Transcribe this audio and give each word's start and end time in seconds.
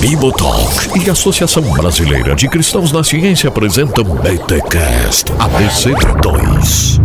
Bibotalk 0.00 0.98
e 1.04 1.08
a 1.08 1.12
Associação 1.12 1.62
Brasileira 1.72 2.36
de 2.36 2.48
Cristãos 2.48 2.92
na 2.92 3.02
Ciência 3.02 3.48
apresentam 3.48 4.04
BTCast 4.04 5.32
ABC2. 5.32 7.00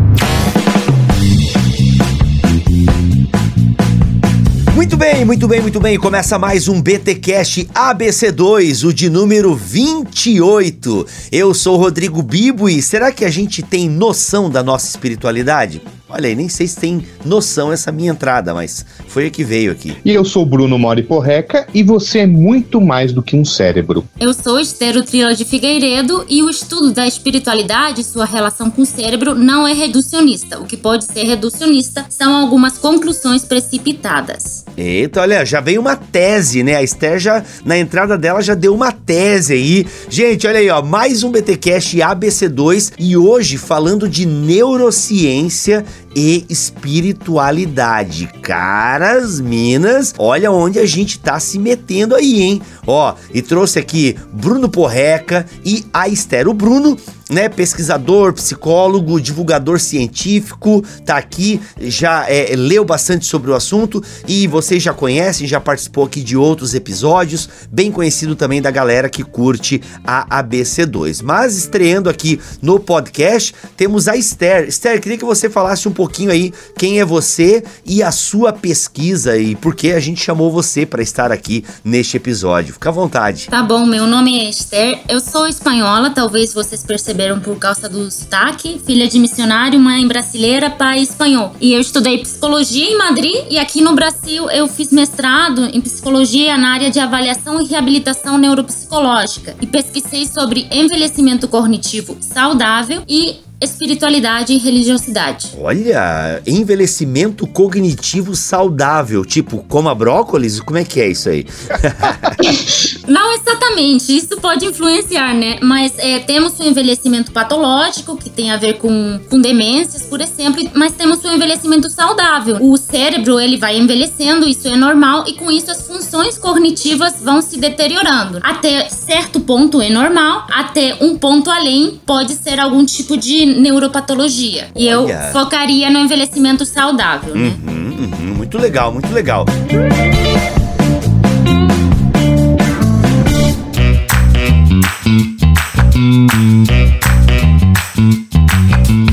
Muito 4.75 4.95
bem, 4.95 5.25
muito 5.25 5.47
bem, 5.47 5.61
muito 5.61 5.79
bem. 5.79 5.97
Começa 5.97 6.37
mais 6.37 6.67
um 6.67 6.81
BTcast 6.81 7.65
ABC2, 7.73 8.87
o 8.87 8.93
de 8.93 9.09
número 9.09 9.55
28. 9.55 11.07
Eu 11.31 11.53
sou 11.53 11.77
Rodrigo 11.77 12.21
Bibo 12.21 12.69
e 12.69 12.81
será 12.81 13.11
que 13.11 13.25
a 13.25 13.29
gente 13.29 13.63
tem 13.63 13.89
noção 13.89 14.49
da 14.49 14.61
nossa 14.61 14.87
espiritualidade? 14.87 15.81
Olha 16.09 16.27
aí, 16.27 16.35
nem 16.35 16.49
sei 16.49 16.67
se 16.67 16.75
tem 16.75 17.05
noção 17.23 17.71
essa 17.71 17.91
minha 17.91 18.11
entrada, 18.11 18.51
mas 18.53 18.83
foi 19.07 19.27
a 19.27 19.29
que 19.29 19.43
veio 19.43 19.71
aqui. 19.71 19.95
E 20.03 20.11
eu 20.11 20.25
sou 20.25 20.43
Bruno 20.43 20.77
Mori 20.79 21.03
Porreca 21.03 21.67
e 21.71 21.83
você 21.83 22.19
é 22.19 22.27
muito 22.27 22.81
mais 22.81 23.13
do 23.13 23.21
que 23.21 23.35
um 23.35 23.45
cérebro. 23.45 24.03
Eu 24.19 24.33
sou 24.33 24.59
Estero 24.59 25.03
Trila 25.03 25.35
de 25.35 25.45
Figueiredo 25.45 26.25
e 26.27 26.41
o 26.41 26.49
estudo 26.49 26.91
da 26.91 27.05
espiritualidade 27.05 28.01
e 28.01 28.03
sua 28.03 28.25
relação 28.25 28.71
com 28.71 28.81
o 28.81 28.85
cérebro 28.85 29.35
não 29.35 29.67
é 29.67 29.73
reducionista. 29.73 30.59
O 30.59 30.65
que 30.65 30.75
pode 30.75 31.05
ser 31.05 31.23
reducionista 31.23 32.05
são 32.09 32.35
algumas 32.35 32.77
conclusões 32.79 33.45
precipitadas. 33.45 34.65
Eita, 34.81 35.19
olha, 35.19 35.43
já 35.43 35.59
veio 35.59 35.81
uma 35.81 35.97
tese, 35.97 36.63
né? 36.63 36.77
A 36.77 36.81
Esther 36.81 37.19
já, 37.19 37.43
na 37.65 37.77
entrada 37.77 38.17
dela, 38.17 38.41
já 38.41 38.55
deu 38.55 38.73
uma 38.73 38.93
tese 38.93 39.51
aí. 39.51 39.85
Gente, 40.09 40.47
olha 40.47 40.57
aí, 40.57 40.69
ó, 40.69 40.81
mais 40.81 41.21
um 41.21 41.31
BTcast 41.33 41.97
ABC2 41.97 42.93
e 42.97 43.17
hoje 43.17 43.57
falando 43.57 44.07
de 44.07 44.25
neurociência 44.25 45.83
e 46.15 46.45
espiritualidade. 46.49 48.27
Caras, 48.41 49.39
minas, 49.39 50.13
olha 50.17 50.51
onde 50.51 50.79
a 50.79 50.85
gente 50.85 51.19
tá 51.19 51.39
se 51.39 51.59
metendo 51.59 52.15
aí, 52.15 52.41
hein? 52.41 52.61
Ó, 52.85 53.13
e 53.33 53.41
trouxe 53.41 53.79
aqui 53.79 54.15
Bruno 54.33 54.69
Porreca 54.69 55.45
e 55.63 55.85
a 55.93 56.07
Esther. 56.07 56.47
O 56.47 56.53
Bruno 56.53 56.97
né, 57.29 57.47
pesquisador, 57.47 58.33
psicólogo, 58.33 59.21
divulgador 59.21 59.79
científico, 59.79 60.83
tá 61.05 61.17
aqui, 61.17 61.61
já 61.79 62.27
é, 62.27 62.55
leu 62.55 62.83
bastante 62.83 63.25
sobre 63.25 63.51
o 63.51 63.55
assunto 63.55 64.03
e 64.27 64.47
vocês 64.47 64.81
já 64.81 64.93
conhecem, 64.93 65.47
já 65.47 65.59
participou 65.59 66.05
aqui 66.05 66.21
de 66.21 66.35
outros 66.35 66.73
episódios, 66.73 67.47
bem 67.71 67.91
conhecido 67.91 68.35
também 68.35 68.61
da 68.61 68.71
galera 68.71 69.07
que 69.07 69.23
curte 69.23 69.81
a 70.03 70.41
ABC2. 70.41 71.21
Mas 71.23 71.55
estreando 71.55 72.09
aqui 72.09 72.39
no 72.61 72.79
podcast, 72.79 73.53
temos 73.77 74.07
a 74.07 74.17
Esther. 74.17 74.67
Esther, 74.67 74.99
queria 74.99 75.17
que 75.17 75.25
você 75.25 75.49
falasse 75.49 75.87
um 75.87 75.93
pouquinho 75.99 76.31
aí 76.31 76.53
quem 76.77 77.01
é 77.01 77.03
você 77.03 77.61
e 77.85 78.01
a 78.01 78.09
sua 78.09 78.53
pesquisa 78.53 79.37
e 79.37 79.53
por 79.53 79.75
que 79.75 79.91
a 79.91 79.99
gente 79.99 80.23
chamou 80.23 80.49
você 80.49 80.85
para 80.85 81.01
estar 81.01 81.29
aqui 81.29 81.65
neste 81.83 82.15
episódio. 82.15 82.73
Fica 82.73 82.87
à 82.87 82.91
vontade. 82.93 83.47
Tá 83.49 83.61
bom, 83.61 83.85
meu 83.85 84.07
nome 84.07 84.39
é 84.39 84.49
Esther, 84.49 85.01
eu 85.09 85.19
sou 85.19 85.45
espanhola, 85.45 86.11
talvez 86.11 86.53
vocês 86.53 86.85
perceberam 86.85 87.41
por 87.41 87.57
causa 87.57 87.89
do 87.89 88.09
sotaque. 88.09 88.79
Filha 88.85 89.09
de 89.09 89.19
missionário, 89.19 89.77
mãe 89.77 90.07
brasileira, 90.07 90.69
pai 90.69 91.01
espanhol. 91.01 91.53
E 91.59 91.73
eu 91.73 91.81
estudei 91.81 92.19
psicologia 92.19 92.85
em 92.85 92.97
Madrid 92.97 93.35
e 93.49 93.59
aqui 93.59 93.81
no 93.81 93.93
Brasil 93.93 94.49
eu 94.51 94.69
fiz 94.69 94.93
mestrado 94.93 95.65
em 95.65 95.81
psicologia 95.81 96.57
na 96.57 96.75
área 96.75 96.89
de 96.89 96.99
avaliação 97.01 97.59
e 97.61 97.65
reabilitação 97.65 98.37
neuropsicológica. 98.37 99.53
E 99.61 99.67
pesquisei 99.67 100.25
sobre 100.25 100.65
envelhecimento 100.71 101.45
cognitivo 101.49 102.15
saudável 102.21 103.03
e 103.05 103.48
espiritualidade 103.61 104.53
e 104.53 104.57
religiosidade. 104.57 105.51
Olha, 105.59 106.41
envelhecimento 106.47 107.45
cognitivo 107.45 108.35
saudável, 108.35 109.25
tipo, 109.25 109.63
coma 109.67 109.93
brócolis? 109.93 110.59
Como 110.61 110.77
é 110.77 110.85
que 110.85 111.01
é 111.01 111.09
isso 111.09 111.29
aí? 111.29 111.45
Não 113.07 113.33
exatamente, 113.33 114.15
isso 114.15 114.39
pode 114.39 114.65
influenciar, 114.65 115.33
né? 115.33 115.57
Mas 115.61 115.93
é, 115.97 116.19
temos 116.19 116.57
o 116.59 116.63
envelhecimento 116.63 117.31
patológico, 117.31 118.15
que 118.15 118.29
tem 118.29 118.51
a 118.51 118.57
ver 118.57 118.77
com, 118.77 119.19
com 119.29 119.41
demências, 119.41 120.03
por 120.03 120.21
exemplo, 120.21 120.63
mas 120.73 120.93
temos 120.93 121.23
o 121.23 121.27
envelhecimento 121.27 121.89
saudável. 121.89 122.57
O 122.61 122.77
cérebro, 122.77 123.39
ele 123.39 123.57
vai 123.57 123.77
envelhecendo, 123.77 124.47
isso 124.47 124.67
é 124.67 124.75
normal, 124.75 125.25
e 125.27 125.33
com 125.33 125.51
isso 125.51 125.69
as 125.69 125.85
funções 125.85 126.37
cognitivas 126.37 127.15
vão 127.21 127.41
se 127.41 127.57
deteriorando. 127.57 128.39
Até 128.41 128.87
certo 128.89 129.39
ponto 129.39 129.81
é 129.81 129.89
normal, 129.89 130.47
até 130.51 130.97
um 131.01 131.17
ponto 131.17 131.49
além 131.49 131.99
pode 132.05 132.33
ser 132.35 132.59
algum 132.59 132.85
tipo 132.85 133.17
de 133.17 133.48
neuropatologia. 133.55 134.67
E 134.75 134.87
eu 134.87 135.07
focaria 135.31 135.89
no 135.89 135.99
envelhecimento 135.99 136.65
saudável, 136.65 137.35
né? 137.35 137.53
Uhum, 137.67 138.09
uhum, 138.11 138.33
muito 138.35 138.57
legal, 138.57 138.91
muito 138.91 139.11
legal. 139.13 139.45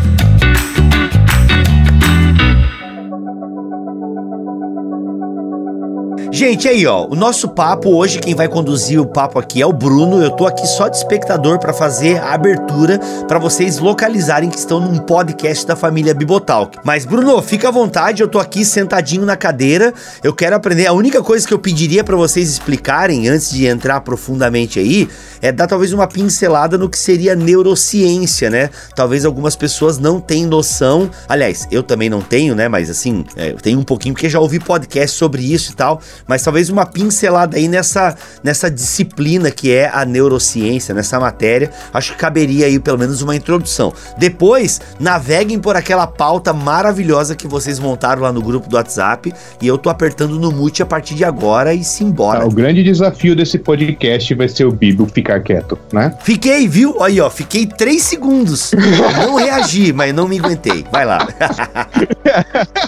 Gente, 6.37 6.69
aí 6.69 6.87
ó, 6.87 7.07
o 7.07 7.15
nosso 7.15 7.49
papo 7.49 7.97
hoje, 7.97 8.19
quem 8.19 8.35
vai 8.35 8.47
conduzir 8.47 9.01
o 9.01 9.07
papo 9.07 9.39
aqui 9.39 9.63
é 9.63 9.67
o 9.67 9.73
Bruno. 9.73 10.23
Eu 10.23 10.31
tô 10.31 10.47
aqui 10.47 10.67
só 10.67 10.87
de 10.87 10.99
espectador 10.99 11.59
para 11.59 11.73
fazer 11.73 12.19
a 12.19 12.35
abertura 12.35 13.01
para 13.27 13.39
vocês 13.39 13.79
localizarem 13.79 14.51
que 14.51 14.59
estão 14.59 14.79
num 14.79 14.99
podcast 14.99 15.67
da 15.67 15.75
família 15.75 16.13
Bibotalk. 16.13 16.77
Mas 16.85 17.07
Bruno, 17.07 17.41
fica 17.41 17.69
à 17.69 17.71
vontade, 17.71 18.21
eu 18.21 18.29
tô 18.29 18.39
aqui 18.39 18.67
sentadinho 18.67 19.25
na 19.25 19.35
cadeira. 19.35 19.95
Eu 20.23 20.35
quero 20.35 20.55
aprender. 20.55 20.87
A 20.87 20.93
única 20.93 21.23
coisa 21.23 21.49
que 21.49 21.55
eu 21.55 21.59
pediria 21.59 22.05
para 22.05 22.17
vocês 22.17 22.51
explicarem 22.51 23.31
antes 23.31 23.51
de 23.51 23.65
entrar 23.65 24.03
profundamente 24.03 24.79
aí 24.79 25.09
é 25.41 25.51
dar 25.51 25.67
talvez 25.67 25.95
uma 25.95 26.07
pincelada 26.07 26.77
no 26.77 26.91
que 26.91 26.99
seria 26.99 27.35
neurociência, 27.35 28.51
né? 28.51 28.69
Talvez 28.95 29.25
algumas 29.25 29.57
pessoas 29.57 29.97
não 29.97 30.21
tenham 30.21 30.51
noção. 30.51 31.11
Aliás, 31.27 31.67
eu 31.71 31.83
também 31.83 32.11
não 32.11 32.21
tenho, 32.21 32.55
né? 32.55 32.69
Mas 32.69 32.91
assim, 32.91 33.25
é, 33.37 33.53
eu 33.53 33.57
tenho 33.57 33.79
um 33.79 33.85
pouquinho 33.85 34.15
porque 34.15 34.29
já 34.29 34.39
ouvi 34.39 34.59
podcast 34.59 35.17
sobre 35.17 35.41
isso 35.41 35.73
e 35.73 35.75
tal 35.75 35.99
mas 36.27 36.43
talvez 36.43 36.69
uma 36.69 36.85
pincelada 36.85 37.57
aí 37.57 37.69
nessa, 37.69 38.17
nessa 38.43 38.71
disciplina 38.71 39.51
que 39.51 39.73
é 39.73 39.91
a 39.93 40.05
neurociência, 40.05 40.95
nessa 40.95 41.19
matéria. 41.21 41.71
Acho 41.93 42.13
que 42.13 42.19
caberia 42.19 42.67
aí 42.67 42.79
pelo 42.79 42.99
menos 42.99 43.23
uma 43.23 43.37
introdução. 43.37 43.93
Depois, 44.19 44.81
naveguem 44.99 45.59
por 45.59 45.77
aquela 45.77 46.07
pauta 46.07 46.53
maravilhosa 46.53 47.35
que 47.35 47.47
vocês 47.47 47.79
montaram 47.79 48.23
lá 48.23 48.33
no 48.33 48.43
grupo 48.43 48.69
do 48.69 48.77
WhatsApp 48.77 49.33
e 49.61 49.67
eu 49.67 49.79
tô 49.79 49.91
apertando 49.91 50.39
no 50.39 50.51
mute 50.51 50.83
a 50.83 50.87
partir 50.87 51.15
de 51.15 51.25
agora 51.25 51.75
e 51.75 51.85
simbora. 51.85 52.41
Tá, 52.41 52.47
o 52.47 52.51
grande 52.51 52.83
desafio 52.83 53.37
desse 53.37 53.59
podcast 53.59 54.35
vai 54.35 54.49
ser 54.49 54.65
o 54.65 54.73
Bibo 54.73 55.07
ficar 55.07 55.41
quieto, 55.41 55.79
né? 55.93 56.15
Fiquei, 56.23 56.69
viu? 56.69 57.03
Aí, 57.03 57.21
ó, 57.21 57.31
fiquei 57.31 57.67
três 57.67 58.03
segundos. 58.03 58.73
não 59.17 59.37
reagi, 59.37 59.93
mas 59.93 60.15
não 60.15 60.29
me 60.29 60.39
aguentei. 60.39 60.85
Vai 60.91 61.05
lá. 61.05 61.27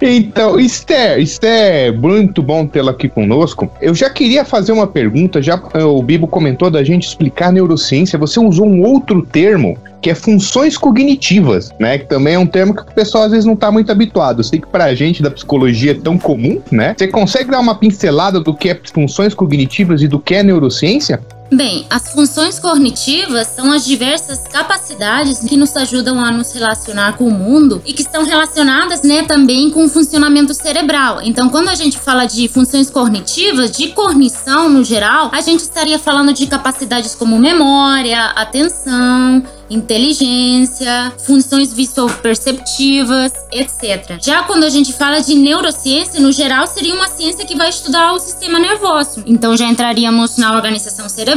então, 0.00 0.58
Esther, 0.58 1.18
Esther, 1.18 1.92
muito 2.16 2.42
bom 2.42 2.66
tê-la 2.66 2.92
aqui 2.92 3.08
conosco. 3.08 3.70
Eu 3.80 3.94
já 3.94 4.08
queria 4.08 4.44
fazer 4.44 4.72
uma 4.72 4.86
pergunta, 4.86 5.42
já 5.42 5.60
o 5.74 6.02
Bibo 6.02 6.26
comentou 6.26 6.70
da 6.70 6.82
gente 6.82 7.06
explicar 7.06 7.52
neurociência, 7.52 8.18
você 8.18 8.40
usou 8.40 8.66
um 8.66 8.82
outro 8.82 9.22
termo 9.22 9.76
que 10.00 10.10
é 10.10 10.14
funções 10.14 10.78
cognitivas, 10.78 11.72
né? 11.80 11.98
Que 11.98 12.06
também 12.06 12.34
é 12.34 12.38
um 12.38 12.46
termo 12.46 12.74
que 12.74 12.82
o 12.82 12.86
pessoal 12.86 13.24
às 13.24 13.30
vezes 13.30 13.44
não 13.44 13.54
está 13.54 13.72
muito 13.72 13.90
habituado. 13.90 14.40
Eu 14.40 14.44
sei 14.44 14.60
que 14.60 14.66
pra 14.66 14.94
gente 14.94 15.22
da 15.22 15.30
psicologia 15.30 15.92
é 15.92 15.94
tão 15.94 16.16
comum, 16.16 16.60
né? 16.70 16.94
Você 16.96 17.08
consegue 17.08 17.50
dar 17.50 17.60
uma 17.60 17.74
pincelada 17.74 18.38
do 18.38 18.54
que 18.54 18.68
é 18.68 18.80
funções 18.92 19.34
cognitivas 19.34 20.02
e 20.02 20.08
do 20.08 20.20
que 20.20 20.34
é 20.34 20.42
neurociência? 20.42 21.20
Bem, 21.50 21.86
as 21.88 22.08
funções 22.08 22.58
cognitivas 22.58 23.46
são 23.48 23.72
as 23.72 23.84
diversas 23.84 24.40
capacidades 24.48 25.38
que 25.38 25.56
nos 25.56 25.76
ajudam 25.76 26.18
a 26.18 26.32
nos 26.32 26.52
relacionar 26.52 27.16
com 27.16 27.28
o 27.28 27.30
mundo 27.30 27.80
e 27.86 27.92
que 27.92 28.02
estão 28.02 28.24
relacionadas, 28.24 29.02
né, 29.02 29.22
também 29.22 29.70
com 29.70 29.84
o 29.84 29.88
funcionamento 29.88 30.52
cerebral. 30.52 31.20
Então, 31.22 31.48
quando 31.48 31.68
a 31.68 31.74
gente 31.74 31.98
fala 31.98 32.26
de 32.26 32.48
funções 32.48 32.90
cognitivas, 32.90 33.70
de 33.70 33.88
cognição 33.88 34.68
no 34.68 34.82
geral, 34.82 35.30
a 35.32 35.40
gente 35.40 35.60
estaria 35.60 35.98
falando 35.98 36.32
de 36.32 36.46
capacidades 36.46 37.14
como 37.14 37.38
memória, 37.38 38.26
atenção, 38.30 39.42
inteligência, 39.68 41.12
funções 41.18 41.72
visual-perceptivas, 41.72 43.32
etc. 43.52 44.18
Já 44.22 44.42
quando 44.44 44.64
a 44.64 44.68
gente 44.68 44.92
fala 44.92 45.20
de 45.20 45.34
neurociência, 45.34 46.20
no 46.20 46.32
geral, 46.32 46.66
seria 46.66 46.94
uma 46.94 47.08
ciência 47.08 47.44
que 47.44 47.56
vai 47.56 47.68
estudar 47.68 48.12
o 48.12 48.18
sistema 48.18 48.58
nervoso. 48.58 49.22
Então 49.26 49.56
já 49.56 49.66
entraríamos 49.66 50.36
na 50.36 50.54
organização 50.54 51.08
cerebral, 51.08 51.35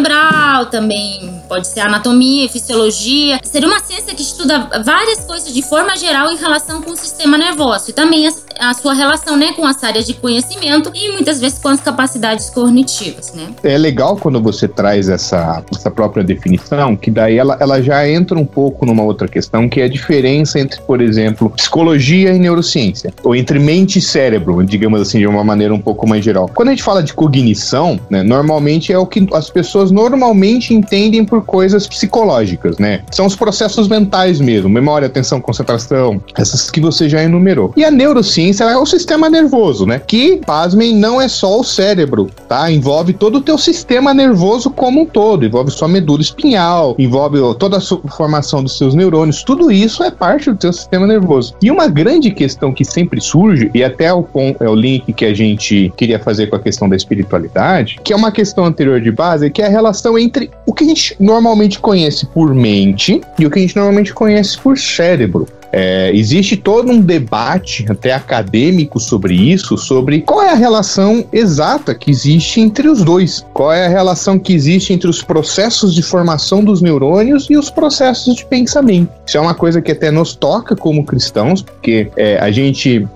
também 0.72 1.42
pode 1.48 1.68
ser 1.68 1.82
anatomia, 1.82 2.48
fisiologia. 2.50 3.40
Seria 3.44 3.68
uma 3.68 3.80
ciência 3.80 4.14
que 4.14 4.22
estuda 4.22 4.70
várias 4.84 5.20
coisas 5.26 5.54
de 5.54 5.62
forma 5.62 5.96
geral 5.98 6.32
em 6.32 6.38
relação 6.38 6.82
com 6.82 6.92
o 6.92 6.98
sistema 6.98 7.38
nervoso 7.38 7.90
e 7.90 7.94
também 7.94 8.28
a, 8.28 8.70
a 8.70 8.74
sua 8.74 8.94
relação 8.94 9.36
né, 9.36 9.54
com 9.54 9.66
as 9.66 9.84
áreas 9.84 10.06
de 10.06 10.14
conhecimento 10.14 10.92
e 10.94 11.12
muitas 11.12 11.40
vezes 11.40 11.60
com 11.60 11.70
as 11.70 11.80
capacidades 11.80 12.50
cognitivas. 12.50 13.34
Né? 13.34 13.48
É 13.64 13.78
legal 13.78 14.16
quando 14.18 14.42
você 14.42 14.68
traz 14.68 15.10
essa, 15.10 15.64
essa 15.74 15.90
própria 15.90 16.24
definição, 16.24 16.96
que 16.96 17.10
daí 17.10 17.38
ela, 17.38 17.58
ela 17.60 17.82
já 17.82 18.08
entra 18.08 18.38
um 18.38 18.46
pouco 18.46 18.86
numa 18.86 19.04
outra 19.04 19.28
questão, 19.28 19.68
que 19.68 19.82
é 19.82 19.86
a 19.86 19.90
diferença 19.90 20.60
entre, 20.60 20.80
por 20.82 21.02
exemplo, 21.02 21.50
psicologia 21.50 22.34
e 22.34 22.40
neurociência, 22.40 23.14
ou 23.24 23.36
entre 23.36 23.60
mente 23.60 24.00
e 24.00 24.02
cérebro, 24.02 24.64
digamos 24.64 25.02
assim, 25.02 25.20
de 25.20 25.28
uma 25.28 25.44
maneira 25.44 25.74
um 25.74 25.80
pouco 25.80 26.08
mais 26.08 26.24
geral. 26.24 26.50
Quando 26.54 26.70
a 26.70 26.72
gente 26.72 26.84
fala 26.84 27.02
de 27.02 27.14
cognição, 27.14 28.00
né, 28.10 28.24
normalmente 28.24 28.94
é 28.94 28.98
o 28.98 29.06
que 29.06 29.28
as 29.34 29.50
pessoas 29.50 29.89
normalmente 29.92 30.74
entendem 30.74 31.24
por 31.26 31.44
coisas 31.44 31.88
psicológicas, 31.88 32.78
né? 32.78 33.02
São 33.12 33.26
os 33.26 33.36
processos 33.36 33.88
mentais 33.88 34.40
mesmo, 34.40 34.70
memória, 34.70 35.08
atenção, 35.08 35.42
concentração, 35.42 36.22
essas 36.38 36.70
que 36.70 36.80
você 36.80 37.08
já 37.10 37.24
enumerou. 37.24 37.74
E 37.76 37.84
a 37.84 37.92
neurociência 37.92 38.64
é 38.66 38.78
o 38.78 38.86
sistema 38.86 39.30
nervoso, 39.30 39.86
né? 39.86 40.00
Que, 40.00 40.38
pasmem, 40.38 40.96
não 40.96 41.22
é 41.22 41.28
só 41.28 41.60
o 41.60 41.64
cérebro, 41.64 42.30
tá? 42.48 42.72
Envolve 42.72 43.14
todo 43.14 43.38
o 43.38 43.42
teu 43.42 43.58
sistema 43.58 44.14
nervoso 44.14 44.70
como 44.70 45.02
um 45.02 45.06
todo, 45.06 45.46
envolve 45.46 45.72
sua 45.72 45.88
medula 45.88 46.22
espinhal, 46.22 46.96
envolve 46.98 47.38
toda 47.58 47.78
a 47.78 48.10
formação 48.10 48.64
dos 48.64 48.78
seus 48.78 48.94
neurônios, 48.94 49.44
tudo 49.44 49.72
isso 49.72 50.04
é 50.04 50.12
parte 50.12 50.52
do 50.52 50.62
seu 50.62 50.74
sistema 50.74 51.08
nervoso. 51.08 51.54
E 51.62 51.72
uma 51.72 51.88
grande 51.88 52.32
questão 52.32 52.74
que 52.74 52.86
sempre 52.86 53.22
surge, 53.22 53.70
e 53.74 53.84
até 53.84 54.14
o, 54.14 54.26
é 54.60 54.70
o 54.70 54.76
link 54.76 55.12
que 55.14 55.26
a 55.26 55.34
gente 55.34 55.92
queria 55.96 56.20
fazer 56.20 56.48
com 56.48 56.56
a 56.56 56.60
questão 56.60 56.88
da 56.88 56.96
espiritualidade, 56.96 58.00
que 58.04 58.14
é 58.14 58.16
uma 58.16 58.32
questão 58.32 58.66
anterior 58.66 59.02
de 59.02 59.12
base, 59.12 59.50
que 59.50 59.62
é 59.62 59.66
a 59.66 59.70
relação 59.80 60.18
entre 60.18 60.52
o 60.66 60.74
que 60.74 60.84
a 60.84 60.88
gente 60.88 61.16
normalmente 61.20 61.80
conhece 61.80 62.26
por 62.28 62.54
mente 62.54 63.22
e 63.38 63.46
o 63.46 63.50
que 63.50 63.60
a 63.60 63.62
gente 63.62 63.76
normalmente 63.76 64.14
conhece 64.14 64.58
por 64.60 64.78
cérebro. 64.78 65.48
É, 65.72 66.12
existe 66.14 66.58
todo 66.58 66.92
um 66.92 67.00
debate, 67.00 67.86
até 67.90 68.14
acadêmico, 68.14 69.00
sobre 69.00 69.34
isso, 69.34 69.78
sobre 69.78 70.22
qual 70.22 70.42
é 70.42 70.52
a 70.52 70.56
relação 70.56 71.26
exata 71.32 71.94
que 71.94 72.10
existe 72.10 72.60
entre 72.60 72.88
os 72.88 73.04
dois. 73.04 73.46
Qual 73.54 73.72
é 73.72 73.86
a 73.86 73.90
relação 73.90 74.40
que 74.40 74.54
existe 74.54 74.94
entre 74.94 75.10
os 75.10 75.22
processos 75.22 75.94
de 75.94 76.02
formação 76.02 76.64
dos 76.64 76.82
neurônios 76.82 77.48
e 77.50 77.58
os 77.58 77.70
processos 77.70 78.36
de 78.36 78.46
pensamento. 78.46 79.10
Isso 79.26 79.38
é 79.38 79.42
uma 79.42 79.54
coisa 79.54 79.82
que 79.82 79.92
até 79.92 80.10
nos 80.12 80.36
toca 80.36 80.76
como 80.76 81.06
cristãos, 81.06 81.62
porque 81.62 82.10
é, 82.18 82.38
a 82.40 82.52
gente. 82.52 83.08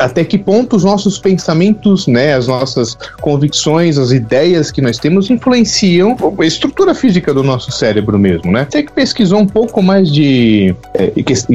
Até 0.00 0.24
que 0.24 0.36
ponto 0.36 0.76
os 0.76 0.82
nossos 0.82 1.18
pensamentos, 1.18 2.06
né, 2.06 2.34
as 2.34 2.48
nossas 2.48 2.98
convicções, 3.20 3.98
as 3.98 4.10
ideias 4.10 4.70
que 4.70 4.80
nós 4.80 4.98
temos 4.98 5.30
influenciam 5.30 6.16
a 6.38 6.44
estrutura 6.44 6.94
física 6.94 7.32
do 7.32 7.44
nosso 7.44 7.70
cérebro 7.70 8.18
mesmo, 8.18 8.50
né? 8.50 8.66
Você 8.68 8.82
que 8.82 8.92
pesquisou 8.92 9.38
um 9.38 9.46
pouco 9.46 9.82
mais 9.82 10.10
de. 10.10 10.74
É, 10.94 11.12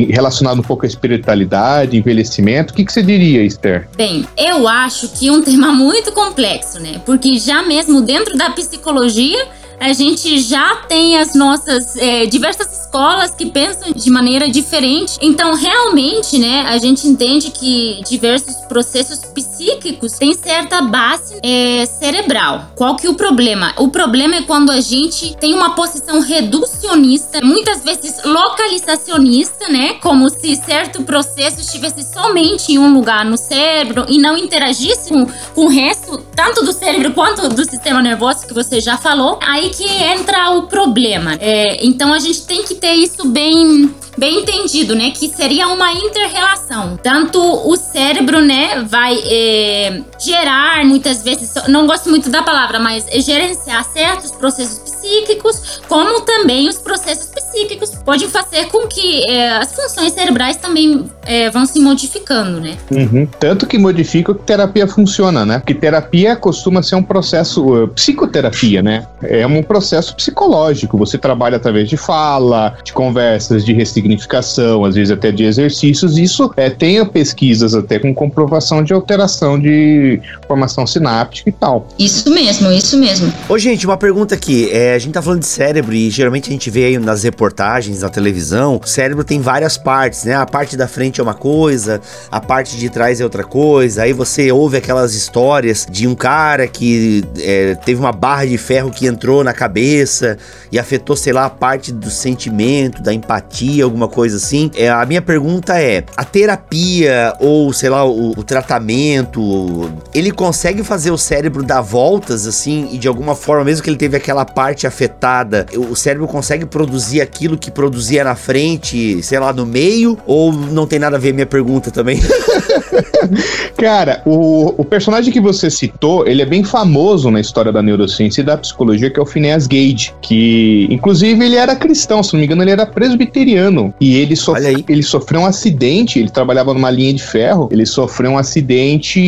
relacionado 0.10 0.45
relacionado 0.46 0.60
um 0.60 0.64
pouco 0.64 0.86
à 0.86 0.88
espiritualidade, 0.88 1.98
envelhecimento. 1.98 2.72
O 2.72 2.76
que, 2.76 2.86
que 2.86 2.94
você 2.94 3.02
diria, 3.02 3.44
Esther? 3.44 3.88
Bem, 3.96 4.26
eu 4.38 4.68
acho 4.68 5.10
que 5.10 5.28
é 5.28 5.32
um 5.32 5.42
tema 5.44 5.74
muito 5.74 6.12
complexo, 6.12 6.80
né? 6.80 7.02
Porque 7.06 7.38
já 7.38 7.64
mesmo 7.64 8.02
dentro 8.02 8.38
da 8.38 8.52
psicologia 8.52 9.48
a 9.80 9.94
gente 9.94 10.40
já 10.40 10.76
tem 10.88 11.18
as 11.18 11.36
nossas 11.36 11.96
é, 11.98 12.26
diversas 12.26 12.82
escolas 12.82 13.32
que 13.32 13.46
pensam 13.48 13.92
de 13.92 14.10
maneira 14.10 14.50
diferente. 14.50 15.18
Então, 15.22 15.54
realmente, 15.54 16.38
né, 16.38 16.66
a 16.68 16.78
gente 16.78 17.08
entende 17.08 17.52
que 17.52 18.02
diversos 18.08 18.56
processos 18.68 19.20
psíquicos 19.20 20.14
têm 20.14 20.34
certa 20.34 20.82
base 20.82 21.38
é, 21.44 21.86
cerebral. 21.86 22.72
Qual 22.76 22.96
que 22.96 23.08
é 23.08 23.10
o 23.10 23.16
problema? 23.16 23.74
O 23.78 23.90
problema 23.90 24.36
é 24.36 24.42
quando 24.42 24.72
a 24.72 24.80
gente 24.80 25.36
tem 25.38 25.54
uma 25.54 25.76
posição 25.76 26.20
reducionista, 26.20 27.42
muitas 27.44 27.84
vezes 27.84 28.24
localizacionista, 28.24 29.68
né, 29.68 29.96
como 29.96 30.30
se 30.30 30.56
certo 30.56 31.04
processo 31.04 31.60
estivesse 31.60 32.04
somente 32.14 32.72
em 32.72 32.80
um 32.80 32.94
lugar 32.94 33.26
no 33.26 33.38
cérebro 33.38 34.06
e 34.08 34.18
não 34.18 34.38
interagisse 34.38 35.10
com, 35.10 35.26
com 35.54 35.66
o 35.66 35.70
resto, 35.70 36.18
tanto 36.36 36.64
do 36.64 36.72
cérebro 36.72 37.14
quanto 37.14 37.50
do 37.50 37.70
sistema 37.70 38.02
nervoso 38.02 38.48
que 38.48 38.54
você 38.54 38.80
já 38.80 38.98
falou. 38.98 39.40
Aí 39.42 39.65
que 39.70 39.84
entra 39.84 40.52
o 40.52 40.64
problema. 40.64 41.36
É, 41.40 41.86
então 41.86 42.14
a 42.14 42.20
gente 42.20 42.46
tem 42.46 42.64
que 42.64 42.76
ter 42.76 42.94
isso 42.94 43.28
bem 43.28 43.94
bem 44.18 44.40
entendido, 44.40 44.96
né? 44.96 45.12
Que 45.12 45.28
seria 45.28 45.68
uma 45.68 45.92
interrelação. 45.92 46.98
Tanto 47.02 47.40
o 47.40 47.76
cérebro, 47.76 48.42
né, 48.42 48.82
vai 48.88 49.18
é, 49.26 50.02
gerar 50.18 50.86
muitas 50.86 51.22
vezes, 51.22 51.54
não 51.68 51.86
gosto 51.86 52.10
muito 52.10 52.30
da 52.30 52.42
palavra, 52.42 52.80
mas 52.80 53.06
gerenciar 53.24 53.84
certos 53.92 54.32
processos 54.32 54.95
psíquicos, 55.06 55.82
como 55.88 56.22
também 56.22 56.68
os 56.68 56.78
processos 56.78 57.28
psíquicos 57.28 57.92
podem 58.04 58.28
fazer 58.28 58.66
com 58.66 58.88
que 58.88 59.24
é, 59.30 59.58
as 59.58 59.74
funções 59.74 60.14
cerebrais 60.14 60.58
também 60.58 61.06
é, 61.26 61.50
vão 61.50 61.66
se 61.66 61.80
modificando, 61.80 62.60
né? 62.60 62.76
Uhum. 62.92 63.28
Tanto 63.40 63.68
que 63.68 63.78
modifica 63.78 64.34
que 64.34 64.44
terapia 64.44 64.88
funciona, 64.88 65.46
né? 65.46 65.60
Porque 65.60 65.74
terapia 65.74 66.36
costuma 66.36 66.82
ser 66.82 66.96
um 66.96 67.04
processo, 67.04 67.84
uh, 67.84 67.88
psicoterapia, 67.90 68.82
né? 68.82 69.08
É 69.24 69.46
um 69.46 69.62
processo 69.62 70.16
psicológico. 70.16 70.98
Você 70.98 71.18
trabalha 71.18 71.58
através 71.58 71.88
de 71.90 71.98
fala, 71.98 72.76
de 72.84 72.92
conversas, 72.94 73.64
de 73.64 73.74
ressignificação, 73.74 74.84
às 74.86 74.96
vezes 74.96 75.12
até 75.12 75.32
de 75.32 75.44
exercícios. 75.44 76.18
Isso 76.18 76.52
é, 76.58 76.70
tem 76.70 77.04
pesquisas 77.06 77.76
até 77.76 78.00
com 78.00 78.14
comprovação 78.14 78.84
de 78.84 78.94
alteração 78.94 79.60
de 79.60 80.20
formação 80.48 80.88
sináptica 80.88 81.50
e 81.50 81.54
tal. 81.54 81.88
Isso 81.98 82.30
mesmo, 82.32 82.72
isso 82.72 82.98
mesmo. 82.98 83.32
Ô, 83.48 83.58
gente, 83.58 83.86
uma 83.86 83.98
pergunta 83.98 84.36
aqui. 84.36 84.70
É, 84.72 84.95
a 84.96 85.00
gente 85.00 85.14
tá 85.14 85.22
falando 85.22 85.42
de 85.42 85.48
cérebro 85.48 85.94
e 85.94 86.10
geralmente 86.10 86.50
a 86.50 86.52
gente 86.52 86.70
vê 86.70 86.86
aí 86.86 86.98
nas 86.98 87.24
reportagens, 87.24 88.02
na 88.02 88.10
televisão, 88.10 88.80
o 88.84 88.88
cérebro 88.88 89.24
tem 89.24 89.42
várias 89.42 89.78
partes, 89.78 90.24
né? 90.24 90.36
A 90.36 90.46
parte 90.46 90.78
da 90.78 90.88
frente 90.88 91.20
é 91.20 91.24
uma 91.24 91.34
coisa, 91.34 92.02
a 92.32 92.40
parte 92.40 92.78
de 92.78 92.90
trás 92.90 93.20
é 93.20 93.24
outra 93.24 93.44
coisa. 93.44 94.04
Aí 94.04 94.14
você 94.14 94.52
ouve 94.52 94.78
aquelas 94.78 95.14
histórias 95.14 95.86
de 95.90 96.08
um 96.08 96.16
cara 96.16 96.68
que 96.68 97.24
é, 97.40 97.76
teve 97.76 98.00
uma 98.00 98.12
barra 98.12 98.46
de 98.46 98.58
ferro 98.58 98.90
que 98.90 99.06
entrou 99.06 99.44
na 99.44 99.54
cabeça 99.54 100.38
e 100.72 100.80
afetou, 100.80 101.16
sei 101.16 101.34
lá, 101.34 101.46
a 101.46 101.50
parte 101.50 101.92
do 101.92 102.10
sentimento, 102.10 103.02
da 103.02 103.14
empatia, 103.14 103.84
alguma 103.84 104.08
coisa 104.08 104.38
assim. 104.38 104.72
É, 104.76 104.90
a 104.90 105.06
minha 105.06 105.22
pergunta 105.22 105.80
é: 105.80 106.04
a 106.16 106.24
terapia 106.24 107.34
ou, 107.40 107.72
sei 107.74 107.90
lá, 107.90 108.06
o, 108.06 108.32
o 108.32 108.44
tratamento, 108.44 109.92
ele 110.14 110.32
consegue 110.32 110.84
fazer 110.84 111.12
o 111.12 111.18
cérebro 111.18 111.64
dar 111.64 111.82
voltas 111.82 112.48
assim 112.48 112.90
e 112.92 112.98
de 112.98 113.08
alguma 113.08 113.36
forma, 113.36 113.66
mesmo 113.66 113.84
que 113.84 113.90
ele 113.90 113.98
teve 113.98 114.16
aquela 114.16 114.46
parte 114.46 114.85
afetada, 114.86 115.66
o 115.76 115.96
cérebro 115.96 116.28
consegue 116.28 116.66
produzir 116.66 117.22
aquilo 117.22 117.58
que 117.58 117.72
produzia 117.72 118.24
na 118.24 118.36
frente, 118.36 119.22
sei 119.24 119.40
lá, 119.40 119.52
no 119.54 119.66
meio? 119.66 120.18
Ou 120.26 120.52
não 120.52 120.86
tem 120.86 121.00
nada 121.00 121.18
a 121.18 121.20
ver 121.20 121.34
minha 121.34 121.46
pergunta 121.46 121.92
também? 121.92 122.20
Cara, 123.78 124.22
o, 124.26 124.74
o 124.78 124.86
personagem 124.86 125.32
que 125.32 125.40
você 125.40 125.70
citou, 125.70 126.26
ele 126.28 126.42
é 126.42 126.46
bem 126.46 126.64
famoso 126.64 127.30
na 127.30 127.40
história 127.40 127.72
da 127.72 127.82
neurociência 127.82 128.42
e 128.42 128.44
da 128.44 128.58
psicologia, 128.58 129.10
que 129.10 129.20
é 129.20 129.24
o 129.24 129.26
Phineas 129.26 129.68
Gage, 129.68 130.14
que 130.22 130.88
inclusive 130.90 131.44
ele 131.44 131.56
era 131.56 131.76
cristão, 131.76 132.24
se 132.24 132.34
não 132.34 132.40
me 132.40 132.46
engano, 132.46 132.64
ele 132.64 132.72
era 132.72 132.86
presbiteriano. 132.86 133.94
E 134.00 134.16
ele, 134.16 134.36
sof 134.36 134.60
ele 134.88 135.04
sofreu 135.04 135.42
um 135.42 135.46
acidente, 135.46 136.20
ele 136.20 136.30
trabalhava 136.30 136.74
numa 136.74 136.90
linha 136.90 137.14
de 137.14 137.24
ferro, 137.24 137.70
ele 137.72 137.86
sofreu 137.86 138.32
um 138.32 138.38
acidente, 138.38 139.20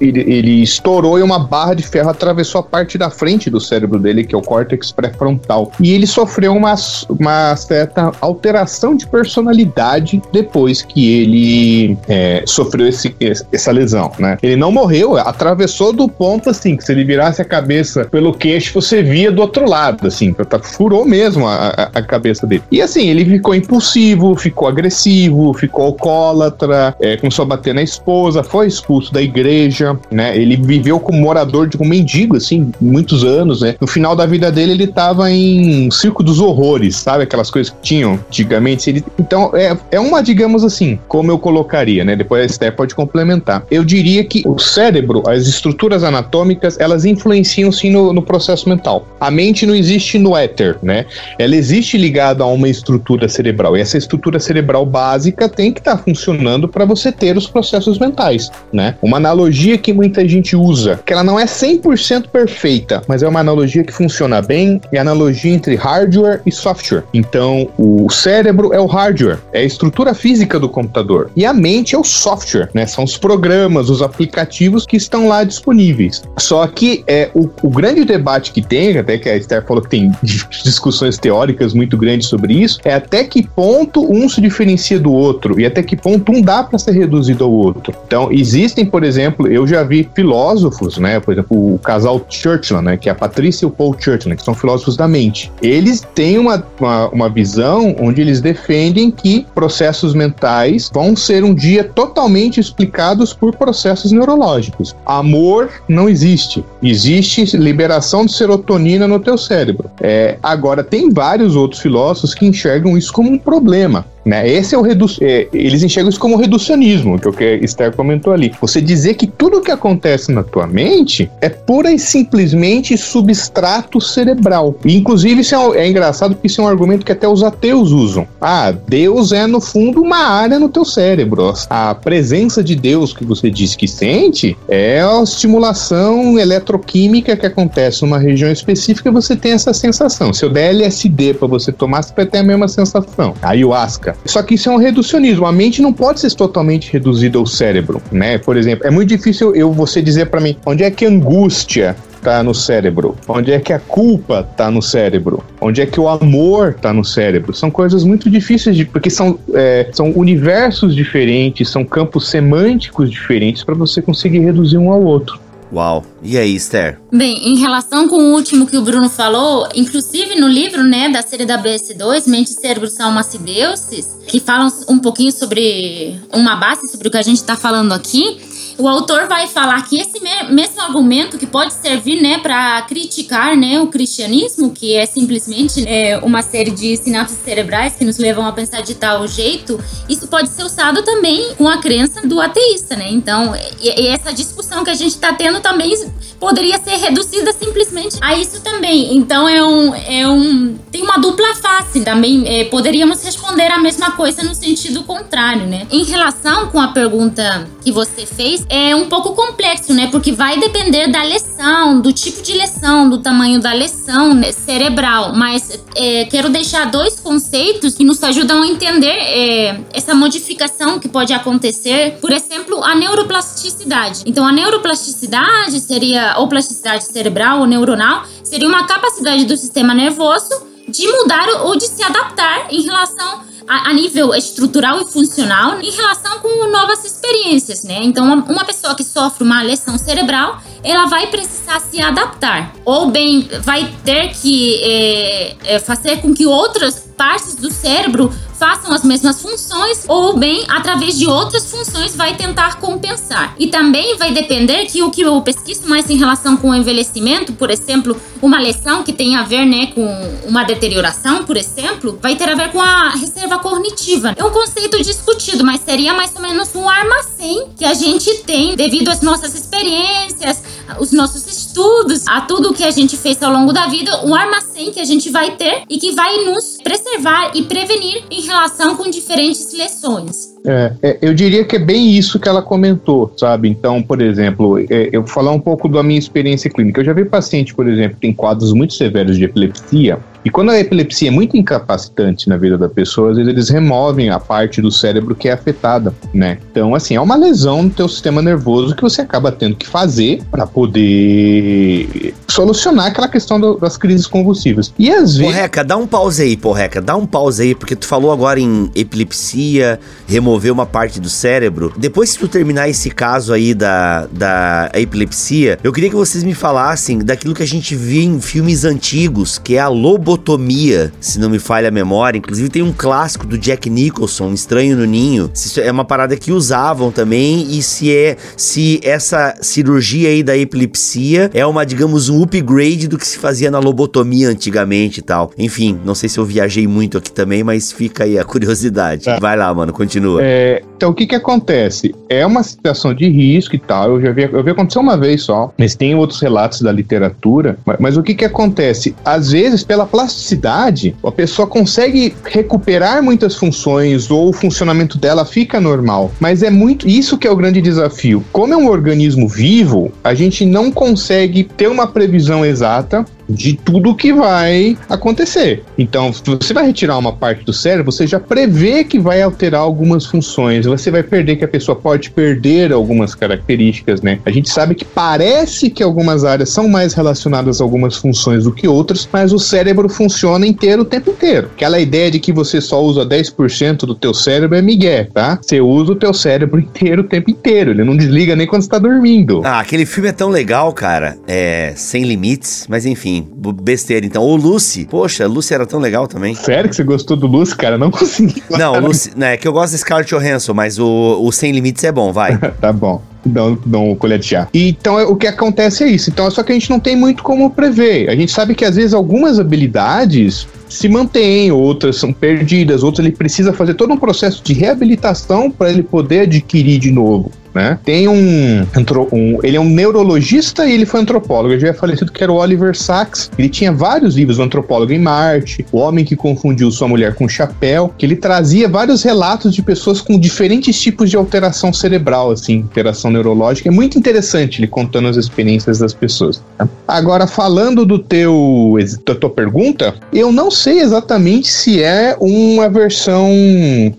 ele, 0.00 0.20
ele 0.20 0.62
estourou 0.62 1.18
e 1.18 1.22
uma 1.22 1.38
barra 1.38 1.74
de 1.74 1.82
ferro 1.82 2.10
atravessou 2.10 2.60
a 2.60 2.64
parte 2.64 2.96
da 2.98 3.10
frente 3.10 3.50
do 3.50 3.60
cérebro 3.60 3.98
dele, 3.98 4.24
que 4.24 4.34
é 4.34 4.38
o 4.38 4.42
córtex 4.42 4.65
pré-frontal. 4.94 5.70
E 5.80 5.92
ele 5.92 6.06
sofreu 6.06 6.52
uma, 6.52 6.74
uma 7.08 7.56
certa 7.56 8.12
alteração 8.20 8.96
de 8.96 9.06
personalidade 9.06 10.22
depois 10.32 10.82
que 10.82 11.20
ele 11.20 11.98
é, 12.08 12.42
sofreu 12.46 12.86
esse, 12.86 13.14
essa 13.52 13.72
lesão, 13.72 14.10
né? 14.18 14.38
Ele 14.42 14.56
não 14.56 14.70
morreu, 14.70 15.16
atravessou 15.16 15.92
do 15.92 16.08
ponto 16.08 16.50
assim, 16.50 16.76
que 16.76 16.84
se 16.84 16.92
ele 16.92 17.04
virasse 17.04 17.40
a 17.42 17.44
cabeça 17.44 18.04
pelo 18.04 18.32
queixo, 18.32 18.74
você 18.74 19.02
via 19.02 19.30
do 19.30 19.40
outro 19.40 19.68
lado, 19.68 20.06
assim, 20.06 20.32
tá, 20.32 20.58
furou 20.58 21.04
mesmo 21.04 21.46
a, 21.46 21.68
a, 21.68 21.82
a 21.98 22.02
cabeça 22.02 22.46
dele. 22.46 22.62
E 22.70 22.82
assim, 22.82 23.08
ele 23.08 23.24
ficou 23.24 23.54
impulsivo, 23.54 24.34
ficou 24.36 24.68
agressivo, 24.68 25.52
ficou 25.54 25.86
alcoólatra, 25.86 26.94
é, 27.00 27.16
começou 27.16 27.44
a 27.44 27.46
bater 27.46 27.74
na 27.74 27.82
esposa, 27.82 28.42
foi 28.42 28.66
expulso 28.66 29.12
da 29.12 29.22
igreja, 29.22 29.98
né? 30.10 30.36
Ele 30.36 30.56
viveu 30.56 30.98
como 30.98 31.18
morador 31.18 31.68
de 31.68 31.76
um 31.80 31.86
mendigo, 31.86 32.36
assim, 32.36 32.72
muitos 32.80 33.24
anos, 33.24 33.60
né? 33.60 33.74
No 33.80 33.86
final 33.86 34.14
da 34.14 34.26
vida 34.26 34.50
dele, 34.56 34.72
ele 34.72 34.86
tava 34.86 35.30
em 35.30 35.90
circo 35.90 36.22
dos 36.22 36.40
horrores, 36.40 36.96
sabe? 36.96 37.22
Aquelas 37.22 37.50
coisas 37.50 37.70
que 37.70 37.76
tinham 37.82 38.14
antigamente. 38.14 38.88
Ele... 38.88 39.04
Então, 39.18 39.50
é, 39.54 39.76
é 39.90 40.00
uma, 40.00 40.22
digamos 40.22 40.64
assim, 40.64 40.98
como 41.06 41.30
eu 41.30 41.38
colocaria, 41.38 42.04
né? 42.04 42.16
Depois 42.16 42.42
a 42.42 42.46
Esther 42.46 42.74
pode 42.74 42.94
complementar. 42.94 43.64
Eu 43.70 43.84
diria 43.84 44.24
que 44.24 44.42
o 44.46 44.58
cérebro, 44.58 45.22
as 45.28 45.46
estruturas 45.46 46.02
anatômicas, 46.02 46.80
elas 46.80 47.04
influenciam 47.04 47.70
sim 47.70 47.90
no, 47.90 48.12
no 48.12 48.22
processo 48.22 48.68
mental. 48.68 49.06
A 49.20 49.30
mente 49.30 49.66
não 49.66 49.74
existe 49.74 50.18
no 50.18 50.34
éter, 50.34 50.78
né? 50.82 51.04
Ela 51.38 51.54
existe 51.54 51.98
ligada 51.98 52.42
a 52.42 52.46
uma 52.46 52.68
estrutura 52.68 53.28
cerebral. 53.28 53.76
E 53.76 53.80
essa 53.80 53.98
estrutura 53.98 54.40
cerebral 54.40 54.86
básica 54.86 55.48
tem 55.48 55.70
que 55.72 55.80
estar 55.80 55.98
tá 55.98 56.02
funcionando 56.02 56.66
para 56.66 56.86
você 56.86 57.12
ter 57.12 57.36
os 57.36 57.46
processos 57.46 57.98
mentais, 57.98 58.50
né? 58.72 58.96
Uma 59.02 59.18
analogia 59.18 59.76
que 59.76 59.92
muita 59.92 60.26
gente 60.26 60.56
usa, 60.56 60.98
que 61.04 61.12
ela 61.12 61.22
não 61.22 61.38
é 61.38 61.44
100% 61.44 62.28
perfeita, 62.28 63.02
mas 63.06 63.22
é 63.22 63.28
uma 63.28 63.40
analogia 63.40 63.84
que 63.84 63.92
funciona 63.92 64.35
bem, 64.42 64.80
é 64.92 64.98
a 64.98 65.00
analogia 65.02 65.52
entre 65.52 65.74
hardware 65.74 66.40
e 66.44 66.52
software. 66.52 67.04
Então, 67.12 67.68
o 67.78 68.10
cérebro 68.10 68.72
é 68.72 68.80
o 68.80 68.86
hardware, 68.86 69.38
é 69.52 69.60
a 69.60 69.64
estrutura 69.64 70.14
física 70.14 70.58
do 70.58 70.68
computador. 70.68 71.30
E 71.36 71.44
a 71.44 71.52
mente 71.52 71.94
é 71.94 71.98
o 71.98 72.04
software, 72.04 72.70
né? 72.74 72.86
São 72.86 73.04
os 73.04 73.16
programas, 73.16 73.90
os 73.90 74.02
aplicativos 74.02 74.86
que 74.86 74.96
estão 74.96 75.28
lá 75.28 75.44
disponíveis. 75.44 76.22
Só 76.38 76.66
que 76.66 77.04
é 77.06 77.30
o, 77.34 77.48
o 77.62 77.70
grande 77.70 78.04
debate 78.04 78.52
que 78.52 78.62
tem, 78.62 78.96
até 78.98 79.18
que 79.18 79.28
a 79.28 79.36
Esther 79.36 79.64
falou 79.64 79.82
que 79.82 79.90
tem 79.90 80.12
discussões 80.64 81.18
teóricas 81.18 81.74
muito 81.74 81.96
grandes 81.96 82.28
sobre 82.28 82.54
isso, 82.54 82.80
é 82.84 82.94
até 82.94 83.24
que 83.24 83.46
ponto 83.46 84.10
um 84.12 84.28
se 84.28 84.40
diferencia 84.40 84.98
do 84.98 85.12
outro 85.12 85.58
e 85.60 85.66
até 85.66 85.82
que 85.82 85.96
ponto 85.96 86.32
um 86.32 86.40
dá 86.40 86.62
para 86.62 86.78
ser 86.78 86.92
reduzido 86.92 87.44
ao 87.44 87.52
outro. 87.52 87.94
Então, 88.06 88.30
existem, 88.30 88.84
por 88.84 89.04
exemplo, 89.04 89.46
eu 89.48 89.66
já 89.66 89.82
vi 89.82 90.08
filósofos, 90.14 90.98
né? 90.98 91.20
Por 91.20 91.32
exemplo, 91.32 91.74
o 91.74 91.78
casal 91.78 92.24
Churchill, 92.28 92.82
né? 92.82 92.96
Que 92.96 93.08
é 93.08 93.12
a 93.12 93.14
Patrícia 93.14 93.64
e 93.64 93.68
o 93.68 93.70
Paul 93.70 93.96
Churchill, 93.98 94.25
né, 94.28 94.36
que 94.36 94.42
são 94.42 94.54
filósofos 94.54 94.96
da 94.96 95.08
mente. 95.08 95.50
Eles 95.62 96.06
têm 96.14 96.38
uma, 96.38 96.64
uma, 96.78 97.08
uma 97.08 97.28
visão 97.28 97.94
onde 97.98 98.20
eles 98.20 98.40
defendem 98.40 99.10
que 99.10 99.46
processos 99.54 100.14
mentais 100.14 100.90
vão 100.92 101.14
ser 101.16 101.44
um 101.44 101.54
dia 101.54 101.84
totalmente 101.84 102.60
explicados 102.60 103.32
por 103.32 103.54
processos 103.56 104.12
neurológicos. 104.12 104.94
Amor 105.04 105.70
não 105.88 106.08
existe. 106.08 106.64
Existe 106.82 107.56
liberação 107.56 108.26
de 108.26 108.32
serotonina 108.32 109.06
no 109.06 109.20
teu 109.20 109.38
cérebro. 109.38 109.90
É, 110.00 110.38
agora, 110.42 110.82
tem 110.82 111.10
vários 111.10 111.56
outros 111.56 111.80
filósofos 111.80 112.34
que 112.34 112.46
enxergam 112.46 112.96
isso 112.96 113.12
como 113.12 113.30
um 113.30 113.38
problema. 113.38 114.04
Né? 114.26 114.48
Esse 114.48 114.74
é 114.74 114.78
o 114.78 114.82
redu 114.82 115.06
é, 115.20 115.46
eles 115.52 115.84
enxergam 115.84 116.10
isso 116.10 116.18
como 116.18 116.36
reducionismo, 116.36 117.16
que 117.16 117.28
é 117.28 117.30
o 117.30 117.32
que 117.32 117.44
Esther 117.62 117.94
comentou 117.94 118.32
ali. 118.32 118.52
Você 118.60 118.80
dizer 118.80 119.14
que 119.14 119.26
tudo 119.26 119.60
que 119.60 119.70
acontece 119.70 120.32
na 120.32 120.42
tua 120.42 120.66
mente 120.66 121.30
é 121.40 121.48
pura 121.48 121.92
e 121.92 121.98
simplesmente 121.98 122.98
substrato 122.98 124.00
cerebral. 124.00 124.74
E, 124.84 124.96
inclusive, 124.96 125.42
isso 125.42 125.54
é, 125.54 125.84
é 125.84 125.88
engraçado 125.88 126.34
porque 126.34 126.48
isso 126.48 126.60
é 126.60 126.64
um 126.64 126.68
argumento 126.68 127.06
que 127.06 127.12
até 127.12 127.28
os 127.28 127.44
ateus 127.44 127.92
usam. 127.92 128.26
Ah, 128.40 128.72
Deus 128.72 129.30
é, 129.30 129.46
no 129.46 129.60
fundo, 129.60 130.02
uma 130.02 130.26
área 130.26 130.58
no 130.58 130.68
teu 130.68 130.84
cérebro. 130.84 131.52
A 131.70 131.94
presença 131.94 132.64
de 132.64 132.74
Deus 132.74 133.12
que 133.12 133.24
você 133.24 133.48
diz 133.48 133.76
que 133.76 133.86
sente 133.86 134.56
é 134.68 135.00
a 135.02 135.22
estimulação 135.22 136.36
eletroquímica 136.36 137.36
que 137.36 137.46
acontece 137.46 138.02
numa 138.02 138.18
região 138.18 138.50
específica 138.50 139.12
você 139.12 139.36
tem 139.36 139.52
essa 139.52 139.72
sensação. 139.72 140.32
Se 140.32 140.44
eu 140.44 140.50
der 140.50 140.70
LSD 140.70 141.34
para 141.34 141.46
você 141.46 141.70
tomar, 141.70 142.02
você 142.02 142.12
vai 142.14 142.26
ter 142.26 142.38
a 142.38 142.42
mesma 142.42 142.66
sensação. 142.66 143.34
Ayahuasca. 143.40 144.15
Só 144.24 144.42
que 144.42 144.54
isso 144.54 144.68
é 144.68 144.72
um 144.72 144.76
reducionismo. 144.78 145.46
A 145.46 145.52
mente 145.52 145.80
não 145.80 145.92
pode 145.92 146.20
ser 146.20 146.32
totalmente 146.34 146.92
reduzida 146.92 147.38
ao 147.38 147.46
cérebro, 147.46 148.02
né? 148.10 148.38
Por 148.38 148.56
exemplo, 148.56 148.86
é 148.86 148.90
muito 148.90 149.08
difícil 149.08 149.54
eu 149.54 149.72
você 149.72 150.02
dizer 150.02 150.26
para 150.26 150.40
mim 150.40 150.56
onde 150.66 150.82
é 150.82 150.90
que 150.90 151.04
angústia 151.06 151.96
está 152.26 152.42
no 152.42 152.52
cérebro? 152.52 153.16
Onde 153.28 153.52
é 153.52 153.60
que 153.60 153.72
a 153.72 153.78
culpa 153.78 154.46
está 154.50 154.70
no 154.70 154.82
cérebro? 154.82 155.44
Onde 155.60 155.80
é 155.80 155.86
que 155.86 156.00
o 156.00 156.08
amor 156.08 156.70
está 156.70 156.92
no 156.92 157.04
cérebro? 157.04 157.54
São 157.54 157.70
coisas 157.70 158.02
muito 158.02 158.28
difíceis 158.28 158.76
de, 158.76 158.84
porque 158.84 159.08
são, 159.08 159.38
é, 159.54 159.88
são 159.92 160.10
universos 160.10 160.94
diferentes, 160.94 161.68
são 161.68 161.84
campos 161.84 162.28
semânticos 162.28 163.10
diferentes 163.10 163.62
para 163.62 163.74
você 163.74 164.02
conseguir 164.02 164.40
reduzir 164.40 164.76
um 164.76 164.90
ao 164.90 165.02
outro. 165.02 165.38
Uau. 165.72 166.04
E 166.22 166.38
aí, 166.38 166.54
Esther? 166.54 167.00
Bem, 167.12 167.48
em 167.48 167.58
relação 167.58 168.08
com 168.08 168.16
o 168.16 168.32
último 168.32 168.66
que 168.66 168.76
o 168.76 168.82
Bruno 168.82 169.08
falou, 169.08 169.68
inclusive 169.74 170.38
no 170.38 170.48
livro, 170.48 170.82
né, 170.84 171.08
da 171.08 171.22
série 171.22 171.44
WS2, 171.44 172.28
Mente 172.28 172.52
e 172.52 172.54
Cérebro 172.54 172.88
são 172.88 173.06
Almacideuses, 173.06 174.16
que 174.28 174.40
falam 174.40 174.68
um 174.88 174.98
pouquinho 174.98 175.32
sobre 175.32 176.20
uma 176.32 176.56
base 176.56 176.88
sobre 176.88 177.08
o 177.08 177.10
que 177.10 177.16
a 177.16 177.22
gente 177.22 177.38
está 177.38 177.56
falando 177.56 177.92
aqui, 177.92 178.40
o 178.78 178.88
autor 178.88 179.26
vai 179.26 179.46
falar 179.46 179.82
que 179.82 179.98
esse 179.98 180.20
mesmo 180.50 180.80
argumento 180.80 181.38
que 181.38 181.46
pode 181.46 181.72
servir, 181.74 182.20
né, 182.20 182.38
para 182.38 182.82
criticar, 182.82 183.56
né, 183.56 183.80
o 183.80 183.86
cristianismo, 183.86 184.70
que 184.70 184.94
é 184.94 185.06
simplesmente 185.06 185.86
é, 185.86 186.18
uma 186.18 186.42
série 186.42 186.70
de 186.70 186.96
sinapses 186.96 187.38
cerebrais 187.44 187.94
que 187.94 188.04
nos 188.04 188.18
levam 188.18 188.46
a 188.46 188.52
pensar 188.52 188.82
de 188.82 188.94
tal 188.94 189.26
jeito, 189.26 189.82
isso 190.08 190.26
pode 190.28 190.48
ser 190.48 190.64
usado 190.64 191.02
também 191.02 191.54
com 191.56 191.68
a 191.68 191.78
crença 191.78 192.26
do 192.26 192.40
ateísta, 192.40 192.96
né? 192.96 193.06
Então, 193.10 193.54
e, 193.80 194.02
e 194.02 194.06
essa 194.08 194.32
discussão 194.32 194.84
que 194.84 194.90
a 194.90 194.94
gente 194.94 195.12
está 195.12 195.32
tendo 195.32 195.60
também 195.60 195.94
poderia 196.38 196.78
ser 196.78 196.96
reduzida 196.96 197.52
simplesmente 197.52 198.16
a 198.20 198.36
isso 198.36 198.60
também. 198.60 199.16
Então, 199.16 199.48
é 199.48 199.62
um, 199.62 199.94
é 199.94 200.28
um 200.28 200.76
tem 200.90 201.02
uma 201.02 201.18
dupla 201.18 201.54
face. 201.54 202.00
Também 202.00 202.44
é, 202.46 202.64
poderíamos 202.64 203.22
responder 203.22 203.66
a 203.66 203.78
mesma 203.78 204.12
coisa 204.12 204.42
no 204.42 204.54
sentido 204.54 205.02
contrário, 205.04 205.66
né? 205.66 205.86
Em 205.90 206.04
relação 206.04 206.68
com 206.68 206.80
a 206.80 206.88
pergunta 206.88 207.68
que 207.82 207.92
você 207.92 208.26
fez, 208.26 208.65
é 208.68 208.94
um 208.94 209.08
pouco 209.08 209.34
complexo, 209.34 209.94
né? 209.94 210.08
Porque 210.10 210.32
vai 210.32 210.58
depender 210.58 211.08
da 211.08 211.22
lesão, 211.22 212.00
do 212.00 212.12
tipo 212.12 212.42
de 212.42 212.52
lesão, 212.52 213.08
do 213.08 213.18
tamanho 213.18 213.60
da 213.60 213.72
lesão 213.72 214.34
né, 214.34 214.50
cerebral. 214.52 215.32
Mas 215.34 215.80
é, 215.94 216.24
quero 216.24 216.48
deixar 216.48 216.86
dois 216.86 217.20
conceitos 217.20 217.94
que 217.94 218.04
nos 218.04 218.22
ajudam 218.22 218.62
a 218.62 218.66
entender 218.66 219.06
é, 219.06 219.80
essa 219.92 220.14
modificação 220.14 220.98
que 220.98 221.08
pode 221.08 221.32
acontecer. 221.32 222.18
Por 222.20 222.32
exemplo, 222.32 222.82
a 222.82 222.94
neuroplasticidade. 222.94 224.22
Então, 224.26 224.46
a 224.46 224.52
neuroplasticidade 224.52 225.80
seria, 225.80 226.34
ou 226.38 226.48
plasticidade 226.48 227.04
cerebral 227.04 227.60
ou 227.60 227.66
neuronal, 227.66 228.24
seria 228.42 228.68
uma 228.68 228.86
capacidade 228.86 229.44
do 229.44 229.56
sistema 229.56 229.94
nervoso 229.94 230.50
de 230.88 231.06
mudar 231.08 231.48
ou 231.64 231.76
de 231.76 231.86
se 231.86 232.02
adaptar 232.02 232.66
em 232.70 232.82
relação 232.82 233.40
a, 233.68 233.90
a, 233.90 233.92
nível 233.92 234.34
estrutural 234.34 235.00
e 235.00 235.12
funcional 235.12 235.80
em 235.80 235.90
relação 235.90 236.38
com 236.40 236.70
novas 236.70 237.04
experiências, 237.04 237.82
né? 237.82 238.00
Então, 238.02 238.24
uma, 238.24 238.64
pessoa 238.64 238.94
que 238.94 239.04
sofre 239.04 239.44
uma 239.44 239.62
lesão 239.62 239.98
cerebral, 239.98 240.60
ela 240.82 241.06
vai 241.06 241.26
precisar 241.26 241.80
se 241.80 242.00
adaptar, 242.00 242.74
ou 242.84 243.10
bem 243.10 243.48
vai 243.62 243.92
ter 244.04 244.28
que 244.30 244.80
é, 244.82 245.56
é, 245.64 245.78
fazer 245.78 246.20
com 246.20 246.32
que 246.32 246.46
outras 246.46 247.06
partes 247.16 247.54
do 247.54 247.70
cérebro 247.70 248.30
façam 248.58 248.92
as 248.92 249.02
mesmas 249.02 249.40
funções 249.40 250.04
ou 250.08 250.36
bem 250.36 250.64
através 250.68 251.18
de 251.18 251.26
outras 251.26 251.70
funções 251.70 252.16
vai 252.16 252.34
tentar 252.36 252.78
compensar. 252.78 253.54
E 253.58 253.68
também 253.68 254.16
vai 254.16 254.32
depender 254.32 254.86
que 254.86 255.02
o 255.02 255.10
que 255.10 255.22
eu 255.22 255.40
pesquiso 255.42 255.88
mais 255.88 256.08
em 256.10 256.16
relação 256.16 256.56
com 256.56 256.70
o 256.70 256.74
envelhecimento, 256.74 257.52
por 257.52 257.70
exemplo, 257.70 258.20
uma 258.40 258.58
lesão 258.58 259.02
que 259.02 259.12
tem 259.12 259.36
a 259.36 259.42
ver 259.42 259.64
né, 259.66 259.86
com 259.88 260.06
uma 260.46 260.64
deterioração, 260.64 261.44
por 261.44 261.56
exemplo, 261.56 262.18
vai 262.20 262.34
ter 262.36 262.48
a 262.48 262.54
ver 262.54 262.70
com 262.70 262.80
a 262.80 263.10
reserva 263.10 263.55
cognitiva. 263.58 264.34
É 264.36 264.44
um 264.44 264.50
conceito 264.50 265.02
discutido, 265.02 265.64
mas 265.64 265.80
seria 265.80 266.14
mais 266.14 266.34
ou 266.34 266.42
menos 266.42 266.74
um 266.74 266.88
armazém 266.88 267.68
que 267.76 267.84
a 267.84 267.94
gente 267.94 268.42
tem 268.44 268.76
devido 268.76 269.08
às 269.08 269.20
nossas 269.20 269.54
experiências, 269.54 270.62
os 270.98 271.12
nossos 271.12 271.46
estudos, 271.46 272.26
a 272.28 272.42
tudo 272.42 272.72
que 272.72 272.84
a 272.84 272.90
gente 272.90 273.16
fez 273.16 273.42
ao 273.42 273.52
longo 273.52 273.72
da 273.72 273.86
vida, 273.86 274.24
um 274.24 274.34
armazém 274.34 274.90
que 274.90 275.00
a 275.00 275.04
gente 275.04 275.30
vai 275.30 275.56
ter 275.56 275.82
e 275.88 275.98
que 275.98 276.12
vai 276.12 276.44
nos 276.44 276.78
preservar 276.82 277.52
e 277.54 277.62
prevenir 277.62 278.24
em 278.30 278.42
relação 278.42 278.96
com 278.96 279.10
diferentes 279.10 279.72
lesões. 279.72 280.56
É, 280.66 280.92
é, 281.00 281.18
eu 281.22 281.32
diria 281.32 281.64
que 281.64 281.76
é 281.76 281.78
bem 281.78 282.10
isso 282.10 282.40
que 282.40 282.48
ela 282.48 282.60
comentou, 282.60 283.32
sabe? 283.36 283.68
Então, 283.68 284.02
por 284.02 284.20
exemplo, 284.20 284.78
é, 284.78 285.10
eu 285.12 285.22
vou 285.22 285.30
falar 285.30 285.52
um 285.52 285.60
pouco 285.60 285.88
da 285.88 286.02
minha 286.02 286.18
experiência 286.18 286.68
clínica. 286.68 287.00
Eu 287.00 287.04
já 287.04 287.12
vi 287.12 287.24
paciente, 287.24 287.72
por 287.72 287.88
exemplo, 287.88 288.16
que 288.16 288.22
tem 288.22 288.32
quadros 288.32 288.72
muito 288.72 288.94
severos 288.94 289.36
de 289.36 289.44
epilepsia, 289.44 290.18
e 290.46 290.48
quando 290.48 290.70
a 290.70 290.78
epilepsia 290.78 291.26
é 291.26 291.30
muito 291.32 291.56
incapacitante 291.56 292.48
na 292.48 292.56
vida 292.56 292.78
da 292.78 292.88
pessoa, 292.88 293.32
às 293.32 293.36
vezes 293.36 293.52
eles 293.52 293.68
removem 293.68 294.30
a 294.30 294.38
parte 294.38 294.80
do 294.80 294.92
cérebro 294.92 295.34
que 295.34 295.48
é 295.48 295.52
afetada, 295.52 296.14
né? 296.32 296.58
Então, 296.70 296.94
assim, 296.94 297.16
é 297.16 297.20
uma 297.20 297.34
lesão 297.34 297.82
no 297.82 297.90
teu 297.90 298.08
sistema 298.08 298.40
nervoso 298.40 298.94
que 298.94 299.02
você 299.02 299.22
acaba 299.22 299.50
tendo 299.50 299.74
que 299.74 299.88
fazer 299.88 300.44
para 300.48 300.64
poder 300.64 302.32
solucionar 302.56 303.06
aquela 303.06 303.28
questão 303.28 303.60
do, 303.60 303.78
das 303.78 303.96
crises 303.96 304.26
convulsivas. 304.26 304.92
E 304.98 305.10
às 305.10 305.36
vezes... 305.36 305.52
Porreca, 305.52 305.84
dá 305.84 305.96
um 305.96 306.06
pause 306.06 306.42
aí, 306.42 306.56
porreca, 306.56 307.00
dá 307.00 307.16
um 307.16 307.26
pause 307.26 307.62
aí, 307.62 307.74
porque 307.74 307.94
tu 307.94 308.06
falou 308.06 308.32
agora 308.32 308.58
em 308.58 308.90
epilepsia, 308.94 310.00
remover 310.26 310.72
uma 310.72 310.86
parte 310.86 311.20
do 311.20 311.30
cérebro. 311.30 311.92
Depois 311.96 312.32
que 312.32 312.40
tu 312.40 312.48
terminar 312.48 312.88
esse 312.88 313.10
caso 313.10 313.52
aí 313.52 313.74
da, 313.74 314.26
da 314.26 314.90
epilepsia, 314.94 315.78
eu 315.82 315.92
queria 315.92 316.10
que 316.10 316.16
vocês 316.16 316.42
me 316.42 316.54
falassem 316.54 317.18
daquilo 317.18 317.54
que 317.54 317.62
a 317.62 317.66
gente 317.66 317.94
viu 317.94 318.22
em 318.22 318.40
filmes 318.40 318.84
antigos, 318.84 319.58
que 319.58 319.76
é 319.76 319.80
a 319.80 319.88
lobo 319.88 320.16
lobotomia, 320.16 321.12
se 321.20 321.38
não 321.38 321.48
me 321.48 321.58
falha 321.58 321.88
a 321.88 321.90
memória. 321.90 322.38
Inclusive 322.38 322.68
tem 322.68 322.82
um 322.82 322.92
clássico 322.92 323.46
do 323.46 323.56
Jack 323.56 323.88
Nicholson, 323.88 324.52
Estranho 324.52 324.96
no 324.96 325.04
Ninho. 325.04 325.50
É 325.76 325.90
uma 325.90 326.04
parada 326.04 326.36
que 326.36 326.50
usavam 326.50 327.12
também 327.12 327.66
e 327.70 327.82
se 327.82 328.14
é 328.14 328.36
se 328.56 329.00
essa 329.02 329.54
cirurgia 329.60 330.28
aí 330.28 330.42
da 330.42 330.56
epilepsia 330.56 331.50
é 331.54 331.64
uma, 331.64 331.84
digamos, 331.84 332.28
um 332.28 332.45
upgrade 332.46 333.08
do 333.08 333.18
que 333.18 333.26
se 333.26 333.38
fazia 333.38 333.70
na 333.70 333.78
lobotomia 333.78 334.48
antigamente 334.48 335.20
e 335.20 335.22
tal. 335.22 335.50
Enfim, 335.58 335.98
não 336.04 336.14
sei 336.14 336.28
se 336.28 336.38
eu 336.38 336.44
viajei 336.44 336.86
muito 336.86 337.18
aqui 337.18 337.30
também, 337.30 337.62
mas 337.62 337.92
fica 337.92 338.24
aí 338.24 338.38
a 338.38 338.44
curiosidade. 338.44 339.28
É. 339.28 339.38
Vai 339.38 339.56
lá, 339.56 339.72
mano, 339.74 339.92
continua. 339.92 340.40
É, 340.42 340.82
então 340.96 341.10
o 341.10 341.14
que 341.14 341.26
que 341.26 341.34
acontece? 341.34 342.14
É 342.28 342.46
uma 342.46 342.62
situação 342.62 343.12
de 343.12 343.28
risco 343.28 343.76
e 343.76 343.78
tal. 343.78 344.12
Eu 344.12 344.22
já 344.22 344.32
vi, 344.32 344.48
eu 344.50 344.62
vi 344.62 344.70
acontecer 344.70 344.98
uma 344.98 345.16
vez 345.16 345.42
só, 345.42 345.72
mas 345.76 345.94
tem 345.94 346.14
outros 346.14 346.40
relatos 346.40 346.80
da 346.80 346.92
literatura. 346.92 347.78
Mas, 347.84 347.96
mas 347.98 348.16
o 348.16 348.22
que 348.22 348.34
que 348.34 348.44
acontece? 348.44 349.14
Às 349.24 349.50
vezes, 349.50 349.82
pela 349.82 350.06
plasticidade, 350.06 351.14
a 351.24 351.32
pessoa 351.32 351.66
consegue 351.66 352.34
recuperar 352.44 353.22
muitas 353.22 353.56
funções 353.56 354.30
ou 354.30 354.48
o 354.48 354.52
funcionamento 354.52 355.18
dela 355.18 355.44
fica 355.44 355.80
normal. 355.80 356.30
Mas 356.40 356.62
é 356.62 356.70
muito 356.70 357.08
isso 357.08 357.36
que 357.36 357.46
é 357.46 357.50
o 357.50 357.56
grande 357.56 357.80
desafio. 357.80 358.44
Como 358.52 358.72
é 358.72 358.76
um 358.76 358.88
organismo 358.88 359.48
vivo, 359.48 360.12
a 360.22 360.34
gente 360.34 360.64
não 360.64 360.90
consegue 360.90 361.64
ter 361.64 361.88
uma 361.88 362.06
previsão 362.06 362.35
exata 362.64 363.24
de 363.48 363.74
tudo 363.74 364.14
que 364.14 364.32
vai 364.32 364.96
acontecer. 365.08 365.84
Então, 365.96 366.32
se 366.32 366.42
você 366.44 366.72
vai 366.72 366.86
retirar 366.86 367.18
uma 367.18 367.32
parte 367.32 367.64
do 367.64 367.72
cérebro, 367.72 368.10
você 368.10 368.26
já 368.26 368.40
prevê 368.40 369.04
que 369.04 369.18
vai 369.18 369.42
alterar 369.42 369.80
algumas 369.80 370.26
funções, 370.26 370.86
você 370.86 371.10
vai 371.10 371.22
perder 371.22 371.56
que 371.56 371.64
a 371.64 371.68
pessoa 371.68 371.96
pode 371.96 372.30
perder 372.30 372.92
algumas 372.92 373.34
características, 373.34 374.22
né? 374.22 374.38
A 374.44 374.50
gente 374.50 374.70
sabe 374.70 374.94
que 374.94 375.04
parece 375.04 375.90
que 375.90 376.02
algumas 376.02 376.44
áreas 376.44 376.70
são 376.70 376.88
mais 376.88 377.14
relacionadas 377.14 377.80
a 377.80 377.84
algumas 377.84 378.16
funções 378.16 378.64
do 378.64 378.72
que 378.72 378.88
outras, 378.88 379.28
mas 379.32 379.52
o 379.52 379.58
cérebro 379.58 380.08
funciona 380.08 380.66
inteiro 380.66 381.02
o 381.02 381.04
tempo 381.04 381.30
inteiro. 381.30 381.70
Aquela 381.74 382.00
ideia 382.00 382.30
de 382.30 382.38
que 382.38 382.52
você 382.52 382.80
só 382.80 383.02
usa 383.02 383.24
10% 383.24 383.98
do 383.98 384.14
teu 384.14 384.34
cérebro 384.34 384.76
é 384.76 384.82
migué, 384.82 385.28
tá? 385.32 385.58
Você 385.60 385.80
usa 385.80 386.12
o 386.12 386.16
teu 386.16 386.32
cérebro 386.32 386.80
inteiro 386.80 387.22
o 387.22 387.24
tempo 387.24 387.50
inteiro, 387.50 387.90
ele 387.90 388.04
não 388.04 388.16
desliga 388.16 388.56
nem 388.56 388.66
quando 388.66 388.82
está 388.82 388.98
dormindo. 388.98 389.62
Ah, 389.64 389.80
aquele 389.80 390.06
filme 390.06 390.28
é 390.28 390.32
tão 390.32 390.48
legal, 390.48 390.92
cara. 390.92 391.36
É, 391.46 391.92
sem 391.96 392.24
limites, 392.24 392.86
mas 392.88 393.06
enfim, 393.06 393.35
besteira 393.42 394.26
então. 394.26 394.42
Ou 394.42 394.56
Lucy. 394.56 395.06
Poxa, 395.06 395.46
Lucy 395.46 395.74
era 395.74 395.86
tão 395.86 396.00
legal 396.00 396.26
também. 396.26 396.54
Sério 396.54 396.88
que 396.90 396.96
você 396.96 397.04
gostou 397.04 397.36
do 397.36 397.46
Lucy, 397.46 397.76
cara? 397.76 397.98
Não 397.98 398.10
consegui. 398.12 398.62
Não, 398.70 398.98
Lucy, 399.00 399.32
né, 399.36 399.54
é 399.54 399.56
que 399.56 399.66
eu 399.66 399.72
gosto 399.72 399.92
de 399.92 399.98
Scarlett 399.98 400.34
Johansson, 400.34 400.74
mas 400.74 400.98
o, 400.98 401.40
o 401.42 401.52
Sem 401.52 401.72
Limites 401.72 402.04
é 402.04 402.12
bom, 402.12 402.32
vai. 402.32 402.56
tá 402.80 402.92
bom 402.92 403.22
dão, 403.46 403.78
dão 403.86 404.14
colher 404.14 404.38
de 404.38 404.46
chá. 404.46 404.68
Então, 404.74 405.18
é, 405.18 405.24
o 405.24 405.36
que 405.36 405.46
acontece 405.46 406.04
é 406.04 406.08
isso. 406.08 406.30
Então, 406.30 406.50
só 406.50 406.62
que 406.62 406.72
a 406.72 406.74
gente 406.74 406.90
não 406.90 407.00
tem 407.00 407.16
muito 407.16 407.42
como 407.42 407.70
prever. 407.70 408.28
A 408.28 408.36
gente 408.36 408.52
sabe 408.52 408.74
que, 408.74 408.84
às 408.84 408.96
vezes, 408.96 409.14
algumas 409.14 409.58
habilidades 409.58 410.66
se 410.88 411.08
mantêm, 411.08 411.70
outras 411.72 412.16
são 412.16 412.32
perdidas, 412.32 413.02
outras 413.02 413.26
ele 413.26 413.34
precisa 413.34 413.72
fazer 413.72 413.94
todo 413.94 414.12
um 414.12 414.16
processo 414.16 414.62
de 414.62 414.72
reabilitação 414.72 415.70
para 415.70 415.90
ele 415.90 416.02
poder 416.02 416.40
adquirir 416.40 416.98
de 416.98 417.10
novo 417.10 417.50
né? 417.76 417.98
Tem 418.02 418.26
um, 418.26 418.86
um, 419.32 419.58
Ele 419.62 419.76
é 419.76 419.80
um 419.80 419.88
neurologista 419.88 420.86
e 420.86 420.92
ele 420.92 421.04
foi 421.04 421.20
antropólogo. 421.20 421.74
Ele 421.74 421.80
já 421.80 421.88
é 421.88 421.92
falecido, 421.92 422.32
que 422.32 422.42
era 422.42 422.50
o 422.50 422.56
Oliver 422.56 422.96
Sacks. 422.96 423.50
Ele 423.58 423.68
tinha 423.68 423.92
vários 423.92 424.34
livros, 424.34 424.58
O 424.58 424.62
Antropólogo 424.62 425.12
em 425.12 425.18
Marte, 425.18 425.84
O 425.92 425.98
Homem 425.98 426.24
que 426.24 426.34
Confundiu 426.34 426.90
Sua 426.90 427.06
Mulher 427.06 427.34
com 427.34 427.46
Chapéu, 427.46 428.12
que 428.16 428.24
ele 428.24 428.34
trazia 428.34 428.88
vários 428.88 429.22
relatos 429.22 429.74
de 429.74 429.82
pessoas 429.82 430.22
com 430.22 430.38
diferentes 430.38 430.98
tipos 430.98 431.28
de 431.28 431.36
alteração 431.36 431.92
cerebral, 431.92 432.50
assim, 432.50 432.82
alteração 432.82 433.30
neurológica. 433.30 433.90
É 433.90 433.92
muito 433.92 434.18
interessante 434.18 434.80
ele 434.80 434.86
contando 434.86 435.28
as 435.28 435.36
experiências 435.36 435.98
das 435.98 436.14
pessoas. 436.14 436.62
Tá? 436.78 436.88
Agora, 437.06 437.46
falando 437.46 438.06
do 438.06 438.18
teu, 438.18 438.94
da 439.26 439.34
tua 439.34 439.50
pergunta, 439.50 440.14
eu 440.32 440.50
não 440.50 440.70
sei 440.70 441.00
exatamente 441.00 441.68
se 441.68 442.02
é 442.02 442.34
uma 442.40 442.88
versão 442.88 443.50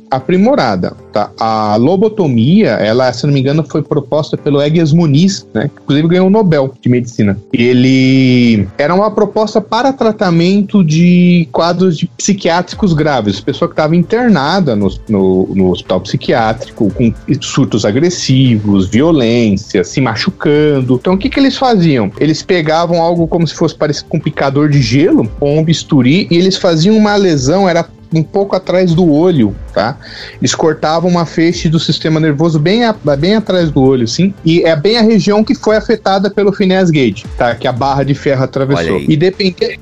aprimorada, 0.09 0.95
tá? 1.11 1.31
A 1.39 1.75
lobotomia, 1.75 2.71
ela, 2.71 3.11
se 3.11 3.25
não 3.25 3.33
me 3.33 3.39
engano, 3.39 3.65
foi 3.67 3.81
proposta 3.81 4.37
pelo 4.37 4.61
Egues 4.61 4.93
Muniz, 4.93 5.45
né? 5.53 5.69
Que 5.73 5.81
inclusive 5.83 6.07
ganhou 6.07 6.27
o 6.27 6.29
Nobel 6.29 6.73
de 6.81 6.89
Medicina. 6.89 7.37
Ele 7.51 8.67
era 8.77 8.93
uma 8.93 9.11
proposta 9.11 9.59
para 9.59 9.93
tratamento 9.93 10.83
de 10.83 11.47
quadros 11.51 11.97
de 11.97 12.07
psiquiátricos 12.07 12.93
graves, 12.93 13.39
pessoa 13.39 13.67
que 13.67 13.73
estava 13.73 13.95
internada 13.95 14.75
no, 14.75 14.89
no, 15.09 15.47
no, 15.53 15.71
hospital 15.71 16.01
psiquiátrico 16.01 16.91
com 16.91 17.13
surtos 17.41 17.85
agressivos, 17.85 18.87
violência, 18.87 19.83
se 19.83 19.99
machucando. 19.99 20.95
Então, 20.95 21.13
o 21.13 21.17
que 21.17 21.29
que 21.29 21.39
eles 21.39 21.57
faziam? 21.57 22.11
Eles 22.19 22.41
pegavam 22.41 23.01
algo 23.01 23.27
como 23.27 23.47
se 23.47 23.53
fosse 23.53 23.75
parecido 23.75 24.09
com 24.09 24.17
um 24.17 24.21
picador 24.21 24.69
de 24.69 24.81
gelo 24.81 25.29
ou 25.39 25.57
um 25.57 25.63
bisturi 25.63 26.27
e 26.31 26.37
eles 26.37 26.57
faziam 26.57 26.95
uma 26.95 27.15
lesão, 27.15 27.67
era 27.67 27.85
um 28.13 28.23
pouco 28.23 28.55
atrás 28.55 28.93
do 28.93 29.11
olho, 29.11 29.55
tá? 29.77 29.95
Eles 30.41 30.55
cortavam 30.55 31.07
uma 31.07 31.23
feixe 31.23 31.69
do 31.69 31.79
sistema 31.79 32.19
nervoso 32.19 32.57
bem, 32.57 32.83
a, 32.83 32.95
bem 33.15 33.35
atrás 33.35 33.69
do 33.69 33.79
olho, 33.79 34.07
sim. 34.07 34.33
E 34.43 34.63
é 34.63 34.75
bem 34.75 34.97
a 34.97 35.03
região 35.03 35.43
que 35.43 35.53
foi 35.53 35.77
afetada 35.77 36.31
pelo 36.31 36.51
Phineas 36.51 36.89
Gage, 36.89 37.25
tá? 37.37 37.53
Que 37.53 37.67
a 37.67 37.71
barra 37.71 38.01
de 38.01 38.15
ferro 38.15 38.43
atravessou. 38.43 38.99
E, 39.07 39.19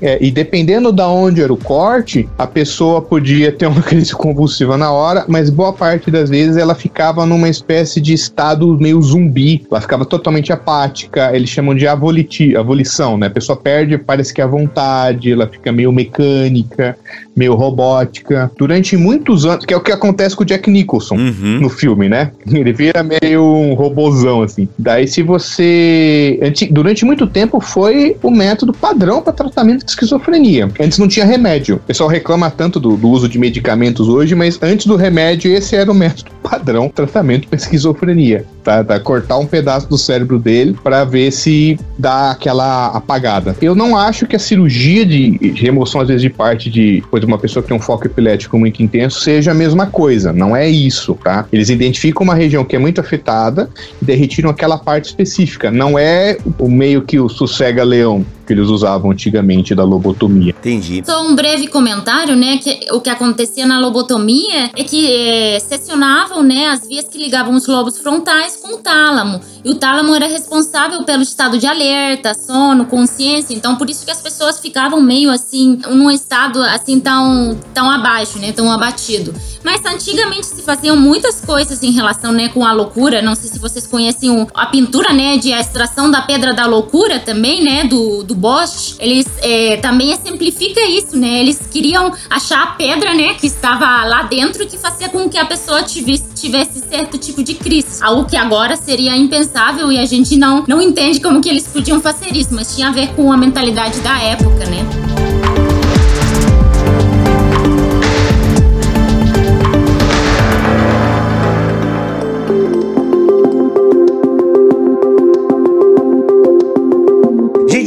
é, 0.02 0.18
e 0.20 0.30
dependendo 0.30 0.92
da 0.92 1.08
onde 1.08 1.40
era 1.40 1.50
o 1.50 1.56
corte, 1.56 2.28
a 2.36 2.46
pessoa 2.46 3.00
podia 3.00 3.50
ter 3.50 3.66
uma 3.66 3.80
crise 3.82 4.12
convulsiva 4.14 4.76
na 4.76 4.92
hora, 4.92 5.24
mas 5.26 5.48
boa 5.48 5.72
parte 5.72 6.10
das 6.10 6.28
vezes 6.28 6.58
ela 6.58 6.74
ficava 6.74 7.24
numa 7.24 7.48
espécie 7.48 7.98
de 7.98 8.12
estado 8.12 8.76
meio 8.78 9.00
zumbi. 9.00 9.64
Ela 9.70 9.80
ficava 9.80 10.04
totalmente 10.04 10.52
apática. 10.52 11.34
Eles 11.34 11.48
chamam 11.48 11.74
de 11.74 11.88
avoliti, 11.88 12.54
avolição, 12.54 13.16
né? 13.16 13.28
A 13.28 13.30
pessoa 13.30 13.56
perde, 13.56 13.96
parece 13.96 14.34
que 14.34 14.42
é 14.42 14.44
a 14.44 14.46
vontade, 14.46 15.32
ela 15.32 15.46
fica 15.46 15.72
meio 15.72 15.90
mecânica, 15.90 16.98
meio 17.36 17.54
robótica. 17.54 18.50
Durante 18.58 18.96
muitos 18.96 19.44
anos, 19.44 19.64
que 19.64 19.74
é 19.74 19.76
o 19.76 19.80
que 19.86 19.92
acontece 19.92 20.34
com 20.34 20.42
o 20.42 20.46
Jack 20.46 20.68
Nicholson 20.68 21.14
uhum. 21.14 21.60
no 21.60 21.68
filme, 21.68 22.08
né? 22.08 22.32
Ele 22.52 22.72
vira 22.72 23.02
meio 23.02 23.42
um 23.42 23.74
robozão, 23.74 24.42
assim. 24.42 24.68
Daí, 24.78 25.06
se 25.06 25.22
você. 25.22 26.38
Durante 26.70 27.04
muito 27.04 27.26
tempo 27.26 27.60
foi 27.60 28.16
o 28.22 28.30
método 28.30 28.72
padrão 28.72 29.22
para 29.22 29.32
tratamento 29.32 29.84
de 29.84 29.90
esquizofrenia. 29.90 30.68
Antes 30.80 30.98
não 30.98 31.08
tinha 31.08 31.24
remédio. 31.24 31.76
O 31.76 31.80
pessoal 31.80 32.08
reclama 32.08 32.50
tanto 32.50 32.80
do, 32.80 32.96
do 32.96 33.08
uso 33.08 33.28
de 33.28 33.38
medicamentos 33.38 34.08
hoje, 34.08 34.34
mas 34.34 34.58
antes 34.60 34.86
do 34.86 34.96
remédio, 34.96 35.52
esse 35.52 35.76
era 35.76 35.90
o 35.90 35.94
método 35.94 36.30
padrão 36.42 36.88
tratamento 36.88 37.48
para 37.48 37.56
esquizofrenia. 37.56 38.44
Tá, 38.62 38.82
tá? 38.82 38.98
Cortar 38.98 39.38
um 39.38 39.46
pedaço 39.46 39.88
do 39.88 39.96
cérebro 39.96 40.38
dele 40.40 40.76
para 40.82 41.04
ver 41.04 41.30
se 41.30 41.78
dá 41.96 42.32
aquela 42.32 42.88
apagada. 42.88 43.54
Eu 43.62 43.74
não 43.74 43.96
acho 43.96 44.26
que 44.26 44.34
a 44.34 44.38
cirurgia 44.38 45.06
de 45.06 45.54
remoção, 45.56 46.00
às 46.00 46.08
vezes, 46.08 46.22
de 46.22 46.30
parte 46.30 46.68
de, 46.68 47.02
por 47.08 47.24
uma 47.24 47.38
pessoa 47.38 47.62
que 47.62 47.68
tem 47.68 47.76
um 47.76 47.80
foco 47.80 48.06
epilético 48.06 48.58
muito 48.58 48.82
intenso 48.82 49.20
seja 49.20 49.52
a 49.52 49.54
mesma 49.54 49.75
coisa. 49.84 50.32
Não 50.32 50.56
é 50.56 50.66
isso, 50.66 51.18
tá? 51.22 51.44
Eles 51.52 51.68
identificam 51.68 52.22
uma 52.22 52.34
região 52.34 52.64
que 52.64 52.74
é 52.74 52.78
muito 52.78 53.00
afetada 53.00 53.68
e 54.00 54.04
daí 54.04 54.16
retiram 54.16 54.48
aquela 54.48 54.78
parte 54.78 55.06
específica. 55.06 55.70
Não 55.70 55.98
é 55.98 56.38
o 56.58 56.70
meio 56.70 57.02
que 57.02 57.18
o 57.18 57.28
sossega-leão 57.28 58.24
que 58.46 58.52
eles 58.52 58.68
usavam 58.68 59.10
antigamente 59.10 59.74
da 59.74 59.82
lobotomia. 59.84 60.54
Entendi. 60.58 61.02
Só 61.04 61.26
um 61.26 61.34
breve 61.34 61.66
comentário, 61.66 62.36
né? 62.36 62.58
Que 62.58 62.86
o 62.92 63.00
que 63.00 63.10
acontecia 63.10 63.66
na 63.66 63.80
lobotomia 63.80 64.70
é 64.76 64.84
que 64.84 65.12
é, 65.12 65.58
seccionavam, 65.58 66.42
né, 66.42 66.68
as 66.68 66.86
vias 66.86 67.04
que 67.06 67.18
ligavam 67.18 67.54
os 67.54 67.66
lobos 67.66 67.98
frontais 67.98 68.56
com 68.56 68.74
o 68.74 68.78
tálamo. 68.78 69.40
E 69.64 69.70
o 69.70 69.74
tálamo 69.74 70.14
era 70.14 70.26
responsável 70.26 71.02
pelo 71.02 71.22
estado 71.22 71.58
de 71.58 71.66
alerta, 71.66 72.34
sono, 72.34 72.86
consciência. 72.86 73.52
Então, 73.52 73.74
por 73.74 73.90
isso 73.90 74.04
que 74.04 74.10
as 74.10 74.22
pessoas 74.22 74.60
ficavam 74.60 75.00
meio 75.00 75.30
assim, 75.30 75.80
num 75.88 76.10
estado 76.10 76.62
assim 76.62 77.00
tão, 77.00 77.58
tão 77.74 77.90
abaixo, 77.90 78.38
né? 78.38 78.52
Tão 78.52 78.70
abatido. 78.70 79.34
Mas 79.64 79.84
antigamente 79.84 80.46
se 80.46 80.62
faziam 80.62 80.96
muitas 80.96 81.40
coisas 81.40 81.82
em 81.82 81.90
relação, 81.90 82.30
né, 82.30 82.48
com 82.48 82.64
a 82.64 82.72
loucura. 82.72 83.20
Não 83.20 83.34
sei 83.34 83.50
se 83.50 83.58
vocês 83.58 83.84
conhecem 83.86 84.30
o, 84.30 84.46
a 84.54 84.66
pintura, 84.66 85.12
né, 85.12 85.36
de 85.36 85.52
a 85.52 85.60
extração 85.60 86.08
da 86.08 86.22
pedra 86.22 86.54
da 86.54 86.66
loucura 86.66 87.18
também, 87.18 87.64
né, 87.64 87.84
do, 87.84 88.22
do 88.22 88.35
Bosch. 88.36 88.96
Eles 88.98 89.26
é, 89.42 89.76
também 89.78 90.12
exemplifica 90.12 90.80
isso, 90.86 91.16
né? 91.16 91.40
Eles 91.40 91.60
queriam 91.70 92.12
achar 92.30 92.62
a 92.62 92.66
pedra, 92.68 93.14
né, 93.14 93.34
que 93.34 93.46
estava 93.46 94.04
lá 94.04 94.22
dentro 94.22 94.66
que 94.66 94.78
fazia 94.78 95.08
com 95.08 95.28
que 95.28 95.38
a 95.38 95.44
pessoa 95.44 95.82
tivesse, 95.82 96.24
tivesse 96.34 96.80
certo 96.80 97.18
tipo 97.18 97.42
de 97.42 97.54
crise. 97.54 98.02
Algo 98.02 98.24
que 98.24 98.36
agora 98.36 98.76
seria 98.76 99.16
impensável 99.16 99.90
e 99.90 99.98
a 99.98 100.06
gente 100.06 100.36
não, 100.36 100.64
não 100.66 100.80
entende 100.80 101.20
como 101.20 101.40
que 101.40 101.48
eles 101.48 101.66
podiam 101.66 102.00
fazer 102.00 102.34
isso, 102.36 102.50
mas 102.52 102.74
tinha 102.74 102.88
a 102.88 102.92
ver 102.92 103.08
com 103.14 103.32
a 103.32 103.36
mentalidade 103.36 104.00
da 104.00 104.18
época, 104.18 104.64
né? 104.66 105.25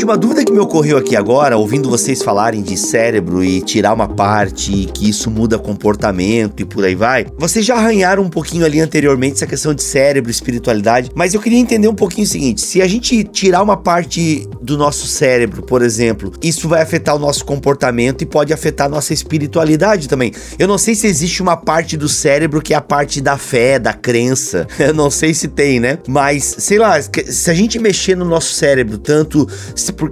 Uma 0.10 0.18
dúvida 0.18 0.44
que 0.44 0.52
me 0.52 0.58
ocorreu 0.58 0.98
aqui 0.98 1.16
agora, 1.16 1.56
ouvindo 1.56 1.88
vocês 1.88 2.24
falarem 2.24 2.64
de 2.64 2.76
cérebro 2.76 3.44
e 3.44 3.62
tirar 3.62 3.94
uma 3.94 4.08
parte 4.08 4.74
e 4.74 4.86
que 4.86 5.08
isso 5.08 5.30
muda 5.30 5.60
comportamento 5.60 6.62
e 6.62 6.66
por 6.66 6.84
aí 6.84 6.96
vai. 6.96 7.28
Vocês 7.38 7.64
já 7.64 7.76
arranharam 7.76 8.24
um 8.24 8.30
pouquinho 8.30 8.66
ali 8.66 8.80
anteriormente 8.80 9.36
essa 9.36 9.46
questão 9.46 9.72
de 9.72 9.84
cérebro, 9.84 10.32
espiritualidade, 10.32 11.12
mas 11.14 11.36
eu 11.36 11.40
queria 11.40 11.60
entender 11.60 11.88
um 11.88 11.94
pouquinho 11.94 12.26
o 12.26 12.28
seguinte: 12.28 12.62
se 12.62 12.82
a 12.82 12.88
gente 12.88 13.24
tirar 13.24 13.62
uma 13.62 13.78
parte 13.78 14.50
do 14.60 14.80
nosso 14.80 15.06
cérebro, 15.06 15.62
por 15.62 15.84
exemplo, 15.84 16.32
isso 16.42 16.68
vai 16.68 16.82
afetar 16.82 17.16
o 17.16 17.20
nosso 17.20 17.46
comportamento 17.46 18.24
e 18.24 18.26
pode 18.26 18.52
afetar 18.52 18.88
a 18.88 18.90
nossa 18.90 19.14
espiritualidade 19.14 20.10
também. 20.10 20.32
Eu 20.58 20.68
não 20.68 20.80
sei 20.80 20.96
se 20.96 21.06
existe 21.06 21.40
uma 21.40 21.56
parte 21.56 21.96
do 21.96 22.10
cérebro 22.10 22.64
que 22.64 22.74
é 22.74 22.78
a 22.78 22.82
parte 22.82 23.22
da 23.22 23.38
fé, 23.38 23.78
da 23.78 23.94
crença. 23.94 24.66
Eu 24.80 24.94
não 24.94 25.12
sei 25.12 25.36
se 25.36 25.48
tem, 25.48 25.80
né? 25.80 26.00
Mas, 26.08 26.56
sei 26.58 26.80
lá, 26.80 27.00
se 27.00 27.52
a 27.52 27.54
gente 27.54 27.78
mexer 27.78 28.16
no 28.16 28.26
nosso 28.26 28.54
cérebro, 28.54 28.98
tanto 28.98 29.48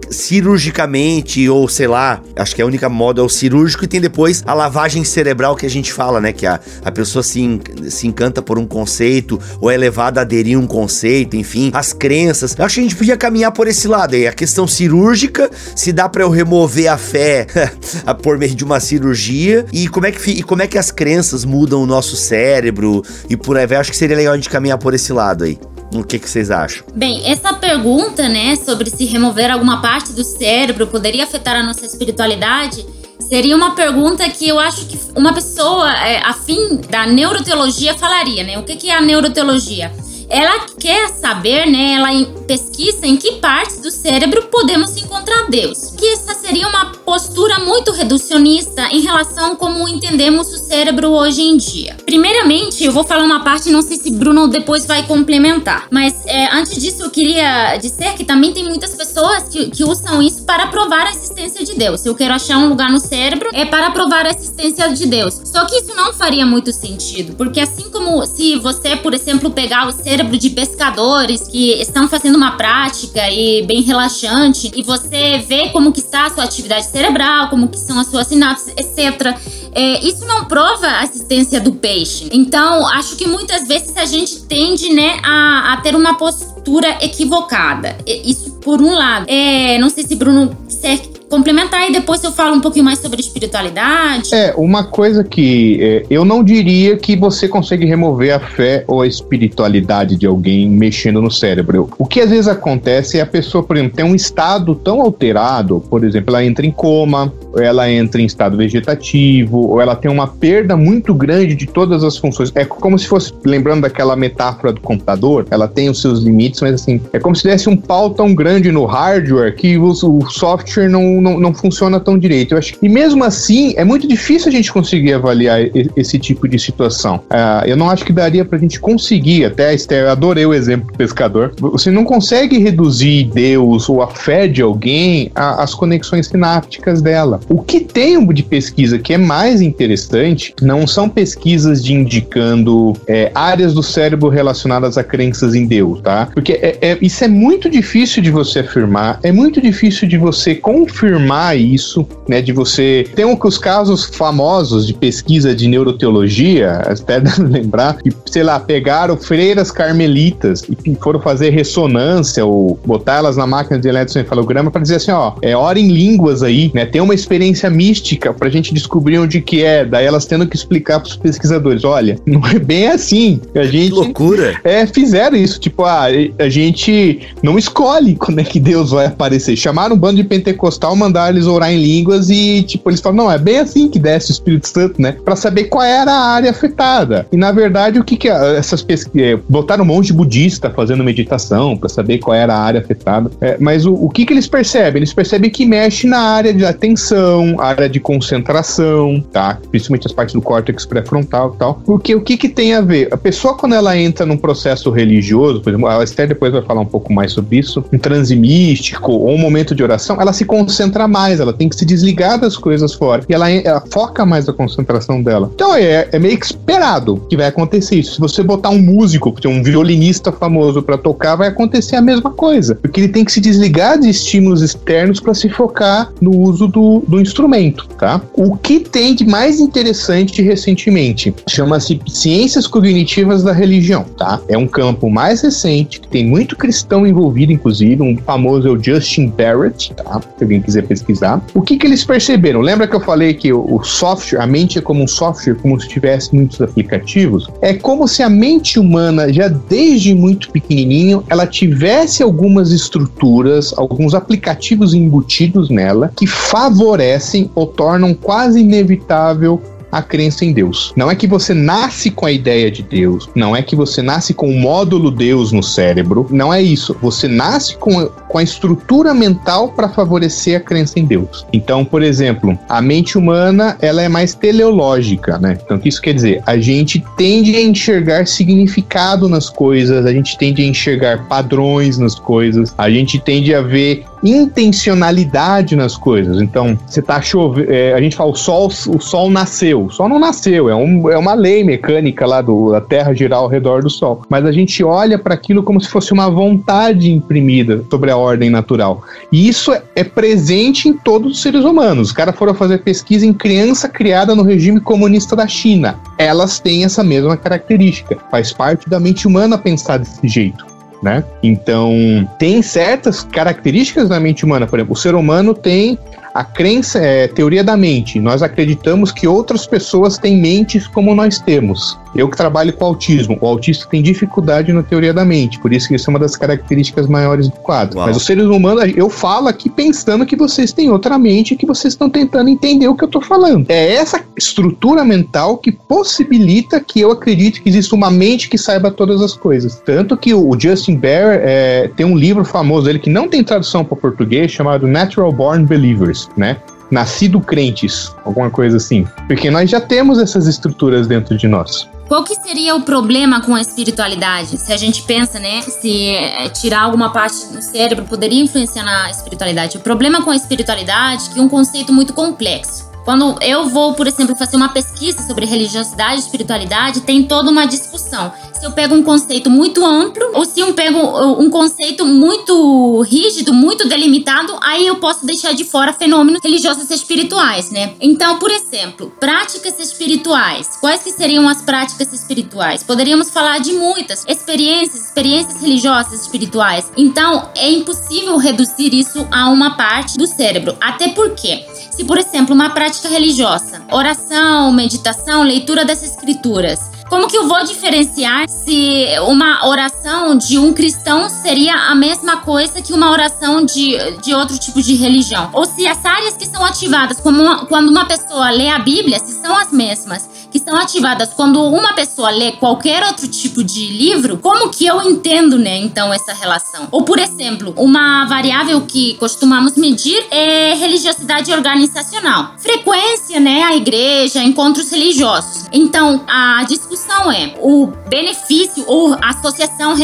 cirurgicamente, 0.09 1.47
ou 1.49 1.67
sei 1.67 1.87
lá, 1.87 2.21
acho 2.35 2.55
que 2.55 2.61
a 2.61 2.65
única 2.65 2.89
modo 2.89 3.21
é 3.21 3.23
o 3.23 3.29
cirúrgico, 3.29 3.85
e 3.85 3.87
tem 3.87 4.01
depois 4.01 4.43
a 4.45 4.53
lavagem 4.53 5.03
cerebral 5.03 5.55
que 5.55 5.65
a 5.65 5.69
gente 5.69 5.93
fala, 5.93 6.19
né? 6.19 6.33
Que 6.33 6.45
a, 6.45 6.59
a 6.83 6.91
pessoa 6.91 7.23
se, 7.23 7.59
se 7.89 8.07
encanta 8.07 8.41
por 8.41 8.57
um 8.57 8.65
conceito, 8.65 9.39
ou 9.59 9.69
é 9.69 9.77
levada 9.77 10.19
a 10.19 10.23
aderir 10.23 10.57
um 10.59 10.67
conceito, 10.67 11.35
enfim, 11.35 11.71
as 11.73 11.93
crenças. 11.93 12.55
Acho 12.59 12.75
que 12.75 12.81
a 12.81 12.83
gente 12.83 12.95
podia 12.95 13.17
caminhar 13.17 13.51
por 13.51 13.67
esse 13.67 13.87
lado 13.87 14.15
aí. 14.15 14.27
A 14.27 14.33
questão 14.33 14.67
cirúrgica, 14.67 15.49
se 15.75 15.91
dá 15.91 16.09
para 16.09 16.23
eu 16.23 16.29
remover 16.29 16.91
a 16.91 16.97
fé 16.97 17.47
por 18.21 18.37
meio 18.37 18.55
de 18.55 18.63
uma 18.63 18.79
cirurgia, 18.79 19.65
e 19.71 19.87
como 19.87 20.05
é 20.05 20.11
que, 20.11 20.31
e 20.31 20.43
como 20.43 20.61
é 20.61 20.67
que 20.67 20.77
as 20.77 20.91
crenças 20.91 21.45
mudam 21.45 21.81
o 21.81 21.85
nosso 21.85 22.15
cérebro, 22.15 23.03
e 23.29 23.37
por 23.37 23.57
aí 23.57 23.67
vai. 23.67 23.77
Acho 23.77 23.91
que 23.91 23.97
seria 23.97 24.17
legal 24.17 24.33
a 24.33 24.35
gente 24.35 24.49
caminhar 24.49 24.77
por 24.77 24.93
esse 24.93 25.13
lado 25.13 25.43
aí. 25.43 25.57
O 25.93 26.03
que, 26.03 26.19
que 26.19 26.29
vocês 26.29 26.51
acham? 26.51 26.85
Bem, 26.93 27.25
essa 27.25 27.53
pergunta, 27.53 28.27
né, 28.27 28.55
sobre 28.55 28.89
se 28.89 29.05
remover 29.05 29.51
alguma 29.51 29.81
parte 29.81 30.11
do 30.11 30.23
cérebro 30.23 30.87
poderia 30.87 31.23
afetar 31.23 31.55
a 31.55 31.63
nossa 31.63 31.85
espiritualidade, 31.85 32.85
seria 33.27 33.55
uma 33.55 33.75
pergunta 33.75 34.27
que 34.29 34.47
eu 34.47 34.59
acho 34.59 34.85
que 34.85 34.99
uma 35.15 35.33
pessoa 35.33 35.91
é, 36.05 36.21
afim 36.25 36.81
da 36.89 37.05
neuroteologia 37.05 37.93
falaria, 37.95 38.43
né? 38.43 38.57
O 38.57 38.63
que, 38.63 38.75
que 38.75 38.89
é 38.89 38.95
a 38.95 39.01
neuroteologia? 39.01 39.91
Ela 40.29 40.65
quer 40.79 41.09
saber, 41.09 41.65
né? 41.65 41.93
Ela 41.93 42.25
pesquisa 42.47 43.05
em 43.05 43.17
que 43.17 43.33
partes 43.33 43.77
do 43.81 43.89
cérebro 43.89 44.43
podemos 44.43 44.95
encontrar 44.97 45.49
Deus. 45.49 45.93
Que 45.97 46.05
essa 46.07 46.33
seria 46.33 46.67
uma 46.67 46.85
postura 47.05 47.59
muito 47.59 47.91
reducionista 47.91 48.87
em 48.91 49.01
relação 49.01 49.55
como 49.55 49.87
entendemos 49.87 50.51
o 50.53 50.57
cérebro 50.57 51.09
hoje 51.09 51.41
em 51.41 51.57
dia. 51.57 51.95
Primeiramente, 52.05 52.83
eu 52.83 52.91
vou 52.91 53.03
falar 53.03 53.23
uma 53.23 53.43
parte, 53.43 53.69
não 53.69 53.81
sei 53.81 53.97
se 53.97 54.11
Bruno 54.11 54.47
depois 54.47 54.85
vai 54.85 55.03
complementar, 55.03 55.87
mas 55.89 56.13
é, 56.25 56.53
antes 56.53 56.81
disso 56.81 57.03
eu 57.03 57.09
queria 57.09 57.77
dizer 57.77 58.13
que 58.13 58.23
também 58.23 58.53
tem 58.53 58.63
muitas 58.63 58.95
pessoas 58.95 59.43
que, 59.43 59.69
que 59.69 59.83
usam 59.83 60.21
isso 60.21 60.43
para 60.43 60.67
provar 60.67 61.07
a 61.07 61.11
existência 61.11 61.63
de 61.63 61.73
Deus. 61.75 62.05
Eu 62.05 62.15
quero 62.15 62.33
achar 62.33 62.57
um 62.57 62.69
lugar 62.69 62.91
no 62.91 62.99
cérebro, 62.99 63.49
é 63.53 63.65
para 63.65 63.91
provar 63.91 64.25
a 64.25 64.31
existência 64.31 64.89
de 64.89 65.05
Deus. 65.05 65.41
Só 65.45 65.65
que 65.65 65.77
isso 65.77 65.95
não 65.95 66.13
faria 66.13 66.45
muito 66.45 66.71
sentido, 66.71 67.35
porque 67.35 67.59
assim 67.59 67.89
como 67.89 68.25
se 68.25 68.57
você, 68.57 68.95
por 68.95 69.13
exemplo, 69.13 69.49
pegar 69.51 69.87
o 69.87 69.91
cérebro 69.91 70.16
de 70.23 70.49
pescadores 70.49 71.47
que 71.47 71.73
estão 71.81 72.07
fazendo 72.07 72.35
uma 72.35 72.51
prática 72.57 73.29
e 73.29 73.63
bem 73.63 73.81
relaxante 73.81 74.71
e 74.75 74.83
você 74.83 75.39
vê 75.47 75.69
como 75.69 75.91
que 75.91 75.99
está 75.99 76.25
a 76.25 76.29
sua 76.29 76.43
atividade 76.43 76.85
cerebral, 76.85 77.49
como 77.49 77.67
que 77.67 77.77
são 77.77 77.99
as 77.99 78.07
suas 78.07 78.27
sinapses, 78.27 78.73
etc. 78.77 79.37
É, 79.73 80.05
isso 80.05 80.25
não 80.25 80.45
prova 80.45 80.87
a 80.87 81.03
existência 81.03 81.59
do 81.59 81.73
peixe. 81.73 82.29
Então, 82.31 82.87
acho 82.87 83.15
que 83.15 83.27
muitas 83.27 83.67
vezes 83.67 83.95
a 83.95 84.05
gente 84.05 84.41
tende, 84.41 84.93
né, 84.93 85.19
a, 85.23 85.73
a 85.73 85.77
ter 85.81 85.95
uma 85.95 86.15
postura 86.15 86.97
equivocada. 87.01 87.97
Isso 88.05 88.51
por 88.61 88.81
um 88.81 88.93
lado. 88.93 89.25
É, 89.29 89.77
não 89.77 89.89
sei 89.89 90.03
se 90.05 90.15
Bruno 90.15 90.55
quer 90.81 91.16
complementar 91.29 91.89
e 91.89 91.91
depois 91.91 92.23
eu 92.23 92.31
falo 92.31 92.55
um 92.55 92.61
pouquinho 92.61 92.85
mais 92.85 92.99
sobre 92.99 93.19
espiritualidade. 93.19 94.33
É, 94.33 94.53
uma 94.57 94.83
coisa 94.83 95.23
que 95.23 95.77
é, 95.81 96.05
eu 96.09 96.23
não 96.23 96.43
diria 96.43 96.97
que 96.97 97.15
você 97.15 97.47
consegue 97.47 97.85
remover 97.85 98.33
a 98.33 98.39
fé 98.39 98.83
ou 98.87 99.01
a 99.01 99.07
espiritualidade 99.07 100.15
de 100.15 100.25
alguém 100.25 100.69
mexendo 100.69 101.21
no 101.21 101.31
cérebro. 101.31 101.89
O 101.97 102.05
que 102.05 102.21
às 102.21 102.29
vezes 102.29 102.47
acontece 102.47 103.19
é 103.19 103.21
a 103.21 103.25
pessoa, 103.25 103.63
por 103.63 103.75
exemplo, 103.77 103.95
tem 103.95 104.05
um 104.05 104.15
estado 104.15 104.75
tão 104.75 105.01
alterado, 105.01 105.83
por 105.89 106.03
exemplo, 106.03 106.35
ela 106.35 106.43
entra 106.43 106.65
em 106.65 106.71
coma, 106.71 107.33
ou 107.53 107.61
ela 107.61 107.89
entra 107.89 108.21
em 108.21 108.25
estado 108.25 108.57
vegetativo, 108.57 109.69
ou 109.69 109.81
ela 109.81 109.95
tem 109.95 110.09
uma 110.09 110.27
perda 110.27 110.75
muito 110.77 111.13
grande 111.13 111.55
de 111.55 111.67
todas 111.67 112.03
as 112.03 112.17
funções. 112.17 112.51
É 112.55 112.65
como 112.65 112.97
se 112.97 113.07
fosse, 113.07 113.33
lembrando 113.45 113.81
daquela 113.81 114.15
metáfora 114.15 114.71
do 114.73 114.81
computador, 114.81 115.45
ela 115.49 115.67
tem 115.67 115.89
os 115.89 116.01
seus 116.01 116.21
limites, 116.21 116.61
mas 116.61 116.75
assim, 116.75 117.01
é 117.11 117.19
como 117.19 117.35
se 117.35 117.43
desse 117.43 117.69
um 117.69 117.75
pau 117.75 118.09
tão 118.09 118.33
grande 118.33 118.71
no 118.71 118.85
hardware 118.85 119.55
que 119.55 119.77
o, 119.77 119.89
o 119.89 120.29
software 120.29 120.89
não 120.89 121.16
não, 121.21 121.39
não, 121.39 121.53
funciona 121.53 121.99
tão 121.99 122.17
direito. 122.17 122.53
Eu 122.53 122.57
acho 122.57 122.73
que, 122.73 122.85
e 122.85 122.89
mesmo 122.89 123.23
assim, 123.23 123.73
é 123.77 123.83
muito 123.83 124.07
difícil 124.07 124.49
a 124.49 124.51
gente 124.51 124.71
conseguir 124.71 125.13
avaliar 125.13 125.59
esse 125.95 126.19
tipo 126.19 126.47
de 126.47 126.59
situação. 126.59 127.17
Uh, 127.31 127.65
eu 127.65 127.77
não 127.77 127.89
acho 127.89 128.05
que 128.05 128.13
daria 128.13 128.45
pra 128.45 128.57
gente 128.57 128.79
conseguir, 128.79 129.45
até 129.45 129.69
a 129.69 129.73
Esther, 129.73 130.09
adorei 130.09 130.45
o 130.45 130.53
exemplo 130.53 130.91
do 130.91 130.97
pescador. 130.97 131.53
Você 131.59 131.89
não 131.91 132.03
consegue 132.03 132.57
reduzir 132.57 133.29
Deus 133.33 133.89
ou 133.89 134.01
a 134.01 134.07
fé 134.07 134.47
de 134.47 134.61
alguém 134.61 135.31
às 135.35 135.73
conexões 135.73 136.27
sinápticas 136.27 137.01
dela. 137.01 137.39
O 137.49 137.61
que 137.61 137.79
tem 137.79 138.17
de 138.33 138.43
pesquisa 138.43 138.97
que 138.97 139.13
é 139.13 139.17
mais 139.17 139.61
interessante 139.61 140.53
não 140.61 140.87
são 140.87 141.07
pesquisas 141.07 141.83
de 141.83 141.93
indicando 141.93 142.93
é, 143.07 143.31
áreas 143.33 143.73
do 143.73 143.83
cérebro 143.83 144.29
relacionadas 144.29 144.97
a 144.97 145.03
crenças 145.03 145.55
em 145.55 145.65
Deus, 145.65 146.01
tá? 146.01 146.27
Porque 146.33 146.53
é, 146.53 146.77
é, 146.81 146.97
isso 147.01 147.23
é 147.23 147.27
muito 147.27 147.69
difícil 147.69 148.21
de 148.21 148.31
você 148.31 148.59
afirmar, 148.59 149.19
é 149.23 149.31
muito 149.31 149.61
difícil 149.61 150.07
de 150.07 150.17
você 150.17 150.55
confirmar 150.55 151.06
confirmar 151.07 151.57
isso, 151.57 152.05
né? 152.27 152.41
De 152.41 152.51
você. 152.51 153.07
Tem 153.15 153.25
um, 153.25 153.37
os 153.41 153.57
casos 153.57 154.05
famosos 154.05 154.85
de 154.85 154.93
pesquisa 154.93 155.55
de 155.55 155.67
neuroteologia, 155.67 156.81
até 156.85 157.21
lembrar, 157.39 157.97
que, 157.97 158.11
sei 158.25 158.43
lá, 158.43 158.59
pegaram 158.59 159.15
freiras 159.15 159.71
carmelitas 159.71 160.63
e 160.85 160.95
foram 160.95 161.21
fazer 161.21 161.49
ressonância 161.49 162.45
ou 162.45 162.79
botar 162.85 163.15
elas 163.15 163.37
na 163.37 163.47
máquina 163.47 163.79
de 163.79 163.87
eletroencefalograma 163.87 164.69
para 164.69 164.81
dizer 164.81 164.95
assim: 164.95 165.11
ó, 165.11 165.33
é 165.41 165.55
hora 165.55 165.79
em 165.79 165.87
línguas 165.87 166.43
aí, 166.43 166.71
né? 166.73 166.85
Tem 166.85 167.01
uma 167.01 167.13
experiência 167.13 167.69
mística 167.69 168.33
pra 168.33 168.49
gente 168.49 168.73
descobrir 168.73 169.17
onde 169.17 169.41
que 169.41 169.63
é. 169.63 169.85
Daí 169.85 170.05
elas 170.05 170.25
tendo 170.25 170.45
que 170.45 170.55
explicar 170.55 170.99
pros 170.99 171.15
pesquisadores: 171.15 171.83
olha, 171.83 172.19
não 172.25 172.45
é 172.45 172.59
bem 172.59 172.87
assim. 172.87 173.39
A 173.55 173.63
gente. 173.63 173.89
Que 173.89 173.95
loucura! 173.95 174.59
É, 174.63 174.85
fizeram 174.85 175.37
isso. 175.37 175.59
Tipo, 175.59 175.85
ah, 175.85 176.07
a 176.37 176.49
gente 176.49 177.19
não 177.41 177.57
escolhe 177.57 178.15
quando 178.15 178.39
é 178.39 178.43
que 178.43 178.59
Deus 178.59 178.91
vai 178.91 179.05
aparecer. 179.05 179.55
Chamaram 179.55 179.95
um 179.95 179.99
bando 179.99 180.17
de 180.17 180.23
pentecostal 180.23 180.95
mandar 180.97 181.29
eles 181.29 181.45
orar 181.45 181.71
em 181.71 181.81
línguas 181.81 182.29
e, 182.29 182.63
tipo, 182.63 182.89
eles 182.89 182.99
falam, 182.99 183.25
não, 183.25 183.31
é 183.31 183.37
bem 183.37 183.59
assim 183.59 183.87
que 183.87 183.99
desce 183.99 184.31
o 184.31 184.33
Espírito 184.33 184.67
Santo, 184.67 185.01
né? 185.01 185.15
Pra 185.23 185.35
saber 185.35 185.65
qual 185.65 185.83
era 185.83 186.11
a 186.11 186.27
área 186.31 186.51
afetada. 186.51 187.27
E, 187.31 187.37
na 187.37 187.51
verdade, 187.51 187.99
o 187.99 188.03
que 188.03 188.17
que 188.17 188.29
essas 188.29 188.81
pesquisas... 188.81 189.15
É, 189.15 189.37
botaram 189.47 189.83
um 189.83 189.87
monte 189.87 190.07
de 190.07 190.13
budista 190.13 190.69
fazendo 190.69 191.03
meditação 191.03 191.77
para 191.77 191.89
saber 191.89 192.19
qual 192.19 192.35
era 192.35 192.53
a 192.53 192.59
área 192.59 192.79
afetada. 192.79 193.31
É, 193.41 193.57
mas 193.59 193.85
o, 193.85 193.93
o 193.93 194.09
que 194.09 194.25
que 194.25 194.33
eles 194.33 194.47
percebem? 194.47 194.99
Eles 194.99 195.13
percebem 195.13 195.49
que 195.49 195.65
mexe 195.65 196.07
na 196.07 196.19
área 196.19 196.53
de 196.53 196.65
atenção, 196.65 197.55
área 197.59 197.89
de 197.89 197.99
concentração, 197.99 199.23
tá? 199.31 199.59
Principalmente 199.69 200.07
as 200.07 200.13
partes 200.13 200.33
do 200.33 200.41
córtex 200.41 200.85
pré-frontal 200.85 201.53
e 201.55 201.57
tal. 201.57 201.81
Porque 201.85 202.15
o 202.15 202.21
que 202.21 202.37
que 202.37 202.49
tem 202.49 202.73
a 202.73 202.81
ver? 202.81 203.07
A 203.11 203.17
pessoa, 203.17 203.55
quando 203.55 203.75
ela 203.75 203.97
entra 203.97 204.25
num 204.25 204.37
processo 204.37 204.89
religioso, 204.89 205.61
por 205.61 205.69
exemplo, 205.69 205.87
a 205.87 206.03
Esther 206.03 206.27
depois 206.27 206.51
vai 206.51 206.61
falar 206.61 206.81
um 206.81 206.85
pouco 206.85 207.11
mais 207.13 207.31
sobre 207.31 207.57
isso, 207.57 207.83
um 207.91 207.97
transe 207.97 208.35
místico 208.35 209.11
ou 209.11 209.33
um 209.33 209.37
momento 209.37 209.75
de 209.75 209.83
oração, 209.83 210.19
ela 210.19 210.33
se 210.33 210.45
concentra 210.45 210.86
mais, 211.07 211.39
ela 211.39 211.53
tem 211.53 211.69
que 211.69 211.75
se 211.75 211.85
desligar 211.85 212.39
das 212.39 212.55
coisas 212.55 212.93
fora. 212.93 213.23
E 213.27 213.33
ela, 213.33 213.49
ela 213.49 213.83
foca 213.91 214.25
mais 214.25 214.47
a 214.47 214.53
concentração 214.53 215.21
dela. 215.21 215.51
Então 215.53 215.75
é, 215.75 216.07
é 216.11 216.19
meio 216.19 216.37
que 216.37 216.45
esperado 216.45 217.17
que 217.29 217.37
vai 217.37 217.47
acontecer 217.47 217.95
isso. 217.95 218.15
Se 218.15 218.19
você 218.19 218.43
botar 218.43 218.69
um 218.69 218.79
músico, 218.79 219.33
um 219.45 219.63
violinista 219.63 220.31
famoso 220.31 220.81
para 220.81 220.97
tocar, 220.97 221.35
vai 221.35 221.47
acontecer 221.49 221.95
a 221.95 222.01
mesma 222.01 222.31
coisa. 222.31 222.75
Porque 222.75 223.01
ele 223.01 223.09
tem 223.09 223.25
que 223.25 223.31
se 223.31 223.41
desligar 223.41 223.99
de 223.99 224.09
estímulos 224.09 224.61
externos 224.61 225.19
para 225.19 225.33
se 225.33 225.49
focar 225.49 226.11
no 226.21 226.37
uso 226.37 226.67
do, 226.67 227.03
do 227.07 227.19
instrumento, 227.19 227.87
tá? 227.97 228.21
O 228.33 228.55
que 228.55 228.79
tem 228.79 229.15
de 229.15 229.25
mais 229.25 229.59
interessante 229.59 230.41
recentemente 230.41 231.33
chama-se 231.47 231.99
ciências 232.07 232.67
cognitivas 232.67 233.43
da 233.43 233.51
religião, 233.51 234.05
tá? 234.17 234.39
É 234.47 234.57
um 234.57 234.67
campo 234.67 235.09
mais 235.09 235.41
recente 235.41 235.99
que 235.99 236.07
tem 236.07 236.25
muito 236.25 236.55
cristão 236.55 237.05
envolvido, 237.05 237.51
inclusive 237.51 238.01
um 238.01 238.17
famoso 238.17 238.67
é 238.67 238.71
o 238.71 238.83
Justin 238.83 239.27
Barrett, 239.29 239.93
tá? 239.93 240.21
Se 240.37 240.43
alguém 240.43 240.61
quiser 240.61 240.76
pesquisar. 240.83 241.43
O 241.53 241.61
que 241.61 241.77
que 241.77 241.87
eles 241.87 242.03
perceberam? 242.03 242.61
Lembra 242.61 242.87
que 242.87 242.95
eu 242.95 242.99
falei 242.99 243.33
que 243.33 243.51
o, 243.51 243.75
o 243.75 243.83
software, 243.83 244.39
a 244.39 244.47
mente 244.47 244.77
é 244.77 244.81
como 244.81 245.03
um 245.03 245.07
software, 245.07 245.55
como 245.55 245.79
se 245.79 245.87
tivesse 245.87 246.33
muitos 246.35 246.61
aplicativos? 246.61 247.47
É 247.61 247.73
como 247.73 248.07
se 248.07 248.23
a 248.23 248.29
mente 248.29 248.79
humana 248.79 249.31
já 249.31 249.47
desde 249.47 250.13
muito 250.13 250.51
pequenininho 250.51 251.23
ela 251.29 251.45
tivesse 251.45 252.23
algumas 252.23 252.71
estruturas, 252.71 253.73
alguns 253.77 254.13
aplicativos 254.13 254.93
embutidos 254.93 255.69
nela 255.69 256.11
que 256.15 256.27
favorecem 256.27 257.49
ou 257.55 257.67
tornam 257.67 258.13
quase 258.13 258.59
inevitável 258.59 259.61
a 259.91 260.01
crença 260.01 260.45
em 260.45 260.51
Deus. 260.51 260.93
Não 260.95 261.09
é 261.09 261.15
que 261.15 261.27
você 261.27 261.53
nasce 261.53 262.11
com 262.11 262.25
a 262.25 262.31
ideia 262.31 262.69
de 262.69 262.83
Deus, 262.83 263.29
não 263.33 263.55
é 263.55 263.61
que 263.61 263.75
você 263.75 264.01
nasce 264.01 264.33
com 264.33 264.49
o 264.49 264.59
módulo 264.59 265.09
Deus 265.09 265.51
no 265.51 265.63
cérebro, 265.63 266.27
não 266.29 266.53
é 266.53 266.61
isso. 266.61 266.95
Você 267.01 267.27
nasce 267.27 267.77
com, 267.77 268.05
com 268.27 268.37
a 268.37 268.43
estrutura 268.43 269.13
mental 269.13 269.69
para 269.69 269.89
favorecer 269.89 270.57
a 270.57 270.59
crença 270.59 270.99
em 270.99 271.05
Deus. 271.05 271.45
Então, 271.53 271.83
por 271.85 272.03
exemplo, 272.03 272.57
a 272.67 272.81
mente 272.81 273.17
humana 273.17 273.77
ela 273.81 274.01
é 274.01 274.07
mais 274.07 274.33
teleológica, 274.33 275.37
né? 275.37 275.57
Então, 275.63 275.77
o 275.77 275.79
que 275.79 275.89
isso 275.89 276.01
quer 276.01 276.13
dizer? 276.13 276.41
A 276.45 276.57
gente 276.57 277.03
tende 277.15 277.55
a 277.55 277.61
enxergar 277.61 278.27
significado 278.27 279.29
nas 279.29 279.49
coisas, 279.49 280.05
a 280.05 280.11
gente 280.11 280.37
tende 280.37 280.61
a 280.61 280.65
enxergar 280.65 281.27
padrões 281.27 281.97
nas 281.97 282.15
coisas, 282.15 282.73
a 282.77 282.89
gente 282.89 283.19
tende 283.19 283.53
a 283.53 283.61
ver 283.61 284.05
intencionalidade 284.23 285.75
nas 285.75 285.95
coisas. 285.95 286.41
Então, 286.41 286.77
você 286.85 287.01
tá 287.01 287.21
chovendo, 287.21 287.71
é, 287.71 287.93
a 287.93 288.01
gente 288.01 288.15
fala 288.15 288.31
o 288.31 288.35
sol, 288.35 288.67
o 288.67 288.99
sol 288.99 289.29
nasceu. 289.29 289.85
O 289.85 289.89
sol 289.91 290.09
não 290.09 290.19
nasceu, 290.19 290.69
é, 290.69 290.75
um, 290.75 291.09
é 291.09 291.17
uma 291.17 291.33
lei 291.33 291.63
mecânica 291.63 292.25
lá 292.25 292.41
do, 292.41 292.71
da 292.71 292.81
Terra 292.81 293.13
girar 293.13 293.39
ao 293.39 293.47
redor 293.47 293.83
do 293.83 293.89
sol. 293.89 294.21
Mas 294.29 294.45
a 294.45 294.51
gente 294.51 294.83
olha 294.83 295.17
para 295.17 295.33
aquilo 295.33 295.63
como 295.63 295.79
se 295.79 295.87
fosse 295.87 296.11
uma 296.13 296.29
vontade 296.29 297.11
imprimida 297.11 297.83
sobre 297.89 298.11
a 298.11 298.16
ordem 298.17 298.49
natural. 298.49 299.03
E 299.31 299.47
isso 299.47 299.71
é, 299.71 299.81
é 299.95 300.03
presente 300.03 300.89
em 300.89 300.93
todos 300.93 301.33
os 301.33 301.41
seres 301.41 301.63
humanos. 301.63 302.07
Os 302.07 302.13
caras 302.13 302.35
foram 302.35 302.53
fazer 302.53 302.79
pesquisa 302.79 303.25
em 303.25 303.33
criança 303.33 303.87
criada 303.87 304.35
no 304.35 304.43
regime 304.43 304.79
comunista 304.79 305.35
da 305.35 305.47
China. 305.47 305.99
Elas 306.17 306.59
têm 306.59 306.83
essa 306.83 307.03
mesma 307.03 307.37
característica. 307.37 308.17
Faz 308.29 308.51
parte 308.51 308.89
da 308.89 308.99
mente 308.99 309.27
humana 309.27 309.57
pensar 309.57 309.97
desse 309.97 310.27
jeito 310.27 310.65
né? 311.01 311.23
Então, 311.43 311.93
tem 312.39 312.61
certas 312.61 313.23
características 313.23 314.09
da 314.09 314.19
mente 314.19 314.43
humana, 314.43 314.65
por 314.65 314.79
exemplo, 314.79 314.93
o 314.93 314.97
ser 314.97 315.15
humano 315.15 315.53
tem 315.53 315.97
a 316.33 316.43
crença 316.43 316.99
é 316.99 317.27
teoria 317.27 317.63
da 317.63 317.75
mente. 317.75 318.19
Nós 318.19 318.43
acreditamos 318.43 319.11
que 319.11 319.27
outras 319.27 319.65
pessoas 319.65 320.19
têm 320.19 320.37
mentes 320.37 320.85
como 320.85 321.15
nós 321.15 321.39
temos. 321.39 321.97
Eu 322.17 322.29
que 322.29 322.35
trabalho 322.35 322.73
com 322.73 322.83
autismo, 322.83 323.37
o 323.39 323.47
autista 323.47 323.87
tem 323.87 324.01
dificuldade 324.01 324.73
na 324.73 324.83
teoria 324.83 325.13
da 325.13 325.23
mente, 325.23 325.59
por 325.59 325.71
isso 325.71 325.87
que 325.87 325.95
isso 325.95 326.09
é 326.09 326.11
uma 326.11 326.19
das 326.19 326.35
características 326.35 327.07
maiores 327.07 327.47
do 327.47 327.55
quadro. 327.57 327.97
Uau. 327.97 328.07
Mas 328.07 328.17
os 328.17 328.25
seres 328.25 328.45
humanos, 328.45 328.91
eu 328.95 329.09
falo 329.09 329.47
aqui 329.47 329.69
pensando 329.69 330.25
que 330.25 330.35
vocês 330.35 330.73
têm 330.73 330.89
outra 330.89 331.17
mente 331.17 331.53
e 331.53 331.57
que 331.57 331.65
vocês 331.65 331.93
estão 331.93 332.09
tentando 332.09 332.49
entender 332.49 332.87
o 332.87 332.95
que 332.95 333.03
eu 333.03 333.07
estou 333.07 333.21
falando. 333.21 333.65
É 333.69 333.93
essa 333.93 334.19
estrutura 334.35 335.05
mental 335.05 335.57
que 335.57 335.71
possibilita 335.71 336.79
que 336.79 336.99
eu 336.99 337.11
acredite 337.11 337.61
que 337.61 337.69
existe 337.69 337.93
uma 337.93 338.09
mente 338.09 338.49
que 338.49 338.57
saiba 338.57 338.91
todas 338.91 339.21
as 339.21 339.33
coisas. 339.33 339.81
Tanto 339.85 340.17
que 340.17 340.33
o 340.33 340.57
Justin 340.59 340.95
Bear 340.95 341.39
é, 341.43 341.89
tem 341.95 342.05
um 342.05 342.17
livro 342.17 342.43
famoso 342.43 342.85
dele 342.85 342.99
que 342.99 343.09
não 343.09 343.27
tem 343.27 343.43
tradução 343.43 343.85
para 343.85 343.95
português 343.97 344.51
chamado 344.51 344.87
Natural 344.87 345.31
Born 345.31 345.65
Believers 345.65 346.27
né? 346.35 346.57
Nascido 346.89 347.41
crentes, 347.41 348.13
alguma 348.23 348.49
coisa 348.49 348.77
assim. 348.77 349.05
Porque 349.27 349.51
nós 349.51 349.69
já 349.69 349.81
temos 349.81 350.19
essas 350.19 350.47
estruturas 350.47 351.05
dentro 351.05 351.37
de 351.37 351.47
nós. 351.47 351.89
Qual 352.07 352.23
que 352.23 352.35
seria 352.35 352.73
o 352.73 352.81
problema 352.81 353.41
com 353.41 353.53
a 353.53 353.59
espiritualidade? 353.59 354.57
Se 354.57 354.71
a 354.71 354.77
gente 354.77 355.03
pensa, 355.03 355.39
né, 355.39 355.61
se 355.61 356.15
eh, 356.15 356.47
tirar 356.49 356.83
alguma 356.83 357.11
parte 357.11 357.47
do 357.47 357.61
cérebro 357.61 358.05
poderia 358.05 358.41
influenciar 358.41 358.83
na 358.83 359.11
espiritualidade. 359.11 359.77
O 359.77 359.81
problema 359.81 360.21
com 360.21 360.31
a 360.31 360.35
espiritualidade 360.35 361.29
é 361.29 361.33
que 361.33 361.39
é 361.39 361.41
um 361.41 361.49
conceito 361.49 361.91
muito 361.91 362.13
complexo. 362.13 362.86
Quando 363.07 363.41
eu 363.41 363.69
vou, 363.69 363.93
por 363.93 364.05
exemplo, 364.05 364.35
fazer 364.35 364.57
uma 364.57 364.67
pesquisa 364.67 365.25
sobre 365.25 365.45
religiosidade 365.45 366.15
e 366.15 366.19
espiritualidade, 366.19 366.99
tem 366.99 367.23
toda 367.23 367.49
uma 367.49 367.65
discussão. 367.65 368.33
Se 368.59 368.65
eu 368.65 368.71
pego 368.73 368.95
um 368.95 369.01
conceito 369.01 369.49
muito 369.49 369.85
amplo 369.85 370.31
ou 370.33 370.43
se 370.43 370.59
eu 370.59 370.73
pego 370.73 370.99
um 371.41 371.49
conceito 371.49 372.03
muito 372.05 372.99
rígido, 373.03 373.53
muito 373.53 373.87
delimitado, 373.87 374.57
aí 374.61 374.85
eu 374.85 374.97
posso 374.97 375.25
deixar 375.25 375.53
de 375.53 375.63
fora 375.63 375.93
fenômenos 375.93 376.41
religiosos 376.43 376.89
e 376.89 376.93
espirituais, 376.95 377.71
né? 377.71 377.93
Então, 378.01 378.39
por 378.39 378.51
exemplo, 378.51 379.09
práticas 379.21 379.79
espirituais. 379.79 380.75
Quais 380.81 381.01
que 381.01 381.11
seriam 381.11 381.47
as 381.47 381.61
práticas 381.61 382.11
espirituais? 382.11 382.83
Poderíamos 382.83 383.29
falar 383.29 383.59
de 383.59 383.71
muitas 383.71 384.25
experiências, 384.27 385.05
experiências 385.05 385.61
religiosas 385.61 386.23
espirituais. 386.23 386.91
Então, 386.97 387.51
é 387.55 387.71
impossível 387.71 388.35
reduzir 388.35 388.93
isso 388.93 389.25
a 389.31 389.47
uma 389.49 389.77
parte 389.77 390.17
do 390.17 390.27
cérebro. 390.27 390.75
Até 390.81 391.07
porque 391.09 391.63
se, 391.91 392.03
por 392.03 392.17
exemplo, 392.17 392.53
uma 392.53 392.71
prática 392.71 392.96
religiosa, 393.05 393.81
oração, 393.91 394.71
meditação, 394.71 395.43
leitura 395.43 395.83
das 395.83 396.01
escrituras, 396.01 396.79
como 397.09 397.27
que 397.27 397.37
eu 397.37 397.47
vou 397.47 397.63
diferenciar 397.63 398.47
se 398.49 399.07
uma 399.27 399.67
oração 399.67 400.37
de 400.37 400.57
um 400.57 400.73
cristão 400.73 401.29
seria 401.29 401.73
a 401.73 401.95
mesma 401.95 402.37
coisa 402.37 402.81
que 402.81 402.93
uma 402.93 403.11
oração 403.11 403.65
de, 403.65 403.97
de 404.21 404.33
outro 404.33 404.57
tipo 404.57 404.81
de 404.81 404.95
religião? 404.95 405.49
Ou 405.53 405.65
se 405.65 405.87
as 405.87 406.03
áreas 406.05 406.35
que 406.35 406.45
são 406.45 406.63
ativadas 406.63 407.19
uma, 407.23 407.65
quando 407.65 407.89
uma 407.89 408.05
pessoa 408.05 408.49
lê 408.49 408.69
a 408.69 408.79
Bíblia, 408.79 409.19
se 409.19 409.33
são 409.41 409.55
as 409.57 409.71
mesmas 409.71 410.37
que 410.51 410.59
são 410.59 410.75
ativadas 410.77 411.33
quando 411.33 411.61
uma 411.61 411.93
pessoa 411.93 412.29
lê 412.29 412.53
qualquer 412.53 413.03
outro 413.03 413.27
tipo 413.27 413.63
de 413.63 413.87
livro, 413.87 414.37
como 414.37 414.69
que 414.69 414.85
eu 414.85 415.01
entendo, 415.01 415.57
né, 415.57 415.77
então, 415.77 416.13
essa 416.13 416.33
relação? 416.33 416.87
Ou, 416.89 417.03
por 417.03 417.19
exemplo, 417.19 417.73
uma 417.75 418.25
variável 418.25 418.81
que 418.81 419.15
costumamos 419.15 419.75
medir 419.75 420.25
é 420.31 420.73
religiosidade 420.73 421.51
organizacional. 421.51 422.53
Frequência, 422.57 423.39
né, 423.39 423.63
a 423.63 423.75
igreja, 423.75 424.41
encontros 424.41 424.89
religiosos. 424.89 425.65
Então, 425.71 426.23
a 426.27 426.63
discussão 426.63 426.96
é 427.31 427.55
o 427.59 427.87
benefício 428.07 428.83
ou 428.87 429.15
associação, 429.21 429.95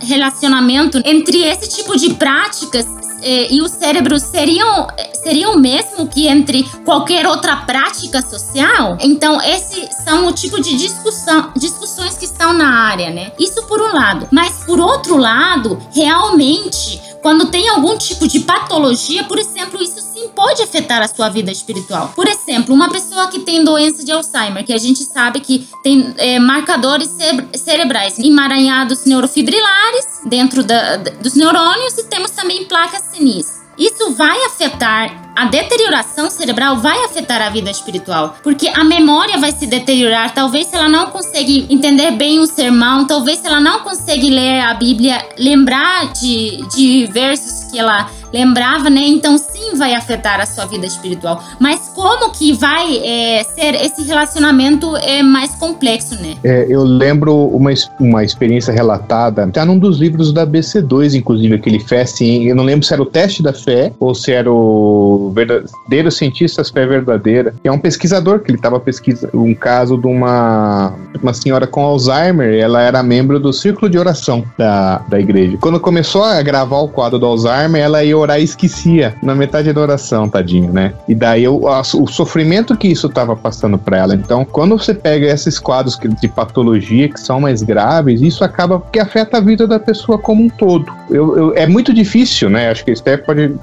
relacionamento 0.00 1.00
entre 1.04 1.42
esse 1.42 1.68
tipo 1.68 1.96
de 1.96 2.14
práticas 2.14 2.86
eh, 3.22 3.54
e 3.54 3.62
o 3.62 3.68
cérebro 3.68 4.18
seriam, 4.18 4.88
seriam 5.22 5.54
o 5.54 5.58
mesmo 5.58 6.08
que 6.08 6.26
entre 6.26 6.64
qualquer 6.84 7.26
outra 7.26 7.56
prática 7.56 8.20
social? 8.20 8.98
Então, 9.00 9.40
esses 9.40 9.88
são 10.04 10.26
o 10.26 10.32
tipo 10.32 10.60
de 10.60 10.76
discussão, 10.76 11.52
discussões 11.56 12.16
que 12.16 12.24
estão 12.24 12.52
na 12.52 12.86
área, 12.88 13.10
né? 13.10 13.32
Isso 13.38 13.62
por 13.66 13.80
um 13.80 13.94
lado. 13.94 14.28
Mas 14.32 14.64
por 14.64 14.80
outro 14.80 15.16
lado, 15.16 15.78
realmente, 15.94 17.00
quando 17.22 17.46
tem 17.46 17.68
algum 17.68 17.96
tipo 17.96 18.26
de 18.26 18.40
patologia, 18.40 19.24
por 19.24 19.38
exemplo, 19.38 19.80
isso 19.80 20.00
sim 20.00 20.28
pode 20.34 20.60
afetar 20.60 21.00
a 21.00 21.08
sua 21.08 21.28
vida 21.28 21.52
espiritual. 21.52 22.12
Por 22.16 22.26
exemplo, 22.26 22.74
uma 22.74 22.90
pessoa 22.90 23.28
que 23.28 23.38
tem 23.40 23.64
doença 23.64 24.04
de 24.04 24.10
Alzheimer, 24.10 24.64
que 24.64 24.72
a 24.72 24.78
gente 24.78 25.04
sabe 25.04 25.40
que 25.40 25.68
tem 25.82 26.12
é, 26.18 26.40
marcadores 26.40 27.10
cerebrais 27.54 28.18
emaranhados 28.18 29.04
neurofibrilares 29.04 30.06
dentro 30.26 30.64
da, 30.64 30.96
dos 30.96 31.34
neurônios 31.34 31.96
e 31.96 32.04
temos 32.04 32.32
também 32.32 32.64
placas 32.64 33.02
senis. 33.12 33.46
Isso 33.78 34.12
vai 34.12 34.44
afetar 34.44 35.21
a 35.34 35.46
deterioração 35.46 36.30
cerebral 36.30 36.76
vai 36.76 37.04
afetar 37.04 37.40
a 37.40 37.48
vida 37.48 37.70
espiritual, 37.70 38.36
porque 38.42 38.68
a 38.68 38.84
memória 38.84 39.38
vai 39.38 39.52
se 39.52 39.66
deteriorar. 39.66 40.34
Talvez 40.34 40.66
se 40.66 40.76
ela 40.76 40.88
não 40.88 41.06
consegue 41.06 41.66
entender 41.70 42.12
bem 42.12 42.38
o 42.38 42.46
sermão, 42.46 43.06
talvez 43.06 43.38
se 43.38 43.46
ela 43.46 43.60
não 43.60 43.80
consegue 43.80 44.30
ler 44.30 44.60
a 44.60 44.74
Bíblia, 44.74 45.26
lembrar 45.38 46.12
de, 46.12 46.64
de 46.74 47.06
versos 47.06 47.70
que 47.70 47.78
ela 47.78 48.10
lembrava, 48.32 48.88
né? 48.88 49.00
Então 49.02 49.36
sim 49.38 49.76
vai 49.76 49.94
afetar 49.94 50.40
a 50.40 50.46
sua 50.46 50.64
vida 50.66 50.86
espiritual. 50.86 51.42
Mas 51.60 51.90
como 51.94 52.30
que 52.32 52.52
vai 52.52 52.98
é, 52.98 53.44
ser 53.44 53.74
esse 53.74 54.02
relacionamento 54.02 54.96
é 54.96 55.22
mais 55.22 55.54
complexo, 55.54 56.14
né? 56.20 56.36
É, 56.42 56.66
eu 56.68 56.82
lembro 56.82 57.34
uma, 57.48 57.70
uma 58.00 58.24
experiência 58.24 58.72
relatada, 58.72 59.46
tá 59.48 59.64
num 59.64 59.78
dos 59.78 59.98
livros 59.98 60.32
da 60.32 60.46
BC2, 60.46 61.14
inclusive, 61.14 61.54
aquele 61.54 61.80
fé 61.80 62.04
sim. 62.04 62.44
Eu 62.44 62.56
não 62.56 62.64
lembro 62.64 62.86
se 62.86 62.92
era 62.92 63.02
o 63.02 63.06
teste 63.06 63.42
da 63.42 63.52
fé 63.52 63.92
ou 63.98 64.14
se 64.14 64.32
era 64.32 64.50
o 64.50 65.32
verdadeiro 65.34 66.10
cientistas 66.10 66.70
fé 66.70 66.86
verdadeira. 66.86 67.54
É 67.62 67.70
um 67.70 67.78
pesquisador 67.78 68.40
que 68.40 68.50
ele 68.50 68.58
estava 68.58 68.78
pesquisando 68.80 69.42
um 69.42 69.54
caso 69.54 69.96
de 69.98 70.06
uma, 70.06 70.94
uma 71.20 71.34
senhora 71.34 71.66
com 71.66 71.82
Alzheimer. 71.82 72.54
Ela 72.54 72.82
era 72.82 73.02
membro 73.02 73.38
do 73.38 73.52
círculo 73.52 73.90
de 73.90 73.98
oração 73.98 74.44
da, 74.56 74.98
da 75.08 75.20
igreja. 75.20 75.56
Quando 75.60 75.78
começou 75.80 76.24
a 76.24 76.40
gravar 76.42 76.78
o 76.78 76.88
quadro 76.88 77.18
do 77.18 77.26
Alzheimer, 77.26 77.82
ela 77.82 78.02
ia 78.04 78.16
orar 78.22 78.40
e 78.40 78.44
esquecia 78.44 79.14
na 79.22 79.34
metade 79.34 79.72
da 79.72 79.80
oração, 79.80 80.28
tadinho, 80.28 80.72
né? 80.72 80.92
E 81.08 81.14
daí 81.14 81.46
o, 81.46 81.68
a, 81.68 81.80
o 81.80 82.06
sofrimento 82.06 82.76
que 82.76 82.88
isso 82.88 83.06
estava 83.06 83.36
passando 83.36 83.78
para 83.78 83.98
ela. 83.98 84.14
Então, 84.14 84.44
quando 84.44 84.78
você 84.78 84.94
pega 84.94 85.26
esses 85.26 85.58
quadros 85.58 85.98
de 86.20 86.28
patologia 86.28 87.08
que 87.08 87.20
são 87.20 87.40
mais 87.40 87.62
graves, 87.62 88.22
isso 88.22 88.44
acaba 88.44 88.82
que 88.92 88.98
afeta 88.98 89.38
a 89.38 89.40
vida 89.40 89.66
da 89.66 89.78
pessoa 89.78 90.18
como 90.18 90.44
um 90.44 90.48
todo. 90.48 90.92
Eu, 91.10 91.36
eu, 91.36 91.54
é 91.54 91.66
muito 91.66 91.92
difícil, 91.92 92.48
né? 92.48 92.70
Acho 92.70 92.84
que 92.84 92.90
a 92.90 92.94
Esther 92.94 93.24
pode 93.24 93.54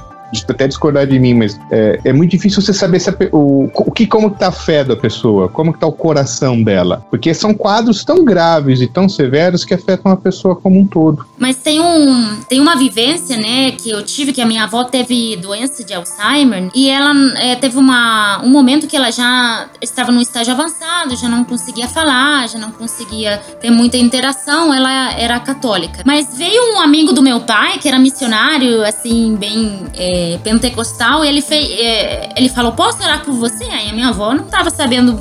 até 0.47 0.67
discordar 0.67 1.07
de 1.07 1.19
mim, 1.19 1.33
mas 1.33 1.59
é, 1.71 1.99
é 2.03 2.13
muito 2.13 2.31
difícil 2.31 2.61
você 2.61 2.73
saber 2.73 2.99
se 2.99 3.09
a, 3.09 3.15
o, 3.31 3.69
o 3.73 3.91
que, 3.91 4.05
como 4.05 4.29
tá 4.29 4.49
a 4.49 4.51
fé 4.51 4.83
da 4.83 4.95
pessoa, 4.95 5.47
como 5.47 5.73
que 5.73 5.79
tá 5.79 5.87
o 5.87 5.91
coração 5.91 6.61
dela. 6.61 7.05
Porque 7.09 7.33
são 7.33 7.53
quadros 7.53 8.03
tão 8.03 8.23
graves 8.23 8.81
e 8.81 8.87
tão 8.87 9.07
severos 9.07 9.63
que 9.63 9.73
afetam 9.73 10.11
a 10.11 10.17
pessoa 10.17 10.55
como 10.55 10.79
um 10.79 10.85
todo. 10.85 11.25
Mas 11.37 11.57
tem, 11.57 11.79
um, 11.79 12.41
tem 12.47 12.59
uma 12.59 12.75
vivência, 12.75 13.37
né, 13.37 13.71
que 13.71 13.89
eu 13.89 14.03
tive, 14.03 14.33
que 14.33 14.41
a 14.41 14.45
minha 14.45 14.63
avó 14.63 14.83
teve 14.83 15.37
doença 15.37 15.83
de 15.83 15.93
Alzheimer 15.93 16.69
e 16.75 16.89
ela 16.89 17.13
é, 17.37 17.55
teve 17.55 17.77
uma, 17.77 18.41
um 18.43 18.49
momento 18.49 18.87
que 18.87 18.95
ela 18.95 19.11
já 19.11 19.67
estava 19.81 20.11
num 20.11 20.21
estágio 20.21 20.53
avançado, 20.53 21.15
já 21.15 21.29
não 21.29 21.43
conseguia 21.43 21.87
falar, 21.87 22.47
já 22.47 22.59
não 22.59 22.71
conseguia 22.71 23.37
ter 23.59 23.71
muita 23.71 23.97
interação, 23.97 24.73
ela 24.73 25.13
era 25.13 25.39
católica. 25.39 26.03
Mas 26.05 26.37
veio 26.37 26.75
um 26.75 26.79
amigo 26.79 27.13
do 27.13 27.21
meu 27.21 27.39
pai, 27.41 27.77
que 27.77 27.87
era 27.87 27.97
missionário, 27.97 28.83
assim, 28.83 29.35
bem... 29.35 29.85
É, 29.95 30.18
pentecostal, 30.43 31.23
ele, 31.23 31.41
fez, 31.41 31.69
é, 31.79 32.29
ele 32.37 32.49
falou: 32.49 32.71
Posso 32.71 33.01
orar 33.03 33.23
por 33.23 33.33
você? 33.33 33.63
Aí 33.65 33.89
a 33.89 33.93
minha 33.93 34.09
avó 34.09 34.33
não 34.33 34.45
estava 34.45 34.69
sabendo 34.69 35.17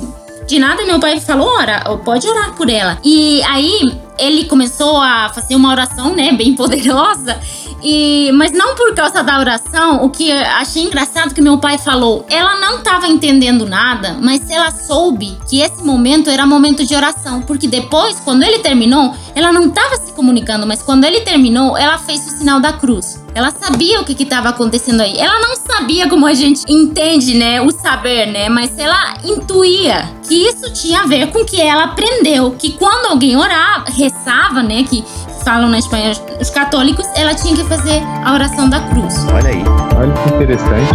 de 0.47 0.57
nada, 0.59 0.85
meu 0.85 0.99
pai 0.99 1.19
falou: 1.19 1.47
Ora, 1.47 1.83
pode 2.03 2.27
orar 2.27 2.53
por 2.55 2.69
ela. 2.69 2.97
E 3.03 3.41
aí 3.43 3.99
ele 4.19 4.45
começou 4.45 5.01
a 5.01 5.29
fazer 5.29 5.55
uma 5.55 5.71
oração, 5.71 6.15
né, 6.15 6.31
bem 6.31 6.53
poderosa. 6.55 7.39
E, 7.81 8.29
mas 8.33 8.51
não 8.51 8.75
por 8.75 8.93
causa 8.93 9.23
da 9.23 9.39
oração, 9.39 10.03
o 10.03 10.09
que 10.09 10.31
achei 10.31 10.83
engraçado 10.83 11.33
que 11.33 11.41
meu 11.41 11.57
pai 11.57 11.77
falou, 11.77 12.25
ela 12.29 12.59
não 12.59 12.79
estava 12.79 13.07
entendendo 13.07 13.65
nada, 13.65 14.17
mas 14.21 14.49
ela 14.49 14.69
soube 14.71 15.37
que 15.47 15.61
esse 15.61 15.81
momento 15.83 16.29
era 16.29 16.45
momento 16.45 16.85
de 16.85 16.93
oração, 16.93 17.41
porque 17.41 17.67
depois, 17.67 18.19
quando 18.19 18.43
ele 18.43 18.59
terminou, 18.59 19.15
ela 19.33 19.51
não 19.51 19.67
estava 19.67 19.95
se 19.95 20.11
comunicando, 20.11 20.67
mas 20.67 20.81
quando 20.81 21.05
ele 21.05 21.21
terminou, 21.21 21.77
ela 21.77 21.97
fez 21.97 22.25
o 22.27 22.37
sinal 22.37 22.59
da 22.59 22.73
cruz. 22.73 23.23
Ela 23.33 23.51
sabia 23.51 24.01
o 24.01 24.03
que 24.03 24.21
estava 24.21 24.49
acontecendo 24.49 25.01
aí. 25.01 25.17
Ela 25.17 25.39
não 25.39 25.55
sabia 25.55 26.09
como 26.09 26.25
a 26.25 26.33
gente 26.33 26.63
entende, 26.67 27.35
né, 27.35 27.61
o 27.61 27.71
saber, 27.71 28.25
né, 28.25 28.49
mas 28.49 28.77
ela 28.77 29.17
intuía 29.23 30.09
que 30.27 30.35
isso 30.35 30.71
tinha 30.73 31.01
a 31.01 31.07
ver 31.07 31.31
com 31.31 31.45
que 31.45 31.61
ela 31.61 31.85
aprendeu 31.85 32.51
que 32.51 32.71
quando 32.73 33.05
alguém 33.05 33.37
orava, 33.37 33.85
rezava, 34.09 34.63
né, 34.63 34.83
que 34.83 35.03
falam 35.43 35.69
na 35.69 35.79
Espanha 35.79 36.11
os 36.39 36.49
católicos, 36.49 37.05
ela 37.15 37.33
tinha 37.33 37.55
que 37.55 37.63
fazer 37.63 38.01
a 38.23 38.33
oração 38.33 38.69
da 38.69 38.79
cruz. 38.81 39.25
Olha 39.33 39.49
aí. 39.49 39.63
Olha 39.97 40.13
que 40.13 40.35
interessante. 40.35 40.89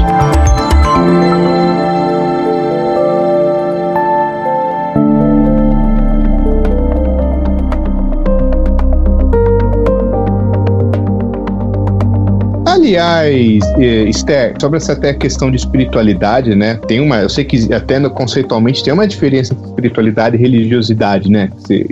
Aliás, 12.66 13.62
eh, 13.78 14.04
Esther, 14.10 14.54
sobre 14.60 14.76
essa 14.76 14.92
até 14.92 15.14
questão 15.14 15.50
de 15.50 15.56
espiritualidade, 15.56 16.54
né? 16.54 16.78
Tem 16.86 17.00
uma, 17.00 17.22
eu 17.22 17.30
sei 17.30 17.42
que 17.42 17.72
até 17.72 17.98
no, 17.98 18.10
conceitualmente 18.10 18.84
tem 18.84 18.92
uma 18.92 19.06
diferença 19.06 19.54
entre 19.54 19.68
espiritualidade 19.68 20.36
e 20.36 20.38
religiosidade, 20.38 21.30
né? 21.30 21.50
Que, 21.66 21.86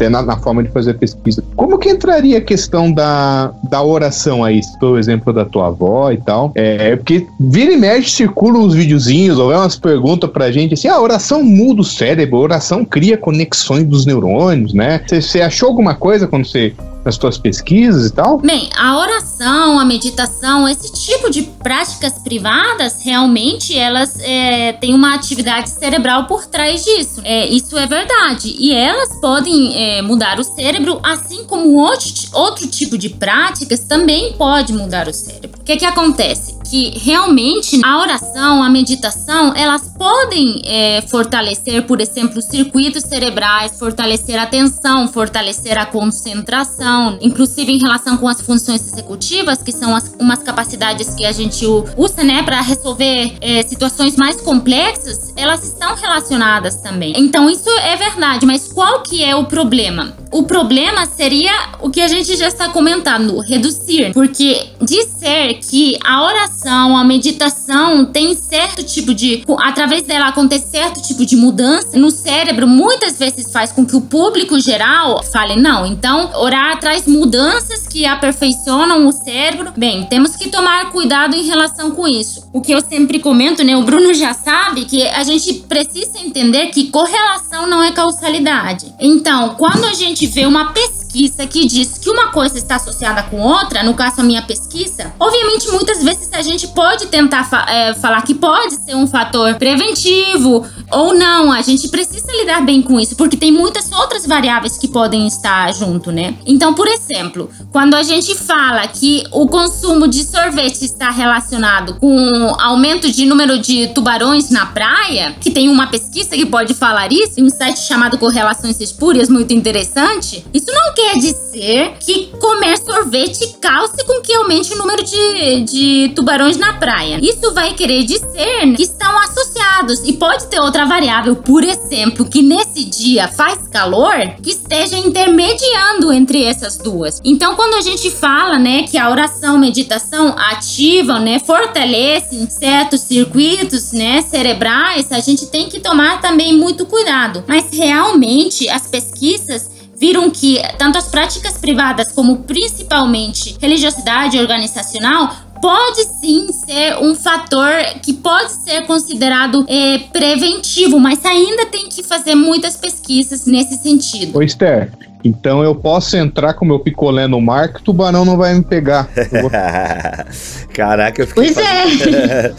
até 0.00 0.08
na, 0.08 0.22
na, 0.22 0.36
forma 0.38 0.62
de 0.62 0.70
fazer 0.70 0.94
pesquisa. 0.94 1.44
Como 1.54 1.78
que 1.78 1.90
entraria 1.90 2.38
a 2.38 2.40
questão 2.40 2.90
da, 2.90 3.52
da 3.68 3.82
oração 3.82 4.42
aí? 4.42 4.60
Por 4.78 4.98
exemplo 4.98 5.32
da 5.32 5.44
tua 5.44 5.66
avó 5.66 6.10
e 6.10 6.16
tal. 6.16 6.52
É, 6.54 6.96
porque 6.96 7.26
vira 7.38 7.72
e 7.72 7.76
mexe, 7.76 8.10
circulam 8.10 8.62
uns 8.62 8.74
videozinhos, 8.74 9.38
ou 9.38 9.52
é 9.52 9.56
umas 9.56 9.76
perguntas 9.76 10.30
pra 10.30 10.50
gente 10.50 10.74
assim: 10.74 10.88
ah, 10.88 11.00
oração 11.00 11.42
muda 11.42 11.82
o 11.82 11.84
cérebro, 11.84 12.38
oração 12.38 12.84
cria 12.84 13.18
conexões 13.18 13.84
dos 13.84 14.06
neurônios, 14.06 14.72
né? 14.72 15.00
Você 15.06 15.42
achou 15.42 15.68
alguma 15.68 15.94
coisa 15.94 16.26
quando 16.26 16.46
você 16.46 16.72
nas 17.04 17.16
tuas 17.16 17.38
pesquisas 17.38 18.06
e 18.06 18.12
tal? 18.12 18.38
Bem, 18.38 18.68
a 18.76 18.98
oração, 18.98 19.78
a 19.78 19.84
meditação, 19.84 20.68
esse 20.68 20.92
tipo 20.92 21.30
de 21.30 21.42
práticas 21.42 22.14
privadas, 22.14 23.02
realmente 23.02 23.76
elas 23.76 24.18
é, 24.20 24.72
têm 24.74 24.94
uma 24.94 25.14
atividade 25.14 25.70
cerebral 25.70 26.26
por 26.26 26.46
trás 26.46 26.84
disso. 26.84 27.20
É, 27.24 27.46
isso 27.46 27.76
é 27.76 27.86
verdade. 27.86 28.54
E 28.58 28.72
elas 28.72 29.18
podem 29.20 29.76
é, 29.76 30.02
mudar 30.02 30.38
o 30.38 30.44
cérebro, 30.44 31.00
assim 31.02 31.44
como 31.44 31.76
outro, 31.76 32.08
outro 32.32 32.66
tipo 32.66 32.96
de 32.98 33.08
práticas 33.08 33.80
também 33.80 34.34
pode 34.34 34.72
mudar 34.72 35.08
o 35.08 35.12
cérebro. 35.12 35.60
O 35.60 35.64
que, 35.64 35.76
que 35.76 35.84
acontece? 35.84 36.59
Que 36.70 36.96
realmente 36.96 37.80
a 37.84 37.98
oração, 37.98 38.62
a 38.62 38.70
meditação, 38.70 39.52
elas 39.56 39.90
podem 39.98 40.62
é, 40.64 41.02
fortalecer, 41.02 41.82
por 41.82 42.00
exemplo, 42.00 42.40
circuitos 42.40 43.02
cerebrais, 43.02 43.76
fortalecer 43.76 44.38
a 44.38 44.44
atenção, 44.44 45.08
fortalecer 45.08 45.76
a 45.76 45.84
concentração, 45.84 47.18
inclusive 47.20 47.72
em 47.72 47.78
relação 47.78 48.16
com 48.16 48.28
as 48.28 48.40
funções 48.40 48.86
executivas, 48.86 49.60
que 49.60 49.72
são 49.72 49.96
as, 49.96 50.14
umas 50.20 50.44
capacidades 50.44 51.12
que 51.14 51.26
a 51.26 51.32
gente 51.32 51.66
usa, 51.96 52.22
né, 52.22 52.42
para 52.44 52.60
resolver 52.60 53.36
é, 53.40 53.62
situações 53.64 54.14
mais 54.14 54.40
complexas, 54.40 55.32
elas 55.36 55.64
estão 55.64 55.96
relacionadas 55.96 56.76
também. 56.76 57.14
Então 57.16 57.50
isso 57.50 57.68
é 57.80 57.96
verdade, 57.96 58.46
mas 58.46 58.68
qual 58.68 59.02
que 59.02 59.24
é 59.24 59.34
o 59.34 59.44
problema? 59.44 60.14
O 60.30 60.44
problema 60.44 61.04
seria 61.06 61.52
o 61.80 61.90
que 61.90 62.00
a 62.00 62.06
gente 62.06 62.36
já 62.36 62.46
está 62.46 62.68
comentando, 62.68 63.40
reduzir, 63.40 64.12
porque 64.12 64.68
disser 64.80 65.58
que 65.58 65.98
a 66.04 66.22
oração 66.22 66.59
oração, 66.60 66.96
a 66.96 67.04
meditação 67.04 68.04
tem 68.04 68.34
certo 68.34 68.82
tipo 68.82 69.14
de. 69.14 69.42
Através 69.58 70.02
dela 70.02 70.28
acontece 70.28 70.70
certo 70.70 71.00
tipo 71.02 71.24
de 71.24 71.36
mudança 71.36 71.98
no 71.98 72.10
cérebro, 72.10 72.66
muitas 72.66 73.18
vezes 73.18 73.50
faz 73.50 73.72
com 73.72 73.84
que 73.84 73.96
o 73.96 74.02
público 74.02 74.60
geral 74.60 75.22
fale, 75.24 75.56
não, 75.56 75.86
então 75.86 76.30
orar 76.34 76.78
traz 76.78 77.06
mudanças 77.06 77.86
que 77.86 78.04
aperfeiçoam 78.04 79.06
o 79.06 79.12
cérebro. 79.12 79.72
Bem, 79.76 80.04
temos 80.04 80.36
que 80.36 80.48
tomar 80.48 80.90
cuidado 80.90 81.34
em 81.34 81.42
relação 81.42 81.92
com 81.92 82.06
isso. 82.06 82.48
O 82.52 82.60
que 82.60 82.72
eu 82.72 82.80
sempre 82.80 83.18
comento, 83.18 83.64
né? 83.64 83.76
O 83.76 83.82
Bruno 83.82 84.12
já 84.12 84.34
sabe 84.34 84.84
que 84.84 85.06
a 85.06 85.22
gente 85.24 85.54
precisa 85.68 86.18
entender 86.18 86.66
que 86.66 86.90
correlação 86.90 87.66
não 87.66 87.82
é 87.82 87.92
causalidade. 87.92 88.92
Então, 89.00 89.54
quando 89.56 89.84
a 89.86 89.94
gente 89.94 90.26
vê 90.26 90.46
uma 90.46 90.72
pessoa 90.72 91.00
pesquisa 91.10 91.46
que 91.46 91.66
diz 91.66 91.98
que 91.98 92.08
uma 92.08 92.28
coisa 92.28 92.56
está 92.56 92.76
associada 92.76 93.22
com 93.24 93.40
outra, 93.40 93.82
no 93.82 93.94
caso 93.94 94.20
a 94.20 94.24
minha 94.24 94.42
pesquisa, 94.42 95.12
obviamente 95.18 95.68
muitas 95.70 96.02
vezes 96.02 96.28
a 96.32 96.42
gente 96.42 96.68
pode 96.68 97.06
tentar 97.06 97.44
fa 97.44 97.66
é, 97.68 97.94
falar 97.94 98.22
que 98.22 98.34
pode 98.34 98.76
ser 98.76 98.94
um 98.94 99.06
fator 99.06 99.54
preventivo 99.56 100.64
ou 100.90 101.14
não. 101.14 101.52
A 101.52 101.62
gente 101.62 101.88
precisa 101.88 102.30
lidar 102.32 102.64
bem 102.64 102.80
com 102.80 102.98
isso, 102.98 103.16
porque 103.16 103.36
tem 103.36 103.50
muitas 103.50 103.90
outras 103.92 104.26
variáveis 104.26 104.78
que 104.78 104.86
podem 104.86 105.26
estar 105.26 105.72
junto, 105.74 106.12
né? 106.12 106.34
Então, 106.46 106.74
por 106.74 106.86
exemplo, 106.86 107.50
quando 107.72 107.94
a 107.94 108.02
gente 108.02 108.34
fala 108.34 108.86
que 108.86 109.24
o 109.32 109.46
consumo 109.48 110.06
de 110.06 110.22
sorvete 110.24 110.84
está 110.84 111.10
relacionado 111.10 111.94
com 111.94 112.54
aumento 112.60 113.10
de 113.10 113.26
número 113.26 113.58
de 113.58 113.88
tubarões 113.88 114.50
na 114.50 114.66
praia, 114.66 115.34
que 115.40 115.50
tem 115.50 115.68
uma 115.68 115.88
pesquisa 115.88 116.30
que 116.30 116.46
pode 116.46 116.74
falar 116.74 117.12
isso, 117.12 117.40
um 117.40 117.50
site 117.50 117.80
chamado 117.80 118.18
Correlações 118.18 118.80
Espúrias, 118.80 119.28
muito 119.28 119.52
interessante, 119.52 120.44
isso 120.54 120.66
não 120.72 120.94
quer 121.00 121.18
dizer 121.18 121.96
que 121.98 122.26
comer 122.38 122.76
sorvete 122.76 123.56
cause 123.60 124.04
com 124.06 124.20
que 124.20 124.34
aumente 124.34 124.74
o 124.74 124.76
número 124.76 125.02
de, 125.02 125.60
de 125.62 126.12
tubarões 126.14 126.58
na 126.58 126.74
praia. 126.74 127.18
Isso 127.22 127.54
vai 127.54 127.72
querer 127.72 128.04
dizer 128.04 128.74
que 128.76 128.82
estão 128.82 129.18
associados 129.18 130.00
e 130.04 130.12
pode 130.12 130.46
ter 130.48 130.60
outra 130.60 130.84
variável, 130.84 131.36
por 131.36 131.64
exemplo, 131.64 132.28
que 132.28 132.42
nesse 132.42 132.84
dia 132.84 133.28
faz 133.28 133.66
calor, 133.68 134.14
que 134.42 134.50
esteja 134.50 134.98
intermediando 134.98 136.12
entre 136.12 136.44
essas 136.44 136.76
duas. 136.76 137.20
Então, 137.24 137.54
quando 137.54 137.74
a 137.74 137.80
gente 137.80 138.10
fala, 138.10 138.58
né, 138.58 138.82
que 138.82 138.98
a 138.98 139.10
oração, 139.10 139.58
meditação 139.58 140.34
ativam, 140.36 141.18
né, 141.18 141.38
fortalecem 141.38 142.48
certos 142.50 143.00
circuitos, 143.00 143.92
né, 143.92 144.20
cerebrais, 144.22 145.10
a 145.10 145.20
gente 145.20 145.46
tem 145.46 145.68
que 145.68 145.80
tomar 145.80 146.20
também 146.20 146.56
muito 146.56 146.84
cuidado. 146.84 147.42
Mas 147.48 147.66
realmente 147.72 148.68
as 148.68 148.86
pesquisas 148.86 149.79
viram 150.00 150.30
que 150.30 150.58
tanto 150.78 150.96
as 150.96 151.08
práticas 151.08 151.58
privadas 151.58 152.10
como 152.10 152.38
principalmente 152.38 153.54
religiosidade 153.60 154.38
organizacional 154.38 155.30
pode 155.60 156.02
sim 156.18 156.48
ser 156.52 156.96
um 157.02 157.14
fator 157.14 157.70
que 158.02 158.14
pode 158.14 158.50
ser 158.50 158.86
considerado 158.86 159.62
é, 159.68 159.98
preventivo, 160.10 160.98
mas 160.98 161.22
ainda 161.22 161.66
tem 161.66 161.90
que 161.90 162.02
fazer 162.02 162.34
muitas 162.34 162.78
pesquisas 162.78 163.44
nesse 163.44 163.76
sentido. 163.76 164.38
Ô 164.38 164.42
Esther, 164.42 164.90
então 165.24 165.62
eu 165.62 165.74
posso 165.74 166.16
entrar 166.16 166.54
com 166.54 166.64
meu 166.64 166.78
picolé 166.78 167.26
no 167.26 167.40
mar 167.40 167.72
que 167.72 167.80
o 167.80 167.82
tubarão 167.82 168.24
não 168.24 168.36
vai 168.36 168.54
me 168.54 168.62
pegar. 168.62 169.08
Vou... 169.30 169.50
Caraca, 170.72 171.22
eu 171.22 171.26
fiquei. 171.26 171.52
Pois 171.52 171.56
é. 171.56 172.54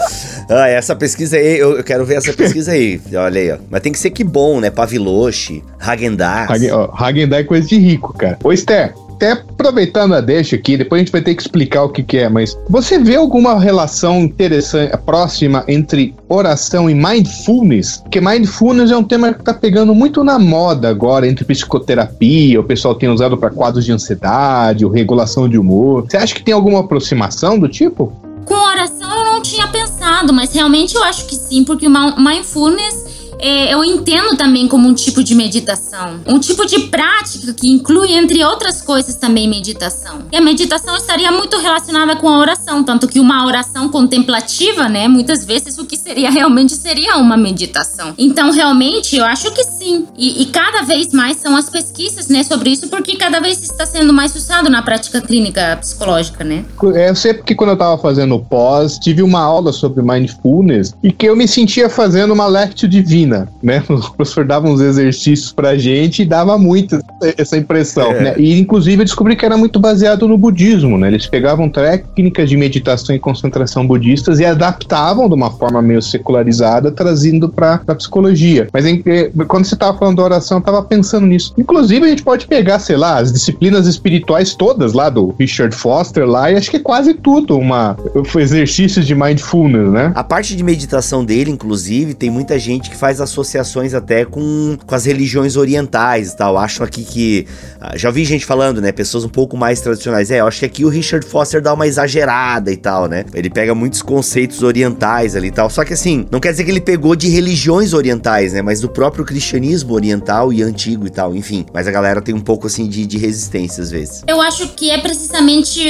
ah, 0.49 0.68
essa 0.68 0.95
pesquisa 0.95 1.38
aí, 1.38 1.57
eu, 1.57 1.78
eu, 1.78 1.84
quero 1.84 2.05
ver 2.05 2.16
essa 2.16 2.34
pesquisa 2.34 2.72
aí. 2.72 3.01
Olha 3.14 3.41
aí, 3.41 3.51
ó. 3.51 3.57
Mas 3.70 3.82
tem 3.82 3.91
que 3.91 3.99
ser 3.99 4.12
que 4.12 4.24
bom, 4.24 4.59
né? 4.59 4.70
Paviloche, 4.70 5.64
Hagendaz. 5.80 6.49
Hagendaz 6.93 7.41
é 7.41 7.47
coisa 7.47 7.68
de 7.68 7.78
rico, 7.78 8.14
cara. 8.14 8.38
Ô 8.43 8.51
Esther, 8.51 8.93
até 9.22 9.34
aproveitando 9.34 10.15
a 10.15 10.22
deixa 10.22 10.55
aqui, 10.55 10.76
depois 10.76 10.99
a 10.99 11.03
gente 11.03 11.11
vai 11.11 11.22
ter 11.22 11.36
que 11.36 11.41
explicar 11.41 11.84
o 11.84 11.89
que, 11.89 12.01
que 12.01 12.17
é, 12.17 12.28
mas 12.28 12.57
você 12.67 12.97
vê 12.97 13.15
alguma 13.15 13.59
relação 13.59 14.22
interessante, 14.22 14.97
próxima 15.05 15.63
entre 15.67 16.15
oração 16.28 16.89
e 16.89 16.95
mindfulness? 16.95 17.97
Porque 17.97 18.19
mindfulness 18.19 18.89
é 18.89 18.97
um 18.97 19.03
tema 19.03 19.32
que 19.32 19.41
está 19.41 19.53
pegando 19.53 19.93
muito 19.93 20.24
na 20.24 20.39
moda 20.39 20.89
agora, 20.89 21.28
entre 21.28 21.45
psicoterapia, 21.45 22.59
o 22.59 22.63
pessoal 22.63 22.95
tem 22.95 23.09
usado 23.09 23.38
para 23.38 23.51
quadros 23.51 23.86
de 23.86 23.91
ansiedade, 23.91 24.84
ou 24.84 24.91
regulação 24.91 25.47
de 25.47 25.57
humor. 25.57 26.05
Você 26.09 26.17
acha 26.17 26.34
que 26.34 26.43
tem 26.43 26.53
alguma 26.53 26.80
aproximação 26.80 27.59
do 27.59 27.69
tipo? 27.69 28.11
Com 28.45 28.55
oração 28.55 29.11
eu 29.17 29.26
não 29.26 29.41
tinha 29.41 29.67
pensado, 29.67 30.34
mas 30.34 30.53
realmente 30.53 30.95
eu 30.95 31.03
acho 31.03 31.28
que 31.28 31.36
sim, 31.36 31.63
porque 31.63 31.88
o 31.88 32.19
mindfulness 32.19 33.11
é, 33.42 33.74
eu 33.74 33.84
entendo 33.84 34.38
também 34.38 34.68
como 34.68 34.88
um 34.88 34.94
tipo 34.94 35.24
de 35.24 35.34
meditação. 35.34 36.20
Um 36.28 36.39
tipo 36.39 36.64
de 36.68 36.82
prática 36.82 37.52
que 37.54 37.68
inclui, 37.68 38.12
entre 38.14 38.46
outras 38.46 38.82
coisas, 38.82 39.16
também 39.16 39.50
meditação. 39.50 40.20
E 40.32 40.38
a 40.38 40.42
meditação 40.42 40.96
estaria 40.96 41.32
muito 41.32 41.58
relacionada 41.58 42.16
com 42.16 42.30
a 42.30 42.38
oração, 42.38 42.84
tanto 42.84 43.08
que 43.08 43.20
uma 43.20 43.44
oração 43.48 43.89
contemplativa, 43.89 44.88
né, 44.88 45.08
muitas 45.08 45.44
vezes 45.44 45.80
o 45.80 45.86
que 45.86 45.98
seria 45.98 46.30
realmente 46.32 46.76
seria 46.76 47.18
uma 47.18 47.36
meditação. 47.36 48.14
Então, 48.16 48.52
realmente, 48.52 49.16
eu 49.16 49.26
acho 49.26 49.52
que 49.52 49.64
sim. 49.64 50.06
E, 50.16 50.44
e 50.44 50.46
cada 50.46 50.84
vez 50.84 51.12
mais 51.12 51.38
são 51.38 51.56
as 51.56 51.68
pesquisas, 51.68 52.28
né, 52.28 52.44
sobre 52.44 52.70
isso, 52.70 52.89
porque 52.89 53.16
cada 53.16 53.39
vez 53.39 53.64
está 53.64 53.88
sendo 53.88 54.14
mais 54.14 54.36
usado 54.36 54.70
na 54.70 54.84
prática 54.84 55.20
clínica 55.20 55.78
psicológica, 55.78 56.44
né? 56.44 56.64
É, 56.94 57.10
eu 57.10 57.16
sei 57.16 57.34
porque 57.34 57.56
quando 57.56 57.72
eu 57.72 57.74
estava 57.74 57.98
fazendo 57.98 58.38
pós, 58.38 59.00
tive 59.00 59.24
uma 59.24 59.42
aula 59.42 59.74
sobre 59.74 60.04
mindfulness 60.04 60.94
e 61.02 61.12
que 61.12 61.28
eu 61.28 61.36
me 61.36 61.48
sentia 61.48 61.89
fazendo 61.89 62.34
uma 62.34 62.46
lectio 62.46 62.88
divina 62.88 63.30
né? 63.61 63.84
O 63.91 64.13
professor 64.13 64.45
dava 64.45 64.67
uns 64.67 64.82
exercícios 64.82 65.51
pra 65.51 65.77
gente 65.77 66.21
e 66.21 66.25
dava 66.25 66.57
muito 66.57 66.99
essa 67.38 67.57
impressão, 67.57 68.11
é. 68.11 68.21
né? 68.21 68.34
E 68.38 68.59
inclusive 68.59 69.01
eu 69.01 69.05
descobri 69.05 69.36
que 69.36 69.45
era 69.45 69.57
muito 69.57 69.79
baseado 69.79 70.27
no 70.27 70.38
budismo, 70.38 70.97
né? 70.97 71.07
Eles 71.07 71.27
pegavam 71.27 71.69
técnicas 71.69 72.49
de 72.49 72.57
meditação 72.57 73.15
e 73.15 73.19
concentração 73.19 73.86
budistas 73.86 74.39
e 74.39 74.45
adaptavam 74.45 75.27
de 75.27 75.36
uma 75.36 75.51
forma 75.51 75.82
meio 75.82 76.01
secularizada, 76.01 76.91
trazendo 76.91 77.49
pra, 77.49 77.77
pra 77.79 77.95
psicologia. 77.95 78.67
Mas 78.73 78.86
em, 78.86 79.03
quando 79.47 79.65
você 79.65 79.75
tava 79.75 79.97
falando 79.97 80.17
da 80.17 80.23
oração, 80.23 80.57
eu 80.57 80.63
tava 80.63 80.82
pensando 80.84 81.27
nisso. 81.27 81.53
Inclusive, 81.57 82.05
a 82.05 82.09
gente 82.09 82.23
pode 82.23 82.47
pegar, 82.47 82.79
sei 82.79 82.97
lá, 82.97 83.19
as 83.19 83.32
disciplinas 83.32 83.88
espirituais 83.88 84.55
todas 84.55 84.93
lá 84.93 85.09
do 85.09 85.34
Richard 85.39 85.75
Foster 85.75 86.25
lá, 86.25 86.51
e 86.51 86.55
acho 86.55 86.69
que 86.69 86.77
é 86.77 86.79
quase 86.79 87.13
tudo 87.13 87.57
uma 87.57 87.95
exercício 88.36 89.03
de 89.03 89.15
mindfulness, 89.15 89.91
né? 89.91 90.11
A 90.15 90.23
parte 90.23 90.55
de 90.55 90.63
meditação 90.63 91.23
dele, 91.23 91.51
inclusive, 91.51 92.13
tem 92.13 92.29
muita 92.29 92.57
gente 92.59 92.89
que 92.89 92.95
faz 92.95 93.20
associações 93.22 93.93
até 93.93 94.26
com, 94.26 94.78
com 94.86 94.95
as 94.95 95.05
religiões 95.05 95.55
orientais 95.55 96.32
e 96.32 96.38
tal. 96.38 96.57
Acho 96.57 96.84
aqui 96.84 97.03
que. 97.03 97.47
Ah, 97.80 97.97
já 97.97 98.11
vi 98.11 98.26
gente 98.26 98.45
falando, 98.45 98.82
né? 98.82 98.91
Pessoas 98.91 99.24
um 99.24 99.30
pouco 99.30 99.55
mais 99.55 99.80
tradicionais. 99.82 100.32
É, 100.32 100.39
eu 100.39 100.47
acho 100.47 100.59
que 100.59 100.65
aqui 100.65 100.86
o 100.86 100.89
Richard 100.89 101.26
Foster 101.26 101.61
dá 101.61 101.74
uma 101.74 101.88
exagerada 101.88 102.72
e 102.72 102.78
tal, 102.78 103.07
né? 103.07 103.26
Ele 103.34 103.49
pega 103.49 103.74
muitos 103.74 104.01
conceitos 104.01 104.63
orientais 104.63 105.36
ali 105.36 105.47
e 105.47 105.51
tal. 105.51 105.69
Só 105.69 105.86
que 105.86 105.93
assim, 105.93 106.26
não 106.32 106.39
quer 106.39 106.51
dizer 106.51 106.63
que 106.63 106.72
ele 106.72 106.82
pegou 106.82 107.15
de 107.15 107.30
religiões 107.30 107.93
orientais, 107.93 108.53
né? 108.53 108.61
Mas 108.61 108.82
do 108.82 108.89
próprio 108.89 109.24
cristianismo 109.24 109.93
oriental 109.93 110.51
e 110.51 110.61
antigo 110.61 111.05
e 111.07 111.09
tal. 111.09 111.36
Enfim. 111.36 111.65
Mas 111.74 111.88
a 111.88 111.91
galera 111.91 112.22
tem 112.22 112.34
um 112.34 112.41
pouco 112.41 112.67
assim 112.67 112.88
de, 112.88 113.05
de 113.05 113.17
resistência 113.17 113.84
às 113.84 113.91
vezes. 113.91 114.24
Eu 114.28 114.41
acho 114.41 114.69
que 114.69 114.89
é 114.89 114.97
precisamente 114.97 115.82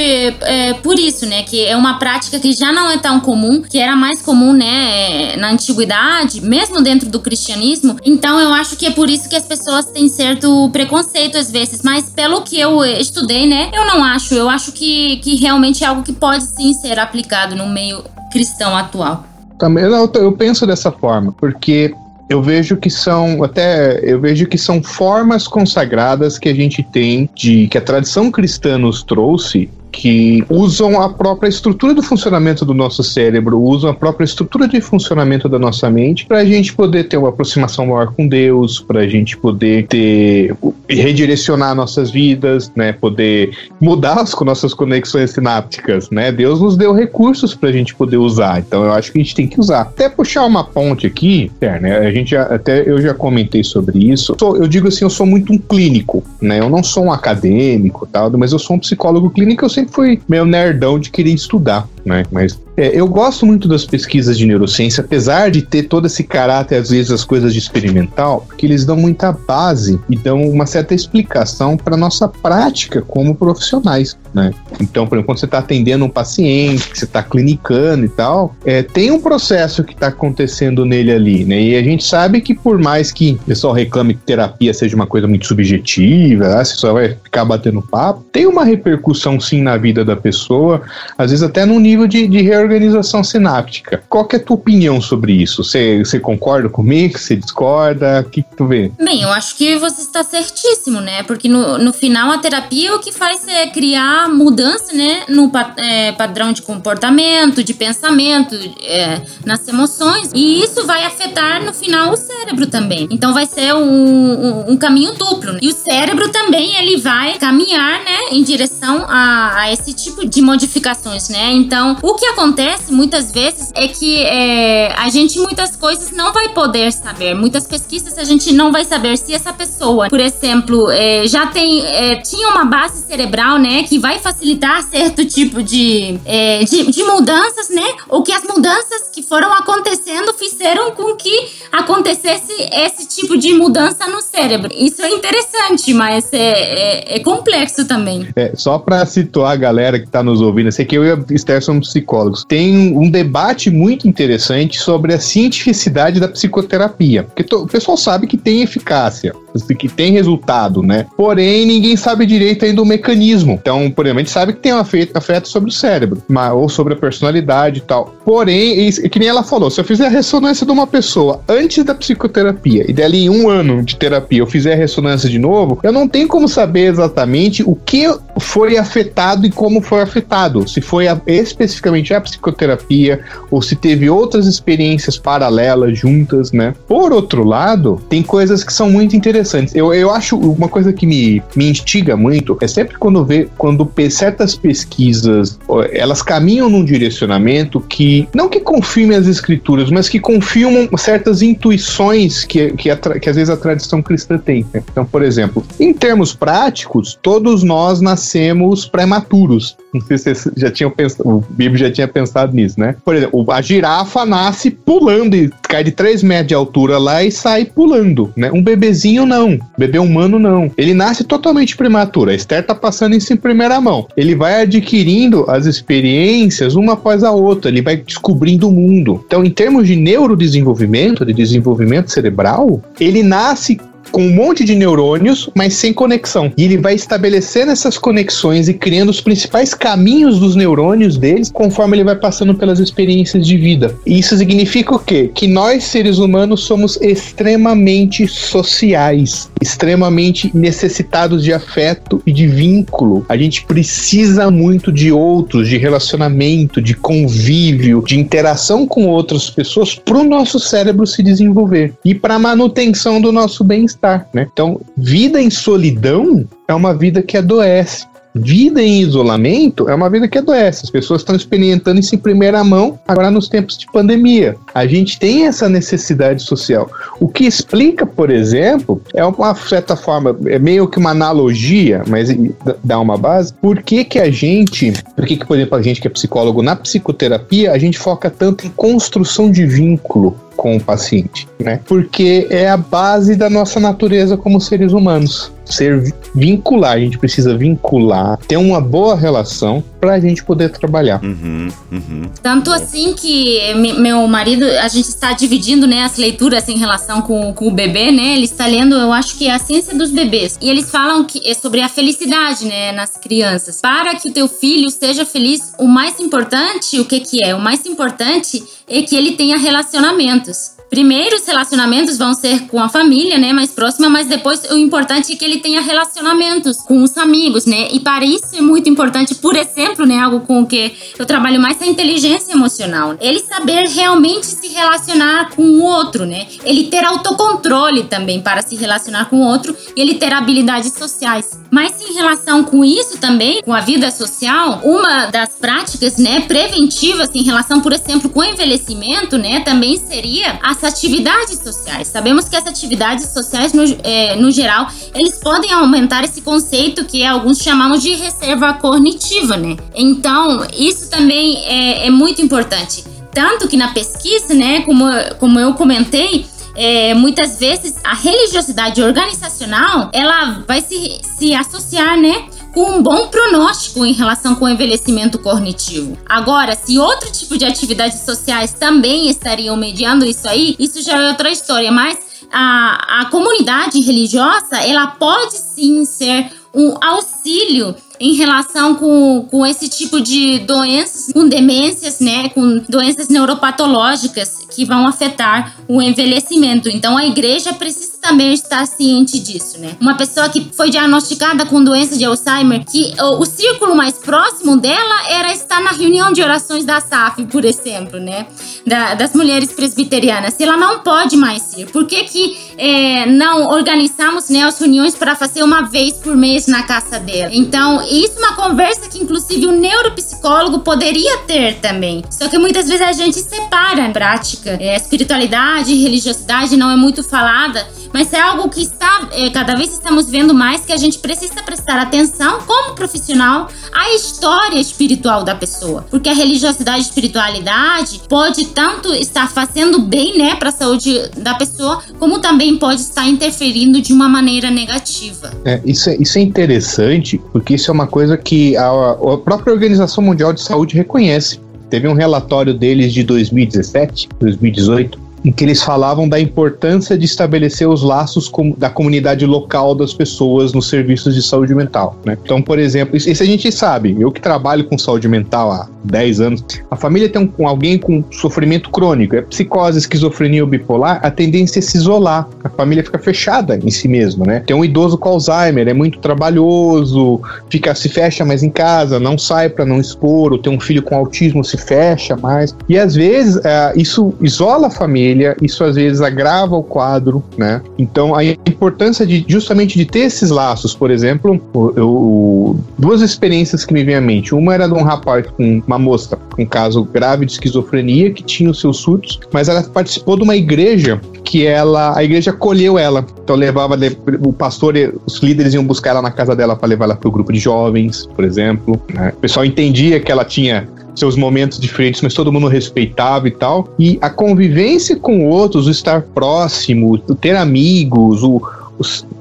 é, 0.42 0.74
por 0.74 0.98
isso, 0.98 1.26
né? 1.26 1.42
Que 1.42 1.64
é 1.64 1.76
uma 1.76 1.98
prática 1.98 2.38
que 2.38 2.52
já 2.52 2.72
não 2.72 2.90
é 2.90 2.98
tão 2.98 3.20
comum, 3.20 3.62
que 3.62 3.78
era 3.78 3.96
mais 3.96 4.20
comum, 4.20 4.52
né? 4.52 5.36
Na 5.36 5.50
antiguidade, 5.50 6.40
mesmo 6.40 6.82
dentro 6.82 7.08
do 7.08 7.20
cristianismo. 7.22 7.96
Então 8.04 8.38
eu 8.40 8.52
acho 8.52 8.76
que 8.76 8.86
é 8.86 8.90
por 8.90 9.08
isso 9.08 9.28
que 9.28 9.36
as 9.36 9.44
pessoas 9.44 9.86
têm 9.86 10.08
certo 10.08 10.68
preconceito 10.70 11.38
às 11.38 11.50
vezes. 11.50 11.82
Mas 11.82 12.10
pelo 12.10 12.42
que 12.42 12.58
eu 12.58 12.84
estudei, 12.84 13.46
né, 13.46 13.70
eu 13.72 13.86
não 13.86 14.04
acho. 14.04 14.34
Eu 14.34 14.48
acho 14.48 14.72
que, 14.72 15.16
que 15.18 15.36
realmente 15.36 15.84
é 15.84 15.86
algo 15.86 16.02
que 16.02 16.12
pode 16.12 16.44
sim 16.44 16.74
ser 16.74 16.98
aplicado 16.98 17.54
no 17.54 17.68
meio 17.68 18.02
cristão 18.30 18.76
atual. 18.76 19.24
Também 19.58 19.84
eu, 19.84 20.10
eu 20.14 20.32
penso 20.32 20.66
dessa 20.66 20.90
forma, 20.90 21.32
porque 21.32 21.94
eu 22.28 22.42
vejo 22.42 22.76
que 22.76 22.88
são 22.88 23.44
até 23.44 24.00
eu 24.02 24.20
vejo 24.20 24.46
que 24.46 24.56
são 24.56 24.82
formas 24.82 25.46
consagradas 25.46 26.38
que 26.38 26.48
a 26.48 26.54
gente 26.54 26.82
tem 26.82 27.28
de 27.34 27.68
que 27.68 27.76
a 27.76 27.80
tradição 27.80 28.30
cristã 28.30 28.78
nos 28.78 29.02
trouxe 29.02 29.68
que 29.92 30.42
usam 30.48 31.00
a 31.00 31.08
própria 31.10 31.48
estrutura 31.48 31.92
do 31.92 32.02
funcionamento 32.02 32.64
do 32.64 32.72
nosso 32.72 33.04
cérebro, 33.04 33.60
usam 33.60 33.90
a 33.90 33.94
própria 33.94 34.24
estrutura 34.24 34.66
de 34.66 34.80
funcionamento 34.80 35.48
da 35.48 35.58
nossa 35.58 35.90
mente 35.90 36.24
para 36.26 36.38
a 36.38 36.44
gente 36.44 36.72
poder 36.74 37.04
ter 37.04 37.18
uma 37.18 37.28
aproximação 37.28 37.86
maior 37.86 38.12
com 38.14 38.26
Deus, 38.26 38.80
para 38.80 39.00
a 39.00 39.06
gente 39.06 39.36
poder 39.36 39.86
ter 39.86 40.56
redirecionar 40.88 41.74
nossas 41.74 42.10
vidas, 42.10 42.72
né, 42.74 42.92
poder 42.92 43.50
mudar 43.80 44.18
as 44.18 44.34
nossas 44.40 44.72
conexões 44.72 45.30
sinápticas, 45.30 46.10
né? 46.10 46.32
Deus 46.32 46.60
nos 46.60 46.76
deu 46.76 46.92
recursos 46.92 47.54
para 47.54 47.68
a 47.68 47.72
gente 47.72 47.94
poder 47.94 48.16
usar, 48.16 48.60
então 48.60 48.84
eu 48.84 48.92
acho 48.92 49.12
que 49.12 49.18
a 49.18 49.22
gente 49.22 49.34
tem 49.34 49.46
que 49.46 49.60
usar. 49.60 49.82
Até 49.82 50.08
puxar 50.08 50.44
uma 50.46 50.64
ponte 50.64 51.06
aqui, 51.06 51.50
né? 51.60 51.98
A 51.98 52.10
gente 52.10 52.30
já, 52.30 52.42
até 52.42 52.88
eu 52.88 53.00
já 53.00 53.12
comentei 53.12 53.62
sobre 53.62 54.10
isso. 54.10 54.34
Eu 54.40 54.66
digo 54.66 54.88
assim, 54.88 55.04
eu 55.04 55.10
sou 55.10 55.26
muito 55.26 55.52
um 55.52 55.58
clínico, 55.58 56.22
né? 56.40 56.60
Eu 56.60 56.70
não 56.70 56.82
sou 56.82 57.04
um 57.04 57.12
acadêmico, 57.12 58.08
tal, 58.10 58.30
mas 58.38 58.52
eu 58.52 58.58
sou 58.58 58.76
um 58.76 58.78
psicólogo 58.78 59.30
clínico. 59.30 59.64
Eu 59.64 59.68
sempre 59.68 59.81
sempre 59.82 59.94
fui 59.94 60.20
meio 60.28 60.44
nerdão 60.44 60.98
de 60.98 61.10
querer 61.10 61.32
estudar, 61.32 61.88
né? 62.04 62.24
Mas 62.30 62.58
é, 62.76 62.98
eu 62.98 63.06
gosto 63.06 63.44
muito 63.44 63.68
das 63.68 63.84
pesquisas 63.84 64.38
de 64.38 64.46
neurociência, 64.46 65.04
apesar 65.04 65.50
de 65.50 65.62
ter 65.62 65.84
todo 65.84 66.06
esse 66.06 66.24
caráter, 66.24 66.76
às 66.76 66.90
vezes, 66.90 67.10
as 67.10 67.24
coisas 67.24 67.52
de 67.52 67.58
experimental, 67.58 68.46
que 68.56 68.64
eles 68.64 68.84
dão 68.84 68.96
muita 68.96 69.32
base 69.32 70.00
e 70.08 70.16
dão 70.16 70.42
uma 70.48 70.64
certa 70.64 70.94
explicação 70.94 71.76
para 71.76 71.96
nossa 71.96 72.26
prática 72.26 73.02
como 73.02 73.34
profissionais, 73.34 74.16
né? 74.32 74.52
Então, 74.80 75.06
por 75.06 75.16
exemplo, 75.16 75.26
quando 75.26 75.38
você 75.38 75.44
está 75.44 75.58
atendendo 75.58 76.04
um 76.04 76.08
paciente, 76.08 76.88
que 76.88 76.98
você 76.98 77.04
está 77.04 77.22
clinicando 77.22 78.06
e 78.06 78.08
tal, 78.08 78.56
é, 78.64 78.82
tem 78.82 79.10
um 79.10 79.20
processo 79.20 79.84
que 79.84 79.92
está 79.92 80.06
acontecendo 80.06 80.84
nele 80.86 81.12
ali, 81.12 81.44
né? 81.44 81.60
E 81.60 81.76
a 81.76 81.82
gente 81.82 82.04
sabe 82.04 82.40
que 82.40 82.54
por 82.54 82.78
mais 82.78 83.12
que 83.12 83.38
o 83.42 83.44
pessoal 83.44 83.74
reclame 83.74 84.14
que 84.14 84.22
terapia 84.22 84.72
seja 84.72 84.96
uma 84.96 85.06
coisa 85.06 85.28
muito 85.28 85.46
subjetiva, 85.46 86.48
né? 86.48 86.64
você 86.64 86.74
só 86.74 86.92
vai 86.94 87.10
ficar 87.22 87.44
batendo 87.44 87.82
papo, 87.82 88.24
tem 88.32 88.46
uma 88.46 88.64
repercussão 88.64 89.38
sim 89.38 89.62
na 89.62 89.76
vida 89.76 90.04
da 90.04 90.16
pessoa, 90.16 90.82
às 91.18 91.30
vezes 91.30 91.42
até 91.42 91.66
no 91.66 91.78
nível 91.78 91.91
de, 92.08 92.26
de 92.26 92.42
reorganização 92.42 93.22
sináptica. 93.22 94.02
Qual 94.08 94.28
é 94.32 94.36
a 94.36 94.40
tua 94.40 94.56
opinião 94.56 95.00
sobre 95.00 95.32
isso? 95.32 95.62
Você, 95.64 96.02
concorda 96.20 96.68
comigo? 96.68 97.18
Você 97.18 97.36
discorda? 97.36 98.20
O 98.20 98.30
que, 98.30 98.42
que 98.42 98.56
tu 98.56 98.66
vê? 98.66 98.90
Bem, 98.98 99.22
eu 99.22 99.30
acho 99.30 99.56
que 99.56 99.76
você 99.78 100.02
está 100.02 100.22
certíssimo, 100.22 101.00
né? 101.00 101.22
Porque 101.22 101.48
no, 101.48 101.78
no 101.78 101.92
final 101.92 102.30
a 102.30 102.38
terapia 102.38 102.94
o 102.94 102.98
que 102.98 103.12
faz 103.12 103.46
é 103.46 103.66
criar 103.66 104.28
mudança, 104.28 104.92
né? 104.92 105.22
No 105.28 105.50
é, 105.76 106.12
padrão 106.12 106.52
de 106.52 106.62
comportamento, 106.62 107.62
de 107.62 107.74
pensamento, 107.74 108.54
é, 108.82 109.20
nas 109.44 109.66
emoções. 109.66 110.30
E 110.34 110.62
isso 110.62 110.86
vai 110.86 111.04
afetar 111.04 111.64
no 111.64 111.72
final 111.72 112.12
o 112.12 112.16
cérebro 112.16 112.66
também. 112.66 113.08
Então 113.10 113.32
vai 113.32 113.46
ser 113.46 113.74
um, 113.74 113.82
um, 113.82 114.72
um 114.72 114.76
caminho 114.76 115.14
duplo. 115.14 115.52
Né? 115.52 115.58
E 115.62 115.68
o 115.68 115.72
cérebro 115.72 116.28
também 116.30 116.76
ele 116.76 116.96
vai 116.98 117.38
caminhar, 117.38 118.04
né? 118.04 118.18
Em 118.30 118.42
direção 118.42 119.04
a, 119.08 119.62
a 119.62 119.72
esse 119.72 119.92
tipo 119.92 120.26
de 120.26 120.40
modificações, 120.40 121.28
né? 121.28 121.52
Então 121.52 121.81
o 122.02 122.14
que 122.14 122.26
acontece 122.26 122.92
muitas 122.92 123.30
vezes 123.32 123.70
é 123.74 123.88
que 123.88 124.22
é, 124.22 124.92
a 124.96 125.08
gente 125.08 125.38
muitas 125.38 125.76
coisas 125.76 126.10
não 126.10 126.32
vai 126.32 126.48
poder 126.50 126.92
saber. 126.92 127.34
Muitas 127.34 127.66
pesquisas 127.66 128.18
a 128.18 128.24
gente 128.24 128.52
não 128.52 128.70
vai 128.70 128.84
saber 128.84 129.16
se 129.18 129.32
essa 129.32 129.52
pessoa, 129.52 130.08
por 130.08 130.20
exemplo, 130.20 130.90
é, 130.90 131.26
já 131.26 131.46
tem 131.46 131.84
é, 131.84 132.16
tinha 132.16 132.48
uma 132.48 132.64
base 132.64 133.02
cerebral, 133.04 133.58
né, 133.58 133.82
que 133.84 133.98
vai 133.98 134.18
facilitar 134.18 134.82
certo 134.82 135.24
tipo 135.24 135.62
de, 135.62 136.18
é, 136.24 136.64
de, 136.64 136.90
de, 136.90 137.02
mudanças, 137.04 137.68
né? 137.68 137.82
Ou 138.08 138.22
que 138.22 138.32
as 138.32 138.42
mudanças 138.42 139.08
que 139.12 139.22
foram 139.22 139.52
acontecendo 139.52 140.32
fizeram 140.34 140.92
com 140.92 141.14
que 141.16 141.48
acontecesse 141.70 142.52
esse 142.72 143.06
tipo 143.06 143.36
de 143.36 143.54
mudança 143.54 144.06
no 144.06 144.20
cérebro. 144.20 144.70
Isso 144.74 145.02
é 145.02 145.10
interessante, 145.10 145.92
mas 145.94 146.32
é, 146.32 146.36
é, 146.38 147.16
é 147.16 147.18
complexo 147.20 147.86
também. 147.86 148.28
É, 148.36 148.52
só 148.54 148.78
para 148.78 149.04
situar 149.06 149.52
a 149.52 149.56
galera 149.56 149.98
que 149.98 150.06
está 150.06 150.22
nos 150.22 150.40
ouvindo, 150.40 150.70
sei 150.72 150.84
que 150.84 150.96
eu 150.96 151.04
e 151.04 151.10
a 151.10 151.18
Esther 151.30 151.62
somos 151.72 151.88
psicólogos, 151.88 152.44
tem 152.44 152.96
um 152.96 153.10
debate 153.10 153.70
muito 153.70 154.06
interessante 154.06 154.78
sobre 154.78 155.14
a 155.14 155.18
cientificidade 155.18 156.20
da 156.20 156.28
psicoterapia. 156.28 157.24
Porque 157.24 157.54
o 157.54 157.66
pessoal 157.66 157.96
sabe 157.96 158.26
que 158.26 158.36
tem 158.36 158.62
eficácia, 158.62 159.34
que 159.78 159.88
tem 159.88 160.12
resultado, 160.12 160.82
né? 160.82 161.06
Porém, 161.16 161.66
ninguém 161.66 161.96
sabe 161.96 162.26
direito 162.26 162.64
ainda 162.64 162.82
o 162.82 162.86
mecanismo. 162.86 163.52
Então, 163.52 163.90
por 163.90 164.06
exemplo, 164.06 164.20
a 164.20 164.22
gente 164.22 164.32
sabe 164.32 164.52
que 164.52 164.60
tem 164.60 164.72
um 164.72 164.78
afeto, 164.78 165.16
afeto 165.16 165.48
sobre 165.48 165.70
o 165.70 165.72
cérebro, 165.72 166.22
ou 166.54 166.68
sobre 166.68 166.94
a 166.94 166.96
personalidade 166.96 167.78
e 167.78 167.82
tal. 167.82 168.14
Porém, 168.24 168.88
é 168.88 169.08
que 169.08 169.18
nem 169.18 169.28
ela 169.28 169.42
falou, 169.42 169.70
se 169.70 169.80
eu 169.80 169.84
fizer 169.84 170.06
a 170.06 170.10
ressonância 170.10 170.66
de 170.66 170.72
uma 170.72 170.86
pessoa 170.86 171.42
antes 171.48 171.84
da 171.84 171.94
psicoterapia 171.94 172.84
e 172.88 172.92
dali 172.92 173.28
um 173.28 173.48
ano 173.48 173.82
de 173.82 173.96
terapia 173.96 174.40
eu 174.40 174.46
fizer 174.46 174.74
a 174.74 174.76
ressonância 174.76 175.28
de 175.28 175.38
novo, 175.38 175.78
eu 175.82 175.92
não 175.92 176.08
tenho 176.08 176.28
como 176.28 176.48
saber 176.48 176.86
exatamente 176.86 177.62
o 177.62 177.74
que 177.74 178.06
foi 178.38 178.76
afetado 178.76 179.46
e 179.46 179.50
como 179.50 179.80
foi 179.80 180.00
afetado. 180.00 180.68
Se 180.68 180.80
foi 180.80 181.08
a, 181.08 181.20
especificamente 181.64 182.14
a 182.14 182.20
psicoterapia 182.20 183.20
ou 183.50 183.62
se 183.62 183.76
teve 183.76 184.08
outras 184.08 184.46
experiências 184.46 185.18
paralelas 185.18 185.98
juntas, 185.98 186.52
né? 186.52 186.74
Por 186.86 187.12
outro 187.12 187.44
lado, 187.44 188.00
tem 188.08 188.22
coisas 188.22 188.64
que 188.64 188.72
são 188.72 188.90
muito 188.90 189.16
interessantes. 189.16 189.74
Eu, 189.74 189.92
eu 189.92 190.10
acho 190.10 190.36
uma 190.36 190.68
coisa 190.68 190.92
que 190.92 191.06
me, 191.06 191.42
me 191.54 191.68
instiga 191.68 192.16
muito 192.16 192.56
é 192.60 192.66
sempre 192.66 192.96
quando 192.96 193.24
vê 193.24 193.48
quando 193.56 193.90
certas 194.10 194.54
pesquisas 194.54 195.58
elas 195.92 196.22
caminham 196.22 196.68
num 196.68 196.84
direcionamento 196.84 197.80
que 197.80 198.28
não 198.34 198.48
que 198.48 198.60
confirme 198.60 199.14
as 199.14 199.26
escrituras, 199.26 199.90
mas 199.90 200.08
que 200.08 200.20
confirmam 200.20 200.88
certas 200.96 201.42
intuições 201.42 202.44
que, 202.44 202.72
que, 202.72 202.90
a, 202.90 202.96
que 202.96 203.28
às 203.28 203.36
vezes 203.36 203.50
a 203.50 203.56
tradição 203.56 204.02
cristã 204.02 204.38
tem. 204.38 204.66
Né? 204.72 204.82
Então, 204.90 205.04
por 205.04 205.22
exemplo, 205.22 205.64
em 205.78 205.92
termos 205.92 206.34
práticos, 206.34 207.18
todos 207.22 207.62
nós 207.62 208.00
nascemos 208.00 208.86
prematuros. 208.86 209.76
Não 209.92 210.00
sei 210.00 210.16
se 210.16 210.34
vocês 210.34 210.54
já 210.56 210.70
tinham 210.70 210.90
pensado, 210.90 211.28
o 211.28 211.44
Bibo 211.50 211.76
já 211.76 211.90
tinha 211.90 212.08
pensado 212.08 212.54
nisso, 212.54 212.80
né? 212.80 212.96
Por 213.04 213.14
exemplo, 213.14 213.44
a 213.50 213.60
girafa 213.60 214.24
nasce 214.24 214.70
pulando 214.70 215.34
e 215.34 215.50
cai 215.68 215.84
de 215.84 215.90
3 215.90 216.22
metros 216.22 216.48
de 216.48 216.54
altura 216.54 216.98
lá 216.98 217.22
e 217.22 217.30
sai 217.30 217.66
pulando, 217.66 218.32
né? 218.34 218.50
Um 218.50 218.62
bebezinho 218.62 219.26
não, 219.26 219.58
bebê 219.76 219.98
humano 219.98 220.38
não. 220.38 220.70
Ele 220.78 220.94
nasce 220.94 221.24
totalmente 221.24 221.76
prematuro. 221.76 222.30
A 222.30 222.34
Esther 222.34 222.64
tá 222.64 222.74
passando 222.74 223.14
isso 223.14 223.32
em 223.32 223.36
primeira 223.36 223.80
mão. 223.80 224.06
Ele 224.16 224.34
vai 224.34 224.62
adquirindo 224.62 225.44
as 225.48 225.66
experiências 225.66 226.74
uma 226.74 226.94
após 226.94 227.22
a 227.22 227.30
outra, 227.30 227.70
ele 227.70 227.82
vai 227.82 227.96
descobrindo 227.96 228.68
o 228.68 228.72
mundo. 228.72 229.22
Então, 229.26 229.44
em 229.44 229.50
termos 229.50 229.86
de 229.86 229.96
neurodesenvolvimento, 229.96 231.24
de 231.24 231.34
desenvolvimento 231.34 232.10
cerebral, 232.10 232.80
ele 232.98 233.22
nasce 233.22 233.78
com 234.10 234.22
um 234.22 234.34
monte 234.34 234.64
de 234.64 234.74
neurônios, 234.74 235.48
mas 235.54 235.74
sem 235.74 235.92
conexão. 235.92 236.52
E 236.56 236.64
ele 236.64 236.76
vai 236.76 236.94
estabelecendo 236.94 237.72
essas 237.72 237.96
conexões 237.96 238.68
e 238.68 238.74
criando 238.74 239.08
os 239.08 239.20
principais 239.20 239.74
caminhos 239.74 240.38
dos 240.38 240.54
neurônios 240.54 241.16
deles 241.16 241.50
conforme 241.50 241.96
ele 241.96 242.04
vai 242.04 242.16
passando 242.16 242.54
pelas 242.54 242.78
experiências 242.78 243.46
de 243.46 243.56
vida. 243.56 243.94
E 244.06 244.18
isso 244.18 244.36
significa 244.36 244.94
o 244.94 244.98
quê? 244.98 245.30
Que 245.34 245.46
nós, 245.46 245.84
seres 245.84 246.18
humanos, 246.18 246.64
somos 246.64 246.96
extremamente 247.00 248.26
sociais, 248.26 249.50
extremamente 249.60 250.50
necessitados 250.54 251.42
de 251.42 251.52
afeto 251.52 252.22
e 252.26 252.32
de 252.32 252.46
vínculo. 252.46 253.24
A 253.28 253.36
gente 253.36 253.64
precisa 253.64 254.50
muito 254.50 254.92
de 254.92 255.12
outros, 255.12 255.68
de 255.68 255.78
relacionamento, 255.78 256.80
de 256.80 256.94
convívio, 256.94 258.02
de 258.06 258.18
interação 258.18 258.86
com 258.86 259.06
outras 259.06 259.48
pessoas 259.48 259.94
para 259.94 260.18
o 260.18 260.24
nosso 260.24 260.58
cérebro 260.58 261.06
se 261.06 261.22
desenvolver 261.22 261.94
e 262.04 262.14
para 262.14 262.34
a 262.34 262.38
manutenção 262.38 263.20
do 263.20 263.32
nosso 263.32 263.64
bem-estar 263.64 263.91
bem-estar, 263.92 264.26
né? 264.32 264.48
Então, 264.52 264.80
vida 264.96 265.40
em 265.40 265.50
solidão 265.50 266.46
é 266.66 266.74
uma 266.74 266.94
vida 266.94 267.22
que 267.22 267.36
adoece. 267.36 268.10
Vida 268.34 268.82
em 268.82 269.02
isolamento 269.02 269.90
é 269.90 269.94
uma 269.94 270.08
vida 270.08 270.26
que 270.26 270.38
adoece. 270.38 270.84
As 270.84 270.90
pessoas 270.90 271.20
estão 271.20 271.36
experimentando 271.36 272.00
isso 272.00 272.14
em 272.14 272.18
primeira 272.18 272.64
mão 272.64 272.98
agora 273.06 273.30
nos 273.30 273.46
tempos 273.46 273.76
de 273.76 273.84
pandemia. 273.92 274.56
A 274.74 274.86
gente 274.86 275.18
tem 275.18 275.46
essa 275.46 275.68
necessidade 275.68 276.42
social. 276.42 276.90
O 277.20 277.28
que 277.28 277.44
explica, 277.44 278.06
por 278.06 278.30
exemplo, 278.30 279.02
é 279.12 279.22
uma 279.22 279.54
certa 279.54 279.96
forma, 279.96 280.34
é 280.46 280.58
meio 280.58 280.88
que 280.88 280.98
uma 280.98 281.10
analogia, 281.10 282.02
mas 282.08 282.34
dá 282.82 282.98
uma 282.98 283.18
base. 283.18 283.52
Por 283.52 283.82
que, 283.82 284.02
que 284.02 284.18
a 284.18 284.30
gente, 284.30 284.94
por 285.14 285.26
que, 285.26 285.36
que, 285.36 285.46
por 285.46 285.58
exemplo, 285.58 285.76
a 285.76 285.82
gente 285.82 286.00
que 286.00 286.06
é 286.06 286.10
psicólogo 286.10 286.62
na 286.62 286.74
psicoterapia, 286.74 287.70
a 287.70 287.76
gente 287.76 287.98
foca 287.98 288.30
tanto 288.30 288.66
em 288.66 288.70
construção 288.70 289.50
de 289.50 289.66
vínculo? 289.66 290.34
Com 290.62 290.76
o 290.76 290.80
paciente, 290.80 291.48
né? 291.58 291.80
Porque 291.86 292.46
é 292.48 292.68
a 292.68 292.76
base 292.76 293.34
da 293.34 293.50
nossa 293.50 293.80
natureza 293.80 294.36
como 294.36 294.60
seres 294.60 294.92
humanos. 294.92 295.52
Ser 295.64 296.14
vincular, 296.34 296.92
a 296.92 296.98
gente 296.98 297.18
precisa 297.18 297.56
vincular, 297.56 298.38
ter 298.46 298.56
uma 298.56 298.80
boa 298.80 299.16
relação 299.16 299.82
para 300.00 300.14
a 300.14 300.20
gente 300.20 300.42
poder 300.44 300.70
trabalhar. 300.70 301.22
Uhum, 301.22 301.68
uhum. 301.90 302.22
Tanto 302.42 302.72
assim 302.72 303.14
que 303.14 303.60
meu 303.74 304.26
marido, 304.26 304.64
a 304.64 304.88
gente 304.88 305.08
está 305.08 305.32
dividindo 305.32 305.86
né, 305.86 306.02
as 306.02 306.16
leituras 306.16 306.68
em 306.68 306.76
relação 306.76 307.22
com, 307.22 307.52
com 307.52 307.68
o 307.68 307.70
bebê, 307.70 308.10
né? 308.10 308.34
Ele 308.34 308.44
está 308.44 308.66
lendo, 308.66 308.96
eu 308.96 309.12
acho 309.12 309.36
que 309.38 309.46
é 309.46 309.54
a 309.54 309.58
ciência 309.58 309.96
dos 309.96 310.10
bebês. 310.10 310.58
E 310.60 310.68
eles 310.68 310.90
falam 310.90 311.24
que 311.24 311.48
é 311.48 311.54
sobre 311.54 311.80
a 311.80 311.88
felicidade, 311.88 312.64
né, 312.64 312.92
nas 312.92 313.16
crianças. 313.16 313.80
Para 313.80 314.16
que 314.16 314.28
o 314.28 314.32
teu 314.32 314.48
filho 314.48 314.90
seja 314.90 315.24
feliz, 315.24 315.72
o 315.78 315.86
mais 315.86 316.18
importante, 316.18 316.98
o 316.98 317.04
que 317.04 317.20
que 317.20 317.44
é? 317.44 317.54
O 317.54 317.60
mais 317.60 317.86
importante 317.86 318.62
é 318.88 319.02
que 319.02 319.16
ele 319.16 319.32
tenha 319.32 319.56
relacionamentos. 319.56 320.71
Primeiro, 320.92 321.36
os 321.36 321.46
relacionamentos 321.46 322.18
vão 322.18 322.34
ser 322.34 322.66
com 322.66 322.78
a 322.78 322.86
família, 322.86 323.38
né, 323.38 323.50
mais 323.50 323.70
próxima, 323.70 324.10
mas 324.10 324.26
depois 324.26 324.70
o 324.70 324.76
importante 324.76 325.32
é 325.32 325.36
que 325.36 325.42
ele 325.42 325.58
tenha 325.58 325.80
relacionamentos 325.80 326.80
com 326.80 327.02
os 327.02 327.16
amigos, 327.16 327.64
né? 327.64 327.88
E 327.92 327.98
para 327.98 328.26
isso 328.26 328.54
é 328.54 328.60
muito 328.60 328.90
importante, 328.90 329.34
por 329.36 329.56
exemplo, 329.56 330.04
né, 330.04 330.18
algo 330.18 330.40
com 330.40 330.60
o 330.60 330.66
que 330.66 330.92
eu 331.18 331.24
trabalho 331.24 331.58
mais 331.58 331.80
é 331.80 331.84
a 331.84 331.88
inteligência 331.88 332.52
emocional. 332.52 333.16
Ele 333.22 333.38
saber 333.38 333.88
realmente 333.88 334.44
se 334.44 334.68
relacionar 334.68 335.56
com 335.56 335.62
o 335.62 335.82
outro, 335.82 336.26
né? 336.26 336.46
Ele 336.62 336.84
ter 336.84 337.02
autocontrole 337.06 338.02
também 338.02 338.42
para 338.42 338.60
se 338.60 338.76
relacionar 338.76 339.30
com 339.30 339.36
o 339.36 339.46
outro 339.46 339.74
e 339.96 339.98
ele 339.98 340.16
ter 340.16 340.34
habilidades 340.34 340.92
sociais. 340.92 341.58
Mas 341.70 341.92
em 342.02 342.12
relação 342.12 342.62
com 342.64 342.84
isso 342.84 343.16
também, 343.16 343.62
com 343.62 343.72
a 343.72 343.80
vida 343.80 344.10
social, 344.10 344.82
uma 344.84 345.24
das 345.24 345.48
práticas, 345.58 346.18
né, 346.18 346.42
preventivas 346.42 347.30
em 347.34 347.42
relação, 347.42 347.80
por 347.80 347.94
exemplo, 347.94 348.28
com 348.28 348.40
o 348.40 348.44
envelhecimento, 348.44 349.38
né, 349.38 349.60
também 349.60 349.96
seria 349.96 350.58
as 350.82 350.94
atividades 350.94 351.58
sociais. 351.58 352.08
Sabemos 352.08 352.48
que 352.48 352.56
as 352.56 352.66
atividades 352.66 353.28
sociais, 353.28 353.72
no, 353.72 353.84
é, 354.02 354.36
no 354.36 354.50
geral, 354.50 354.88
eles 355.14 355.38
podem 355.38 355.72
aumentar 355.72 356.24
esse 356.24 356.40
conceito 356.40 357.04
que 357.04 357.24
alguns 357.24 357.58
chamamos 357.58 358.02
de 358.02 358.14
reserva 358.14 358.74
cognitiva, 358.74 359.56
né? 359.56 359.76
Então, 359.94 360.66
isso 360.76 361.08
também 361.08 361.58
é, 361.64 362.06
é 362.06 362.10
muito 362.10 362.42
importante. 362.42 363.04
Tanto 363.32 363.66
que 363.68 363.76
na 363.76 363.88
pesquisa, 363.92 364.52
né, 364.52 364.82
como, 364.82 365.04
como 365.38 365.58
eu 365.58 365.72
comentei, 365.74 366.46
é, 366.74 367.14
muitas 367.14 367.58
vezes 367.58 367.94
a 368.04 368.14
religiosidade 368.14 369.02
organizacional 369.02 370.10
ela 370.12 370.62
vai 370.66 370.80
se, 370.80 371.20
se 371.38 371.54
associar, 371.54 372.18
né? 372.18 372.46
Com 372.72 372.90
um 372.90 373.02
bom 373.02 373.28
pronóstico 373.28 374.04
em 374.04 374.12
relação 374.12 374.54
com 374.54 374.64
o 374.64 374.68
envelhecimento 374.68 375.38
cognitivo. 375.38 376.18
Agora, 376.26 376.74
se 376.74 376.98
outro 376.98 377.30
tipo 377.30 377.56
de 377.58 377.64
atividades 377.64 378.20
sociais 378.20 378.72
também 378.72 379.28
estariam 379.28 379.76
mediando 379.76 380.24
isso 380.24 380.48
aí, 380.48 380.74
isso 380.78 381.02
já 381.02 381.22
é 381.22 381.28
outra 381.28 381.50
história, 381.50 381.92
mas 381.92 382.18
a, 382.50 383.20
a 383.22 383.24
comunidade 383.26 384.00
religiosa, 384.00 384.76
ela 384.78 385.06
pode 385.06 385.56
sim 385.56 386.04
ser 386.04 386.50
um 386.74 386.96
auxílio 387.02 387.94
em 388.22 388.34
relação 388.34 388.94
com, 388.94 389.48
com 389.50 389.66
esse 389.66 389.88
tipo 389.88 390.20
de 390.20 390.60
doenças, 390.60 391.32
com 391.32 391.48
demências, 391.48 392.20
né, 392.20 392.48
com 392.50 392.78
doenças 392.88 393.28
neuropatológicas 393.28 394.58
que 394.70 394.84
vão 394.84 395.08
afetar 395.08 395.74
o 395.88 396.00
envelhecimento. 396.00 396.88
Então 396.88 397.16
a 397.16 397.26
igreja 397.26 397.72
precisa 397.72 398.12
também 398.22 398.52
estar 398.52 398.86
ciente 398.86 399.40
disso, 399.40 399.80
né? 399.80 399.96
Uma 400.00 400.14
pessoa 400.14 400.48
que 400.48 400.70
foi 400.76 400.90
diagnosticada 400.90 401.66
com 401.66 401.82
doença 401.82 402.16
de 402.16 402.24
Alzheimer, 402.24 402.84
que 402.84 403.12
o, 403.20 403.40
o 403.40 403.44
círculo 403.44 403.96
mais 403.96 404.14
próximo 404.14 404.76
dela 404.76 405.28
era 405.28 405.52
estar 405.52 405.80
na 405.80 405.90
reunião 405.90 406.32
de 406.32 406.40
orações 406.40 406.84
da 406.84 407.00
SAF, 407.00 407.44
por 407.46 407.64
exemplo, 407.64 408.20
né? 408.20 408.46
Da, 408.86 409.14
das 409.14 409.34
mulheres 409.34 409.72
presbiterianas. 409.72 410.54
Se 410.54 410.62
ela 410.62 410.76
não 410.76 411.00
pode 411.00 411.36
mais 411.36 411.72
ir, 411.76 411.90
por 411.90 412.06
que, 412.06 412.22
que 412.22 412.56
é, 412.78 413.26
não 413.26 413.68
organizamos 413.70 414.48
né, 414.48 414.62
as 414.62 414.78
reuniões 414.78 415.16
para 415.16 415.34
fazer 415.34 415.64
uma 415.64 415.82
vez 415.82 416.14
por 416.14 416.36
mês 416.36 416.68
na 416.68 416.84
casa 416.84 417.18
dela? 417.18 417.50
Então, 417.52 418.00
isso 418.12 418.38
é 418.38 418.38
uma 418.38 418.54
conversa 418.54 419.08
que, 419.08 419.18
inclusive, 419.18 419.66
o 419.66 419.72
neuropsicólogo 419.72 420.80
poderia 420.80 421.38
ter 421.38 421.80
também. 421.80 422.24
Só 422.30 422.48
que 422.48 422.58
muitas 422.58 422.86
vezes 422.86 423.02
a 423.02 423.12
gente 423.12 423.38
separa 423.40 424.06
a 424.06 424.10
prática. 424.10 424.76
É, 424.80 424.94
a 424.94 424.96
espiritualidade 424.96 425.92
e 425.92 426.02
religiosidade 426.02 426.76
não 426.76 426.90
é 426.90 426.96
muito 426.96 427.22
falada 427.22 427.86
mas 428.12 428.32
é 428.32 428.40
algo 428.40 428.68
que 428.68 428.82
está, 428.82 429.28
é, 429.32 429.48
cada 429.50 429.74
vez 429.74 429.92
estamos 429.92 430.28
vendo 430.28 430.52
mais 430.52 430.84
que 430.84 430.92
a 430.92 430.96
gente 430.96 431.18
precisa 431.18 431.62
prestar 431.62 431.98
atenção 431.98 432.60
como 432.66 432.94
profissional 432.94 433.68
à 433.92 434.14
história 434.14 434.78
espiritual 434.78 435.42
da 435.42 435.54
pessoa, 435.54 436.04
porque 436.10 436.28
a 436.28 436.34
religiosidade 436.34 436.98
e 436.98 437.02
espiritualidade 437.02 438.20
pode 438.28 438.66
tanto 438.66 439.12
estar 439.14 439.50
fazendo 439.50 440.00
bem, 440.00 440.36
né, 440.36 440.54
para 440.54 440.68
a 440.68 440.72
saúde 440.72 441.18
da 441.36 441.54
pessoa, 441.54 442.02
como 442.18 442.38
também 442.38 442.76
pode 442.76 443.00
estar 443.00 443.26
interferindo 443.26 444.00
de 444.00 444.12
uma 444.12 444.28
maneira 444.28 444.70
negativa. 444.70 445.52
É, 445.64 445.80
isso, 445.84 446.10
é, 446.10 446.16
isso 446.16 446.38
é 446.38 446.42
interessante, 446.42 447.40
porque 447.52 447.74
isso 447.74 447.90
é 447.90 447.94
uma 447.94 448.01
coisa 448.06 448.36
que 448.36 448.76
a, 448.76 448.88
a 448.88 449.38
própria 449.38 449.72
Organização 449.72 450.22
Mundial 450.22 450.52
de 450.52 450.60
Saúde 450.60 450.96
reconhece. 450.96 451.60
Teve 451.90 452.08
um 452.08 452.14
relatório 452.14 452.72
deles 452.72 453.12
de 453.12 453.22
2017, 453.22 454.28
2018, 454.40 455.20
em 455.44 455.50
que 455.50 455.64
eles 455.64 455.82
falavam 455.82 456.28
da 456.28 456.38
importância 456.38 457.16
de 457.18 457.24
estabelecer 457.24 457.88
os 457.88 458.02
laços 458.02 458.48
com, 458.48 458.70
da 458.76 458.88
comunidade 458.88 459.44
local 459.44 459.94
das 459.94 460.14
pessoas 460.14 460.72
nos 460.72 460.88
serviços 460.88 461.34
de 461.34 461.42
saúde 461.42 461.74
mental. 461.74 462.16
Né? 462.24 462.38
Então, 462.42 462.62
por 462.62 462.78
exemplo, 462.78 463.16
isso, 463.16 463.28
isso, 463.28 463.42
a 463.42 463.46
gente 463.46 463.70
sabe, 463.72 464.16
eu 464.18 464.30
que 464.30 464.40
trabalho 464.40 464.84
com 464.84 464.96
saúde 464.96 465.28
mental 465.28 465.72
há 465.72 465.88
10 466.04 466.40
anos, 466.40 466.64
a 466.90 466.96
família 466.96 467.28
tem 467.28 467.52
um, 467.58 467.66
alguém 467.66 467.98
com 467.98 468.24
sofrimento 468.30 468.90
crônico, 468.90 469.36
é 469.36 469.42
psicose, 469.42 469.98
esquizofrenia 469.98 470.62
ou 470.62 470.68
bipolar, 470.68 471.20
a 471.22 471.30
tendência 471.30 471.78
é 471.78 471.82
se 471.82 471.96
isolar, 471.96 472.48
a 472.62 472.68
família 472.68 473.02
fica 473.04 473.18
fechada 473.18 473.78
em 473.82 473.90
si 473.90 474.08
mesma, 474.08 474.46
né? 474.46 474.62
Tem 474.66 474.76
um 474.76 474.84
idoso 474.84 475.18
com 475.18 475.28
Alzheimer, 475.28 475.88
é 475.88 475.94
muito 475.94 476.18
trabalhoso, 476.18 477.40
fica 477.68 477.94
se 477.94 478.08
fecha 478.08 478.44
mais 478.44 478.62
em 478.62 478.70
casa, 478.70 479.18
não 479.18 479.36
sai 479.36 479.68
para 479.68 479.84
não 479.84 480.00
expor, 480.00 480.52
ou 480.52 480.58
tem 480.58 480.72
um 480.72 480.80
filho 480.80 481.02
com 481.02 481.16
autismo, 481.16 481.64
se 481.64 481.76
fecha 481.76 482.36
mais. 482.36 482.74
E 482.88 482.98
às 482.98 483.14
vezes 483.14 483.60
é, 483.64 483.92
isso 483.96 484.34
isola 484.40 484.86
a 484.86 484.90
família 484.90 485.31
família, 485.32 485.56
isso 485.62 485.82
às 485.82 485.96
vezes 485.96 486.20
agrava 486.20 486.76
o 486.76 486.82
quadro, 486.82 487.42
né? 487.56 487.80
Então 487.98 488.34
a 488.34 488.44
importância 488.44 489.26
de 489.26 489.44
justamente 489.48 489.98
de 489.98 490.04
ter 490.04 490.20
esses 490.20 490.50
laços, 490.50 490.94
por 490.94 491.10
exemplo, 491.10 491.60
eu, 491.96 492.78
duas 492.98 493.22
experiências 493.22 493.84
que 493.84 493.92
me 493.92 494.04
vêm 494.04 494.16
à 494.16 494.20
mente. 494.20 494.54
Uma 494.54 494.74
era 494.74 494.86
de 494.86 494.94
um 494.94 495.02
rapaz 495.02 495.46
com 495.56 495.82
uma 495.86 495.98
moça 495.98 496.36
com 496.36 496.62
um 496.62 496.66
caso 496.66 497.04
grave 497.04 497.46
de 497.46 497.52
esquizofrenia 497.52 498.30
que 498.30 498.42
tinha 498.42 498.70
os 498.70 498.80
seus 498.80 498.98
surtos, 498.98 499.40
mas 499.52 499.68
ela 499.68 499.82
participou 499.82 500.36
de 500.36 500.42
uma 500.42 500.56
igreja 500.56 501.20
que 501.44 501.66
ela, 501.66 502.16
a 502.16 502.22
igreja 502.22 502.50
acolheu 502.50 502.98
ela. 502.98 503.24
Então 503.42 503.56
levava 503.56 503.96
o 504.44 504.52
pastor, 504.52 504.94
os 505.26 505.38
líderes 505.38 505.74
iam 505.74 505.84
buscar 505.84 506.10
ela 506.10 506.22
na 506.22 506.30
casa 506.30 506.54
dela 506.54 506.76
para 506.76 506.88
levar 506.88 507.06
ela 507.06 507.16
para 507.16 507.28
o 507.28 507.32
grupo 507.32 507.52
de 507.52 507.58
jovens, 507.58 508.28
por 508.34 508.44
exemplo. 508.44 509.00
Né? 509.12 509.32
O 509.36 509.40
pessoal 509.40 509.64
entendia 509.64 510.20
que 510.20 510.30
ela 510.30 510.44
tinha 510.44 510.88
seus 511.14 511.36
momentos 511.36 511.78
diferentes, 511.78 512.20
mas 512.22 512.34
todo 512.34 512.52
mundo 512.52 512.68
respeitava 512.68 513.48
e 513.48 513.50
tal. 513.50 513.88
E 513.98 514.18
a 514.20 514.30
convivência 514.30 515.16
com 515.16 515.46
outros, 515.46 515.86
o 515.86 515.90
estar 515.90 516.22
próximo, 516.22 517.14
o 517.28 517.34
ter 517.34 517.56
amigos, 517.56 518.42
o, 518.42 518.60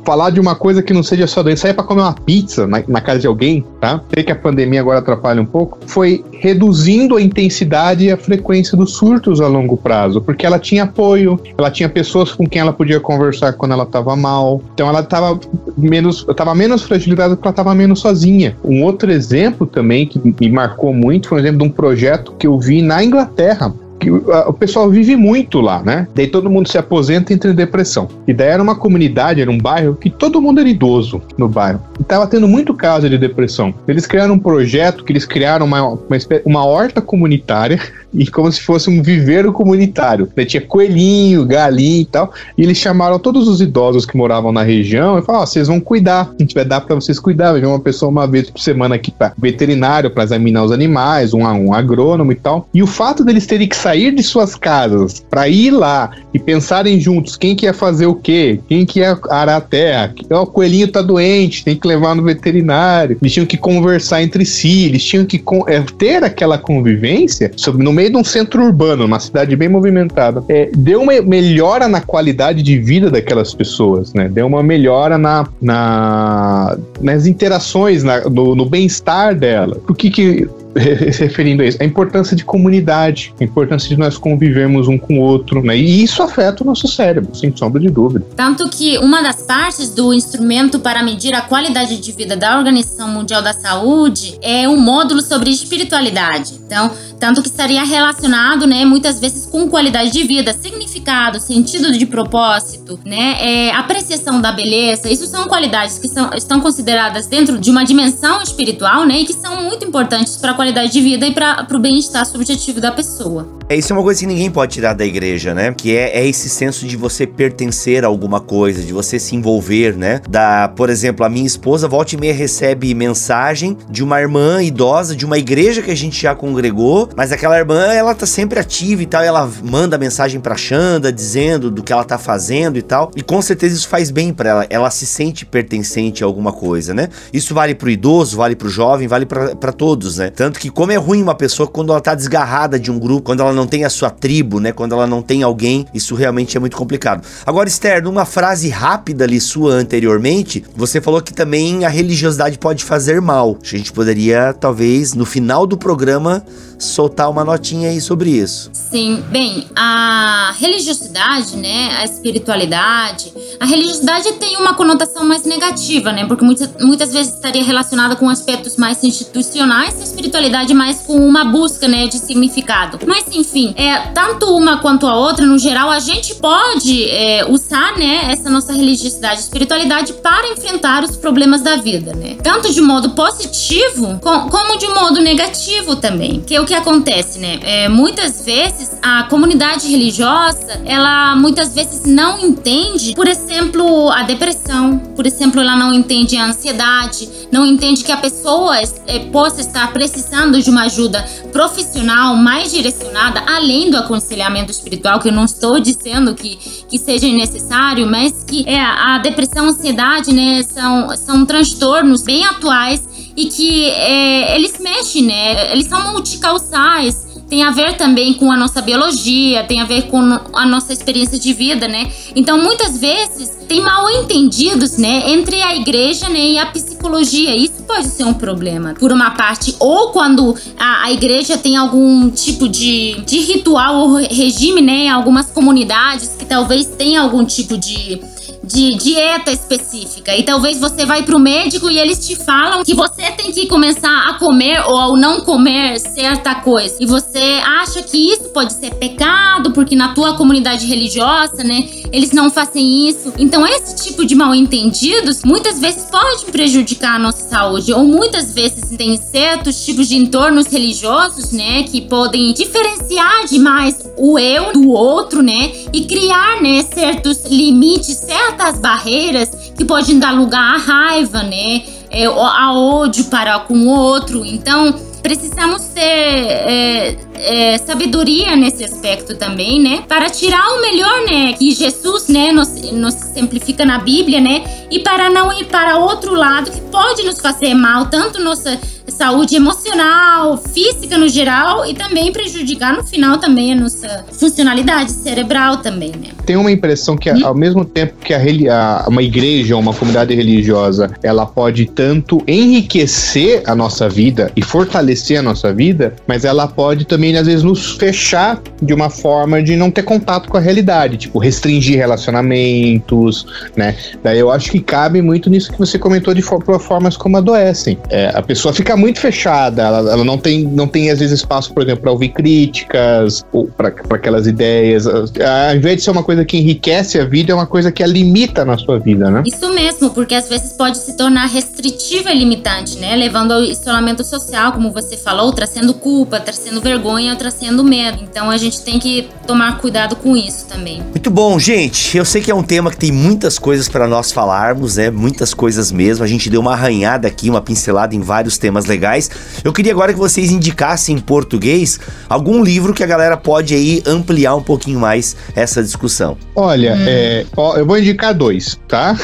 falar 0.04 0.30
de 0.30 0.40
uma 0.40 0.56
coisa 0.56 0.82
que 0.82 0.94
não 0.94 1.04
seja 1.04 1.28
só 1.28 1.44
doença, 1.44 1.64
sair 1.64 1.74
para 1.74 1.84
comer 1.84 2.02
uma 2.02 2.14
pizza 2.14 2.68
na, 2.68 2.84
na, 2.88 3.02
casa 3.02 3.20
de 3.20 3.28
alguém, 3.28 3.66
tá? 3.80 4.02
Sei 4.14 4.24
que 4.24 4.32
a 4.32 4.36
pandemia 4.36 4.82
agora 4.82 5.00
atrapalha 5.00 5.42
um 5.42 5.46
pouco, 5.46 5.80
foi 5.86 6.24
reduzindo 6.32 7.16
a 7.16 7.22
intensidade 7.22 8.06
e 8.06 8.12
a 8.12 8.18
frequência 8.18 8.78
dos 8.78 8.94
surtos 8.94 9.42
a 9.42 9.48
longo 9.48 9.78
prazo, 9.78 10.22
porque 10.22 10.46
ela 10.46 10.60
tinha 10.60 10.84
apoio, 10.84 11.40
ela 11.58 11.70
tinha 11.70 11.90
pessoas 11.90 12.32
com 12.32 12.48
quem 12.48 12.62
ela 12.62 12.74
podia 12.74 13.00
conversar 13.00 13.54
quando 13.54 13.74
ela 13.74 13.84
estava 13.84 14.16
mal, 14.16 14.62
então 14.74 14.88
ela 14.88 15.02
estava 15.02 15.40
menos, 15.78 16.26
estava 16.28 16.56
menos 16.56 16.84
fragilizada 16.84 17.36
porque 17.36 17.48
ela 17.48 17.54
estava 17.54 17.76
menos 17.76 18.00
sozinha. 18.00 18.56
Um 18.64 18.84
outro 18.84 19.12
exemplo 19.12 19.68
também 19.68 20.06
que 20.06 20.20
me 20.20 20.50
marcou 20.50 20.94
muito 20.94 21.30
foi 21.30 21.38
um 21.38 21.42
exemplo 21.42 21.60
de 21.60 21.66
um 21.66 21.72
projeto 21.72 22.34
que 22.38 22.48
eu 22.48 22.60
vi 22.60 22.82
na 22.82 23.04
Inglaterra, 23.04 23.74
que 24.02 24.10
o 24.10 24.54
pessoal 24.54 24.90
vive 24.90 25.16
muito 25.16 25.62
lá, 25.62 25.84
né? 25.84 26.08
Daí 26.16 26.26
todo 26.26 26.50
mundo 26.50 26.68
se 26.68 26.78
aposenta 26.78 27.32
e 27.32 27.36
entra 27.36 27.52
em 27.52 27.56
depressão. 27.56 28.08
E 28.28 28.34
daí 28.34 28.50
era 28.50 28.64
uma 28.64 28.76
comunidade, 28.76 29.40
era 29.40 29.52
um 29.52 29.60
bairro 29.60 29.96
que 29.96 30.10
todo 30.10 30.42
mundo 30.42 30.60
era 30.60 30.68
idoso 30.68 31.22
no 31.38 31.48
bairro. 31.48 31.80
E 32.00 32.04
tava 32.04 32.26
tendo 32.26 32.48
muito 32.48 32.74
caso 32.74 33.08
de 33.08 33.18
depressão. 33.18 33.72
Eles 33.88 34.08
criaram 34.08 34.34
um 34.34 34.40
projeto 34.40 35.04
que 35.04 35.12
eles 35.14 35.26
criaram 35.26 35.68
uma, 35.68 35.88
uma, 35.88 36.00
uma 36.44 36.66
horta 36.66 37.00
comunitária 37.00 37.80
e 38.14 38.28
como 38.28 38.52
se 38.52 38.62
fosse 38.62 38.90
um 38.90 39.02
viveiro 39.02 39.52
comunitário. 39.54 40.30
Daí 40.36 40.46
tinha 40.46 40.62
coelhinho, 40.62 41.46
galinha 41.46 42.02
e 42.02 42.06
tal. 42.06 42.34
E 42.58 42.64
eles 42.64 42.78
chamaram 42.78 43.20
todos 43.20 43.48
os 43.48 43.62
idosos 43.62 44.06
que 44.06 44.18
moravam 44.18 44.52
na 44.52 44.64
região 44.64 45.18
e 45.18 45.22
falaram: 45.22 45.44
oh, 45.44 45.48
vocês 45.48 45.68
vão 45.68 45.80
cuidar. 45.80 46.34
A 46.38 46.42
gente 46.42 46.54
vai 46.54 46.66
dar 46.66 46.82
para 46.82 46.96
vocês 46.96 47.20
cuidar. 47.20 47.52
Vai 47.52 47.62
vir 47.62 47.68
uma 47.68 47.80
pessoa 47.80 48.10
uma 48.10 48.28
vez 48.28 48.50
por 48.50 48.60
semana 48.60 48.96
aqui 48.96 49.12
para 49.12 49.34
veterinário, 49.38 50.12
para 50.12 50.24
examinar 50.24 50.64
os 50.64 50.72
animais, 50.72 51.34
um, 51.34 51.42
um 51.42 51.74
agrônomo 51.74 52.32
e 52.32 52.36
tal. 52.36 52.68
E 52.74 52.84
o 52.84 52.88
fato 52.88 53.24
deles 53.24 53.46
terem 53.46 53.68
que 53.68 53.76
sair 53.76 54.14
de 54.14 54.24
suas 54.24 54.56
casas 54.56 55.24
para 55.30 55.48
ir 55.48 55.72
lá 55.72 56.12
e 56.34 56.40
pensarem 56.40 57.00
juntos 57.00 57.36
quem 57.36 57.56
que 57.56 57.66
ia 57.66 57.74
fazer 57.74 58.06
o 58.06 58.16
quê, 58.16 58.60
quem 58.68 58.86
que 58.86 59.00
ia 59.00 59.18
arar 59.30 59.58
a 59.58 59.62
terra, 59.62 60.14
oh, 60.30 60.42
o 60.42 60.48
coelhinho 60.48 60.88
tá 60.88 61.02
doente, 61.02 61.64
tem 61.64 61.76
que 61.76 61.88
levar 61.88 62.16
no 62.16 62.24
veterinário. 62.24 63.18
Eles 63.22 63.34
tinham 63.34 63.46
que 63.46 63.58
conversar 63.58 64.24
entre 64.24 64.46
si, 64.46 64.86
eles 64.86 65.04
tinham 65.04 65.26
que 65.26 65.44
é, 65.68 65.82
ter 65.98 66.24
aquela 66.24 66.58
convivência 66.58 67.52
sobre 67.56 67.84
no 67.84 67.92
meio 68.02 68.10
de 68.10 68.18
um 68.18 68.24
centro 68.24 68.64
urbano, 68.64 69.06
uma 69.06 69.20
cidade 69.20 69.56
bem 69.56 69.70
movimentada, 69.70 70.44
é, 70.50 70.72
deu 70.76 71.02
uma 71.02 71.22
melhora 71.22 71.88
na 71.88 72.02
qualidade 72.02 72.64
de 72.64 72.80
vida 72.80 73.12
daquelas 73.12 73.54
pessoas, 73.54 74.12
né? 74.14 74.28
Deu 74.28 74.48
uma 74.48 74.64
melhora 74.64 75.20
na, 75.20 75.48
na 75.62 76.78
nas 77.00 77.28
interações, 77.28 78.04
na, 78.04 78.22
no, 78.22 78.56
no 78.56 78.66
bem-estar 78.66 79.36
dela. 79.36 79.78
O 79.88 79.94
que 79.94 80.10
que 80.10 80.50
se 81.12 81.24
referindo 81.24 81.64
a 81.64 81.66
isso, 81.66 81.78
a 81.82 81.86
importância 81.86 82.36
de 82.36 82.46
comunidade, 82.46 83.34
a 83.40 83.44
importância 83.44 83.90
de 83.90 83.98
nós 83.98 84.18
convivermos 84.18 84.88
um 84.88 84.98
com 84.98 85.20
o 85.20 85.22
outro, 85.22 85.62
né? 85.64 85.78
E 85.78 86.04
isso 86.04 86.22
afeta 86.24 86.64
o 86.64 86.68
nosso 86.68 86.88
cérebro, 86.88 87.36
sem 87.36 87.56
sombra 87.56 87.82
de 87.82 87.90
dúvida. 87.90 88.26
Tanto 88.36 88.70
que 88.70 88.98
uma 89.00 89.22
das 89.22 89.44
partes 89.44 89.90
do 89.90 90.14
instrumento 90.14 90.80
para 90.80 91.04
medir 91.04 91.34
a 91.34 91.42
qualidade 91.42 91.98
de 91.98 92.12
vida 92.12 92.36
da 92.36 92.58
Organização 92.58 93.08
Mundial 93.10 93.42
da 93.42 93.54
Saúde 93.54 94.38
é 94.42 94.68
um 94.68 94.80
módulo 94.80 95.22
sobre 95.22 95.50
espiritualidade. 95.50 96.60
Então, 96.66 96.92
tanto 97.20 97.42
que 97.42 97.50
estaria 97.50 97.84
relacionado, 97.84 98.66
né, 98.66 98.86
muitas 98.86 99.20
vezes 99.20 99.46
com 99.46 99.70
qualidade 99.70 100.12
de 100.12 100.24
vida, 100.24 100.54
significado, 100.54 101.40
sentido 101.40 101.92
de 101.92 102.06
propósito, 102.06 103.00
né, 103.06 103.36
é, 103.40 103.72
apreciação 103.72 104.42
da 104.42 104.52
beleza. 104.52 105.10
Isso 105.10 105.28
são 105.28 105.48
qualidades 105.48 106.00
que 106.00 106.08
são, 106.08 106.32
estão 106.34 106.62
consideradas 106.62 107.28
dentro 107.28 107.60
de 107.60 107.70
uma 107.70 107.84
dimensão 107.84 108.42
espiritual, 108.42 109.06
né, 109.06 109.20
e 109.20 109.26
que 109.26 109.34
são 109.34 109.62
muito 109.64 109.86
importantes 109.86 110.38
para 110.38 110.54
qualidade 110.62 110.92
de 110.92 111.02
vida 111.02 111.26
e 111.26 111.34
para 111.34 111.66
o 111.74 111.80
bem-estar 111.80 112.24
subjetivo 112.24 112.80
da 112.80 112.92
pessoa. 112.92 113.61
É, 113.72 113.76
isso 113.78 113.94
é 113.94 113.96
uma 113.96 114.04
coisa 114.04 114.20
que 114.20 114.28
ninguém 114.28 114.52
pode 114.52 114.74
tirar 114.74 114.92
da 114.92 115.06
igreja, 115.06 115.54
né? 115.54 115.74
Que 115.74 115.96
é, 115.96 116.20
é, 116.20 116.28
esse 116.28 116.50
senso 116.50 116.86
de 116.86 116.98
você 116.98 117.26
pertencer 117.26 118.04
a 118.04 118.08
alguma 118.08 118.42
coisa, 118.42 118.82
de 118.82 118.92
você 118.92 119.18
se 119.18 119.34
envolver, 119.34 119.96
né? 119.96 120.20
Da, 120.30 120.68
por 120.68 120.90
exemplo, 120.90 121.26
a 121.26 121.30
minha 121.30 121.48
esposa 121.48 121.88
volta 121.88 122.14
e 122.14 122.20
meia 122.20 122.34
recebe 122.34 122.94
mensagem 122.94 123.78
de 123.90 124.04
uma 124.04 124.20
irmã 124.20 124.62
idosa 124.62 125.16
de 125.16 125.26
uma 125.26 125.38
igreja 125.38 125.82
que 125.82 125.90
a 125.90 125.96
gente 125.96 126.22
já 126.22 126.36
congregou, 126.36 127.08
mas 127.16 127.32
aquela 127.32 127.58
irmã, 127.58 127.86
ela 127.94 128.14
tá 128.14 128.26
sempre 128.26 128.60
ativa 128.60 129.04
e 129.04 129.06
tal, 129.06 129.24
e 129.24 129.28
ela 129.28 129.50
manda 129.64 129.98
mensagem 129.98 130.42
pra 130.42 130.58
Xanda 130.58 131.10
dizendo 131.10 131.72
do 131.72 131.82
que 131.82 131.94
ela 131.94 132.04
tá 132.04 132.18
fazendo 132.18 132.78
e 132.78 132.82
tal. 132.82 133.10
E 133.16 133.22
com 133.22 133.42
certeza 133.42 133.74
isso 133.74 133.88
faz 133.88 134.12
bem 134.12 134.34
para 134.34 134.50
ela, 134.50 134.68
ela 134.70 134.92
se 134.92 135.06
sente 135.06 135.46
pertencente 135.46 136.26
a 136.26 136.28
alguma 136.28 136.52
coisa, 136.52 136.94
né? 136.94 137.08
Isso 137.32 137.54
vale 137.54 137.74
pro 137.74 137.90
idoso, 137.90 138.36
vale 138.36 138.54
pro 138.54 138.68
jovem, 138.68 139.08
vale 139.08 139.26
para 139.26 139.72
todos, 139.72 140.18
né? 140.18 140.30
Tanto 140.30 140.60
que 140.60 140.70
como 140.70 140.92
é 140.92 140.98
ruim 140.98 141.24
uma 141.24 141.36
pessoa 141.36 141.70
quando 141.70 141.94
ela 141.94 142.02
tá 142.02 142.14
desgarrada 142.14 142.78
de 142.78 142.92
um 142.92 143.00
grupo, 143.00 143.22
quando 143.22 143.40
ela 143.40 143.54
não 143.54 143.61
não 143.62 143.68
tem 143.68 143.86
a 143.86 143.90
sua 143.90 144.10
tribo, 144.10 144.60
né? 144.60 144.72
Quando 144.72 144.94
ela 144.94 145.06
não 145.06 145.22
tem 145.22 145.44
alguém, 145.44 145.86
isso 145.94 146.16
realmente 146.16 146.58
é 146.58 146.60
muito 146.60 146.76
complicado. 146.76 147.24
Agora, 147.46 147.70
Esther, 147.70 148.04
numa 148.04 148.26
frase 148.26 148.70
rápida 148.70 149.24
ali 149.24 149.40
sua 149.40 149.74
anteriormente, 149.74 150.64
você 150.76 151.00
falou 151.00 151.22
que 151.22 151.32
também 151.32 151.86
a 151.86 151.90
religiosidade 151.90 152.58
pode 152.58 152.84
fazer 152.84 153.22
mal. 153.22 153.58
A 153.62 153.66
gente 153.66 153.92
poderia, 153.94 154.54
talvez, 154.54 155.14
no 155.14 155.26
final 155.26 155.68
do 155.68 155.78
programa, 155.78 156.44
soltar 156.82 157.30
uma 157.30 157.46
notinha 157.46 157.90
aí 157.90 158.02
sobre 158.02 158.32
isso. 158.32 158.72
Sim, 158.74 159.24
bem, 159.30 159.68
a 159.76 160.54
religiosidade, 160.58 161.56
né, 161.58 161.98
a 162.00 162.06
espiritualidade, 162.06 163.32
a 163.60 163.66
religiosidade 163.66 164.32
tem 164.34 164.58
uma 164.58 164.74
conotação 164.74 165.24
mais 165.24 165.44
negativa, 165.44 166.12
né, 166.12 166.26
porque 166.26 166.44
muitas, 166.44 166.70
muitas 166.80 167.14
vezes 167.14 167.34
estaria 167.34 167.64
relacionada 167.64 168.16
com 168.16 168.28
aspectos 168.28 168.78
mais 168.78 169.04
institucionais, 169.04 170.00
a 170.00 170.04
espiritualidade 170.04 170.74
mais 170.74 171.02
com 171.02 171.16
uma 171.16 171.46
busca, 171.46 171.88
né, 171.88 172.08
de 172.08 172.18
significado. 172.18 173.00
Mas 173.06 173.26
enfim, 173.32 173.51
é 173.76 173.98
tanto 174.14 174.46
uma 174.56 174.78
quanto 174.78 175.08
a 175.08 175.16
outra, 175.16 175.46
no 175.46 175.58
geral, 175.58 175.90
a 175.90 176.00
gente 176.00 176.36
pode 176.36 177.10
é, 177.10 177.46
usar, 177.50 177.98
né, 177.98 178.32
essa 178.32 178.50
nossa 178.50 178.74
religiosidade, 178.74 179.42
espiritualidade 179.42 180.14
para 180.14 180.52
enfrentar 180.52 181.04
os 181.04 181.16
problemas 181.16 181.62
da 181.62 181.76
vida, 181.78 182.14
né, 182.14 182.38
tanto 182.44 182.72
de 182.72 182.82
modo 182.82 183.12
positivo 183.12 184.20
com, 184.22 184.50
como 184.50 184.78
de 184.78 184.88
modo 184.88 185.22
negativo 185.22 185.96
também, 185.96 186.42
que 186.42 186.56
é 186.56 186.62
o 186.62 186.66
que 186.66 186.74
acontece, 186.74 187.40
né? 187.40 187.60
É, 187.64 187.90
muitas 187.90 188.44
vezes 188.44 188.92
a 189.02 189.24
comunidade 189.24 189.88
religiosa, 189.88 190.82
ela 190.86 191.36
muitas 191.36 191.74
vezes 191.74 192.04
não 192.06 192.40
entende, 192.40 193.14
por 193.16 193.28
exemplo, 193.28 194.10
a 194.10 194.24
depressão, 194.24 194.98
por 195.16 195.26
exemplo, 195.26 195.62
ela 195.62 195.76
não 195.76 195.94
entende 195.94 196.38
a 196.38 196.46
ansiedade, 196.46 197.30
não 197.52 197.66
entende 197.66 198.04
que 198.04 198.12
a 198.12 198.18
pessoa 198.18 198.78
é, 199.08 199.20
possa 199.32 199.62
estar 199.62 199.92
precisando 199.92 200.62
de 200.62 200.70
uma 200.70 200.84
ajuda 200.84 201.24
profissional 201.52 202.36
mais 202.36 202.72
direcionada 202.72 203.31
aprofundada, 203.32 203.44
além 203.48 203.90
do 203.90 203.98
aconselhamento 203.98 204.72
espiritual, 204.72 205.20
que 205.20 205.30
eu 205.30 205.32
não 205.32 205.46
estou 205.46 205.80
dizendo 205.80 206.36
que, 206.36 206.58
que 206.90 206.98
seja 206.98 207.28
necessário, 207.28 208.06
mas 208.08 208.44
que 208.44 208.68
é 208.68 208.80
a 208.80 209.18
depressão, 209.20 209.66
a 209.66 209.70
ansiedade, 209.70 210.34
né, 210.34 210.64
são, 210.64 211.16
são 211.18 211.46
transtornos 211.46 212.24
bem 212.24 212.46
atuais 212.46 213.02
e 213.36 213.46
que 213.46 213.90
é, 213.90 214.56
eles 214.56 214.78
mexem, 214.80 215.24
né? 215.24 215.72
Eles 215.72 215.88
são 215.88 216.12
multicausais 216.12 217.31
tem 217.52 217.64
a 217.64 217.70
ver 217.70 217.98
também 217.98 218.34
com 218.34 218.50
a 218.50 218.56
nossa 218.56 218.82
biologia, 218.82 219.66
tem 219.66 219.82
a 219.82 219.84
ver 219.84 220.04
com 220.04 220.18
a 220.54 220.66
nossa 220.66 220.94
experiência 220.94 221.38
de 221.38 221.52
vida, 221.52 221.86
né? 221.86 222.10
Então, 222.34 222.58
muitas 222.58 222.98
vezes 222.98 223.52
tem 223.68 223.82
mal 223.82 224.10
entendidos, 224.10 224.98
né, 224.98 225.30
entre 225.30 225.62
a 225.62 225.76
igreja, 225.76 226.30
né, 226.30 226.40
e 226.40 226.58
a 226.58 226.68
psicologia. 226.68 227.54
Isso 227.54 227.84
pode 227.86 228.08
ser 228.08 228.24
um 228.24 228.34
problema, 228.34 228.94
por 228.98 229.12
uma 229.12 229.32
parte, 229.32 229.76
ou 229.82 230.12
quando 230.12 230.56
a, 230.80 231.08
a 231.08 231.12
igreja 231.12 231.58
tem 231.58 231.76
algum 231.76 232.30
tipo 232.30 232.70
de, 232.70 233.20
de 233.26 233.40
ritual 233.40 233.98
ou 233.98 234.16
regime, 234.16 234.80
né, 234.80 235.08
em 235.08 235.10
algumas 235.10 235.48
comunidades 235.48 236.30
que 236.40 236.46
talvez 236.46 236.86
tenha 236.86 237.20
algum 237.20 237.44
tipo 237.44 237.78
de 237.78 238.22
de 238.64 238.96
dieta 238.96 239.52
específica. 239.52 240.36
E 240.36 240.44
talvez 240.44 240.80
você 240.80 241.06
vai 241.06 241.24
pro 241.24 241.40
médico 241.40 241.90
e 241.90 241.98
eles 241.98 242.26
te 242.26 242.36
falam 242.36 242.84
que 242.84 242.94
você 242.94 243.32
tem 243.32 243.52
que 243.52 243.68
começar 243.68 244.30
a 244.30 244.34
comer 244.36 244.82
ou 244.88 245.18
não 245.18 245.42
comer 245.42 246.00
certa 246.00 246.56
coisa. 246.56 246.96
E 247.00 247.06
você 247.06 247.60
acha 247.66 248.02
que 248.04 248.18
isso 248.18 248.50
pode 248.50 248.74
ser 248.74 248.94
pecado, 248.96 249.72
porque 249.72 249.96
na 249.96 250.14
tua 250.14 250.36
comunidade 250.36 250.86
religiosa, 250.86 251.64
né, 251.64 251.88
eles 252.12 252.32
não 252.32 252.50
fazem 252.50 253.10
isso. 253.10 253.34
Então 253.38 253.66
esse 253.66 253.96
tipo 254.04 254.26
de 254.26 254.36
mal 254.36 254.54
entendidos 254.54 255.44
muitas 255.44 255.80
vezes 255.80 256.06
pode 256.12 256.46
prejudicar 256.46 257.16
a 257.16 257.20
nossa 257.20 257.50
saúde. 257.50 257.94
Ou 257.94 258.06
muitas 258.06 258.54
vezes 258.54 258.96
tem 258.98 259.18
certos 259.18 259.84
tipos 259.84 260.08
de 260.08 260.16
entornos 260.16 260.68
religiosos, 260.68 261.52
né, 261.52 261.84
que 261.84 262.02
podem 262.02 262.54
diferenciar 262.54 263.46
demais 263.46 263.98
o 264.18 264.38
eu 264.38 264.74
do 264.74 264.90
outro, 264.90 265.42
né, 265.42 265.72
e 265.94 266.06
criar, 266.06 266.62
né, 266.62 266.84
certos 266.94 267.46
limites, 267.46 268.18
certas 268.52 268.80
barreiras 268.80 269.50
que 269.78 269.86
podem 269.86 270.20
dar 270.20 270.32
lugar 270.32 270.76
à 270.76 270.78
raiva, 270.78 271.44
né? 271.44 271.84
É, 272.10 272.26
a 272.26 272.74
ódio 272.74 273.26
para 273.26 273.60
com 273.60 273.74
o 273.74 273.88
outro. 273.88 274.46
Então, 274.46 274.94
precisamos 275.22 275.86
ter 275.86 276.02
é, 276.02 277.16
é, 277.36 277.78
sabedoria 277.78 278.56
nesse 278.56 278.84
aspecto 278.84 279.36
também, 279.36 279.80
né? 279.82 280.04
Para 280.08 280.30
tirar 280.30 280.68
o 280.78 280.82
melhor, 280.82 281.26
né? 281.26 281.54
Que 281.54 281.72
Jesus, 281.72 282.28
né, 282.28 282.52
nos, 282.52 282.70
nos 282.92 283.14
simplifica 283.14 283.86
na 283.86 284.00
Bíblia, 284.00 284.40
né? 284.40 284.64
E 284.90 285.00
para 285.00 285.30
não 285.30 285.54
ir 285.54 285.66
para 285.66 285.98
outro 285.98 286.34
lado 286.34 286.72
que 286.72 286.82
pode 286.82 287.24
nos 287.24 287.40
fazer 287.40 287.74
mal, 287.74 288.08
tanto 288.08 288.42
nossa 288.42 288.80
saúde 289.08 289.56
emocional, 289.56 290.58
física 290.58 291.18
no 291.18 291.28
geral 291.28 291.86
e 291.86 291.94
também 291.94 292.32
prejudicar 292.32 292.94
no 292.96 293.04
final 293.04 293.38
também 293.38 293.74
a 293.74 293.76
nossa 293.76 294.26
funcionalidade 294.32 295.12
cerebral 295.12 295.78
também, 295.78 296.10
né? 296.10 296.30
Tem 296.46 296.56
uma 296.56 296.72
impressão 296.72 297.18
que 297.18 297.30
ao 297.30 297.54
mesmo 297.54 297.84
tempo 297.84 298.14
que 298.24 298.34
a, 298.34 298.40
a, 298.40 299.10
uma 299.10 299.22
igreja 299.22 299.76
ou 299.76 299.82
uma 299.82 299.94
comunidade 299.94 300.34
religiosa, 300.34 301.12
ela 301.22 301.46
pode 301.46 301.86
tanto 301.86 302.42
enriquecer 302.48 303.64
a 303.66 303.76
nossa 303.76 304.08
vida 304.08 304.52
e 304.56 304.62
fortalecer 304.62 305.11
a 305.38 305.42
nossa 305.42 305.74
vida, 305.74 306.14
mas 306.28 306.46
ela 306.46 306.68
pode 306.68 307.06
também 307.06 307.36
às 307.38 307.48
vezes 307.48 307.64
nos 307.64 307.92
fechar 307.98 308.62
de 308.82 308.94
uma 308.94 309.10
forma 309.10 309.62
de 309.62 309.76
não 309.76 309.92
ter 309.92 310.04
contato 310.04 310.50
com 310.50 310.58
a 310.58 310.60
realidade, 310.60 311.18
tipo 311.18 311.40
restringir 311.40 311.98
relacionamentos, 311.98 313.46
né? 313.76 313.96
Daí 314.24 314.40
eu 314.40 314.52
acho 314.52 314.72
que 314.72 314.80
cabe 314.80 315.22
muito 315.22 315.50
nisso 315.50 315.72
que 315.72 315.80
você 315.80 315.98
comentou 315.98 316.34
de 316.34 316.42
formas 316.42 317.18
como 317.18 317.38
adoecem. 317.38 317.98
É, 318.10 318.32
a 318.34 318.42
pessoa 318.42 318.74
fica 318.74 318.96
muito 318.96 319.20
fechada, 319.20 319.82
ela, 319.84 320.12
ela, 320.12 320.24
não, 320.24 320.38
tem, 320.38 320.64
não 320.64 320.88
tem 320.88 321.10
às 321.10 321.20
vezes 321.20 321.40
espaço, 321.40 321.74
por 321.74 321.84
exemplo, 321.84 322.02
para 322.02 322.12
ouvir 322.12 322.30
críticas 322.30 323.44
ou 323.52 323.68
para 323.68 323.90
aquelas 324.10 324.48
ideias. 324.48 325.06
Ao 325.08 325.76
invés 325.76 325.98
de 325.98 326.04
ser 326.04 326.12
uma 326.12 326.24
coisa 326.24 326.46
que 326.46 326.58
enriquece 326.58 327.20
a 327.20 327.26
vida, 327.26 327.52
é 327.52 327.56
uma 327.56 327.68
coisa 327.68 327.92
que 327.92 328.04
a 328.04 328.08
limita 328.08 328.64
na 328.66 328.78
sua 328.78 329.00
vida, 329.00 329.30
né? 329.30 329.44
Isso 329.46 329.74
mesmo, 329.74 330.12
porque 330.12 330.36
às 330.36 330.48
vezes 330.48 330.74
pode 330.74 330.98
se 330.98 331.16
tornar 331.18 331.48
restritiva 331.48 332.32
e 332.32 332.38
limitante, 332.38 332.98
né? 332.98 333.16
Levando 333.16 333.54
ao 333.54 333.64
isolamento 333.64 334.24
social, 334.24 334.72
como 334.72 334.92
você 334.92 335.01
falou, 335.18 335.52
trazendo 335.54 335.94
culpa, 335.94 336.40
trazendo 336.40 336.82
vergonha, 336.82 337.36
trazendo 337.36 337.84
medo. 337.84 338.20
Então 338.24 338.50
a 338.50 338.58
gente 338.58 338.82
tem 338.82 339.00
que 339.00 339.30
tomar 339.46 339.80
cuidado 339.80 340.16
com 340.16 340.36
isso 340.36 340.66
também. 340.68 341.02
Muito 341.02 341.30
bom, 341.30 341.58
gente. 341.60 342.18
Eu 342.18 342.26
sei 342.26 342.42
que 342.42 342.52
é 342.52 342.56
um 342.56 342.64
tema 342.64 342.92
que 342.92 342.98
tem 342.98 343.12
muitas 343.12 343.60
coisas 343.60 343.88
para 343.90 344.08
nós 344.08 344.32
falarmos, 344.32 344.98
né? 344.98 345.10
Muitas 345.10 345.54
coisas 345.54 345.92
mesmo. 345.92 346.24
A 346.24 346.28
gente 346.28 346.50
deu 346.50 346.62
uma 346.62 346.74
arranhada 346.74 347.28
aqui, 347.28 347.50
uma 347.50 347.62
pincelada 347.62 348.16
em 348.16 348.22
vários 348.22 348.58
temas 348.58 348.86
legais. 348.86 349.30
Eu 349.64 349.74
queria 349.74 349.92
agora 349.92 350.14
que 350.14 350.20
vocês 350.20 350.52
indicassem 350.52 351.16
em 351.16 351.20
português 351.20 352.00
algum 352.30 352.64
livro 352.64 352.94
que 352.94 353.04
a 353.04 353.08
galera 353.08 353.38
pode 353.38 353.74
aí 353.74 354.02
ampliar 354.06 354.56
um 354.56 354.64
pouquinho 354.64 355.00
mais 355.00 355.36
essa 355.56 355.84
discussão. 355.84 356.38
Olha, 356.56 356.94
hum. 356.94 357.06
é, 357.08 357.46
ó, 357.58 357.76
eu 357.76 357.86
vou 357.86 357.98
indicar 357.98 358.34
dois, 358.34 358.80
tá? 358.88 359.18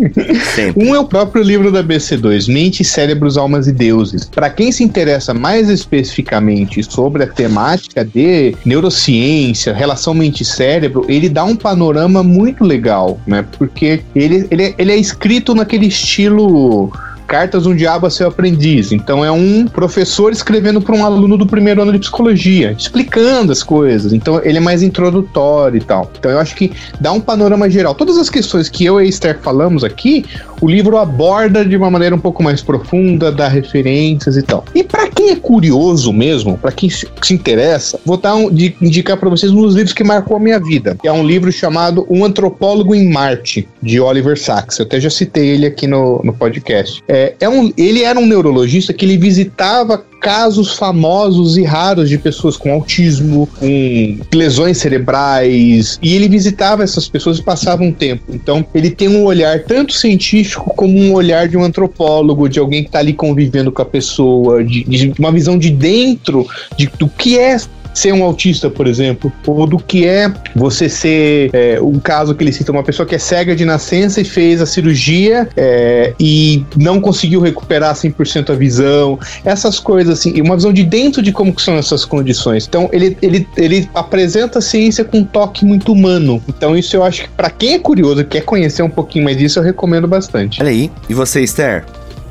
um 0.76 0.94
é 0.94 0.98
o 0.98 1.04
próprio 1.04 1.42
livro 1.42 1.70
da 1.70 1.82
BC2, 1.82 2.52
Mente, 2.52 2.84
Cérebros, 2.84 3.36
Almas 3.36 3.66
e 3.66 3.72
Deuses. 3.72 4.24
Para 4.24 4.50
quem 4.50 4.72
se 4.72 4.82
interessa 4.82 4.99
mais 5.34 5.68
especificamente 5.68 6.82
sobre 6.82 7.24
a 7.24 7.26
temática 7.26 8.04
de 8.04 8.54
neurociência, 8.64 9.72
relação 9.72 10.14
mente-cérebro, 10.14 11.04
ele 11.08 11.28
dá 11.28 11.44
um 11.44 11.56
panorama 11.56 12.22
muito 12.22 12.64
legal, 12.64 13.20
né? 13.26 13.44
Porque 13.58 14.02
ele, 14.14 14.46
ele, 14.50 14.74
ele 14.76 14.92
é 14.92 14.96
escrito 14.96 15.54
naquele 15.54 15.86
estilo 15.86 16.92
Cartas 17.30 17.64
um 17.64 17.76
Diabo 17.76 18.08
a 18.08 18.10
Seu 18.10 18.26
Aprendiz. 18.26 18.90
Então 18.90 19.24
é 19.24 19.30
um 19.30 19.64
professor 19.64 20.32
escrevendo 20.32 20.80
para 20.80 20.96
um 20.96 21.04
aluno 21.04 21.38
do 21.38 21.46
primeiro 21.46 21.80
ano 21.80 21.92
de 21.92 22.00
psicologia, 22.00 22.72
explicando 22.76 23.52
as 23.52 23.62
coisas. 23.62 24.12
Então 24.12 24.40
ele 24.42 24.58
é 24.58 24.60
mais 24.60 24.82
introdutório 24.82 25.78
e 25.78 25.80
tal. 25.80 26.10
Então 26.18 26.28
eu 26.28 26.40
acho 26.40 26.56
que 26.56 26.72
dá 27.00 27.12
um 27.12 27.20
panorama 27.20 27.70
geral. 27.70 27.94
Todas 27.94 28.18
as 28.18 28.28
questões 28.28 28.68
que 28.68 28.84
eu 28.84 29.00
e 29.00 29.04
a 29.04 29.08
Esther 29.08 29.38
falamos 29.38 29.84
aqui, 29.84 30.24
o 30.60 30.68
livro 30.68 30.96
aborda 30.98 31.64
de 31.64 31.76
uma 31.76 31.90
maneira 31.90 32.14
um 32.14 32.18
pouco 32.18 32.42
mais 32.42 32.62
profunda, 32.62 33.32
dá 33.32 33.48
referências 33.48 34.36
e 34.36 34.42
tal. 34.42 34.64
E 34.74 34.84
para 34.84 35.08
quem 35.08 35.30
é 35.30 35.36
curioso 35.36 36.12
mesmo, 36.12 36.58
para 36.58 36.72
quem 36.72 36.90
se, 36.90 37.08
se, 37.22 37.34
interessa, 37.34 37.98
vou 38.04 38.16
dar 38.16 38.34
um, 38.34 38.50
de, 38.50 38.74
indicar 38.80 39.16
para 39.16 39.28
vocês 39.28 39.50
um 39.52 39.62
dos 39.62 39.74
livros 39.74 39.92
que 39.92 40.04
marcou 40.04 40.36
a 40.36 40.40
minha 40.40 40.58
vida. 40.58 40.96
É 41.02 41.12
um 41.12 41.24
livro 41.24 41.50
chamado 41.50 42.06
Um 42.10 42.24
Antropólogo 42.24 42.94
em 42.94 43.08
Marte, 43.08 43.68
de 43.82 44.00
Oliver 44.00 44.38
Sacks. 44.38 44.78
Eu 44.78 44.84
até 44.84 45.00
já 45.00 45.10
citei 45.10 45.48
ele 45.48 45.66
aqui 45.66 45.86
no, 45.86 46.20
no 46.22 46.32
podcast. 46.32 47.02
É, 47.08 47.34
é, 47.40 47.48
um, 47.48 47.72
ele 47.76 48.02
era 48.02 48.18
um 48.18 48.26
neurologista 48.26 48.92
que 48.92 49.04
ele 49.04 49.16
visitava 49.16 50.04
casos 50.20 50.74
famosos 50.76 51.56
e 51.56 51.64
raros 51.64 52.08
de 52.08 52.18
pessoas 52.18 52.56
com 52.56 52.72
autismo, 52.72 53.48
com 53.58 54.18
lesões 54.34 54.78
cerebrais, 54.78 55.98
e 56.02 56.14
ele 56.14 56.28
visitava 56.28 56.84
essas 56.84 57.08
pessoas 57.08 57.38
e 57.38 57.42
passava 57.42 57.82
um 57.82 57.92
tempo. 57.92 58.24
Então, 58.28 58.64
ele 58.74 58.90
tem 58.90 59.08
um 59.08 59.24
olhar 59.24 59.60
tanto 59.64 59.92
científico 59.92 60.72
como 60.76 60.96
um 60.96 61.14
olhar 61.14 61.48
de 61.48 61.56
um 61.56 61.64
antropólogo, 61.64 62.48
de 62.48 62.58
alguém 62.58 62.82
que 62.82 62.88
está 62.88 62.98
ali 62.98 63.14
convivendo 63.14 63.72
com 63.72 63.82
a 63.82 63.86
pessoa, 63.86 64.62
de, 64.62 64.84
de 64.84 65.14
uma 65.18 65.32
visão 65.32 65.58
de 65.58 65.70
dentro 65.70 66.46
de, 66.76 66.86
do 66.98 67.08
que 67.08 67.38
é 67.38 67.56
ser 67.94 68.12
um 68.12 68.22
autista, 68.22 68.70
por 68.70 68.86
exemplo, 68.86 69.32
ou 69.46 69.66
do 69.66 69.78
que 69.78 70.06
é 70.06 70.32
você 70.54 70.88
ser 70.88 71.50
é, 71.52 71.80
um 71.80 71.98
caso 71.98 72.34
que 72.34 72.44
ele 72.44 72.52
cita, 72.52 72.72
uma 72.72 72.82
pessoa 72.82 73.06
que 73.06 73.14
é 73.14 73.18
cega 73.18 73.54
de 73.54 73.64
nascença 73.64 74.20
e 74.20 74.24
fez 74.24 74.60
a 74.60 74.66
cirurgia 74.66 75.48
é, 75.56 76.14
e 76.18 76.64
não 76.76 77.00
conseguiu 77.00 77.40
recuperar 77.40 77.94
100% 77.94 78.50
a 78.50 78.54
visão, 78.54 79.18
essas 79.44 79.78
coisas 79.78 80.18
assim, 80.18 80.32
e 80.34 80.40
uma 80.40 80.56
visão 80.56 80.72
de 80.72 80.84
dentro 80.84 81.22
de 81.22 81.32
como 81.32 81.58
são 81.58 81.76
essas 81.76 82.04
condições. 82.04 82.66
Então, 82.66 82.88
ele, 82.92 83.16
ele, 83.22 83.46
ele 83.56 83.88
apresenta 83.94 84.58
a 84.58 84.62
ciência 84.62 85.04
com 85.04 85.18
um 85.18 85.24
toque 85.24 85.64
muito 85.64 85.92
humano. 85.92 86.42
Então, 86.48 86.76
isso 86.76 86.96
eu 86.96 87.02
acho 87.02 87.22
que 87.22 87.28
para 87.30 87.50
quem 87.50 87.74
é 87.74 87.78
curioso, 87.78 88.24
quer 88.24 88.42
conhecer 88.42 88.82
um 88.82 88.90
pouquinho 88.90 89.24
mais 89.24 89.36
disso, 89.36 89.58
eu 89.58 89.62
recomendo 89.62 90.06
bastante. 90.06 90.60
Olha 90.60 90.70
aí. 90.70 90.90
E 91.08 91.14
você, 91.14 91.42
Esther? 91.42 91.84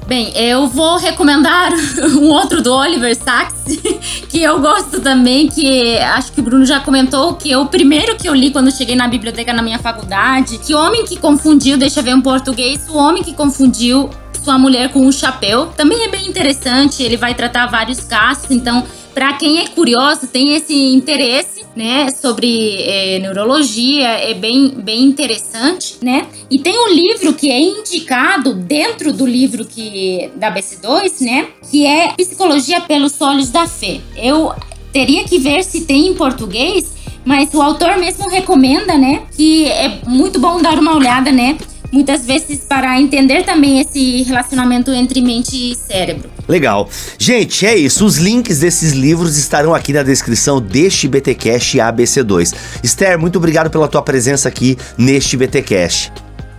Bem, 0.10 0.32
eu 0.36 0.68
vou 0.68 0.98
recomendar 0.98 1.72
um 2.18 2.30
outro 2.30 2.64
do 2.64 2.74
Oliver 2.74 3.16
Sacks, 3.16 3.78
que 4.28 4.42
eu 4.42 4.60
gosto 4.60 5.00
também, 5.02 5.48
que 5.48 6.00
acho 6.00 6.32
que 6.32 6.40
o 6.40 6.44
Bruno 6.44 6.66
já 6.66 6.80
comentou, 6.80 7.36
que 7.36 7.54
é 7.54 7.58
o 7.60 7.68
primeiro 7.68 8.16
que 8.16 8.28
eu 8.28 8.34
li 8.34 8.50
quando 8.50 8.76
cheguei 8.76 8.96
na 8.96 9.08
biblioteca 9.08 9.54
na 9.54 9.62
minha 9.62 9.78
faculdade. 9.78 10.58
Que 10.58 10.74
homem 10.74 11.06
que 11.06 11.16
confundiu, 11.16 11.78
deixa 11.78 12.00
eu 12.00 12.04
ver 12.04 12.16
um 12.16 12.22
português, 12.22 12.90
o 12.90 12.98
homem 12.98 13.22
que 13.22 13.36
confundiu 13.36 14.10
sua 14.44 14.58
mulher 14.58 14.92
com 14.92 15.06
um 15.06 15.12
chapéu. 15.12 15.68
Também 15.78 16.04
é 16.04 16.08
bem 16.08 16.28
interessante, 16.28 17.04
ele 17.04 17.16
vai 17.16 17.36
tratar 17.36 17.68
vários 17.68 18.00
casos, 18.00 18.50
então 18.50 18.84
para 19.14 19.34
quem 19.34 19.60
é 19.60 19.68
curioso, 19.68 20.28
tem 20.28 20.56
esse 20.56 20.74
interesse, 20.74 21.60
né, 21.76 22.10
sobre 22.12 22.82
é, 22.82 23.20
neurologia, 23.20 24.08
é 24.08 24.34
bem, 24.34 24.70
bem 24.70 25.04
interessante, 25.04 25.98
né? 26.02 26.28
E 26.50 26.60
tem 26.60 26.78
um 26.78 26.94
livro 26.94 27.34
que 27.34 27.50
é 27.50 27.60
indicado 27.60 28.54
dentro 28.54 29.14
do 29.14 29.26
livro 29.26 29.66
que 29.66 30.30
da 30.36 30.54
BC2, 30.54 31.22
né, 31.22 31.48
que 31.70 31.86
é 31.86 32.14
Psicologia 32.14 32.82
pelos 32.82 33.20
Olhos 33.22 33.50
da 33.50 33.68
Fé. 33.68 34.02
Eu 34.18 34.54
teria 34.92 35.24
que 35.24 35.38
ver 35.38 35.64
se 35.64 35.86
tem 35.86 36.08
em 36.08 36.14
português, 36.14 36.92
mas 37.24 37.54
o 37.54 37.62
autor 37.62 37.98
mesmo 37.98 38.30
recomenda, 38.30 38.98
né, 38.98 39.24
que 39.36 39.66
é 39.66 40.00
muito 40.06 40.40
bom 40.40 40.62
dar 40.62 40.78
uma 40.78 40.96
olhada, 40.96 41.32
né, 41.32 41.58
muitas 41.92 42.26
vezes 42.26 42.66
para 42.66 43.00
entender 43.00 43.44
também 43.44 43.80
esse 43.80 44.24
relacionamento 44.24 44.92
entre 44.92 45.22
mente 45.22 45.72
e 45.72 45.76
cérebro. 45.76 46.30
Legal. 46.50 46.90
Gente, 47.20 47.66
é 47.66 47.76
isso. 47.76 48.04
Os 48.04 48.18
links 48.18 48.60
desses 48.60 48.94
livros 48.94 49.38
estarão 49.38 49.76
aqui 49.76 49.94
na 49.94 50.02
descrição 50.02 50.60
deste 50.60 51.08
BTcast 51.08 51.78
ABC2. 51.78 52.56
Esther, 52.84 53.20
muito 53.20 53.38
obrigado 53.38 53.70
pela 53.70 53.88
tua 53.88 54.02
presença 54.02 54.50
aqui 54.50 54.76
neste 54.98 55.38
BTcast. 55.38 56.12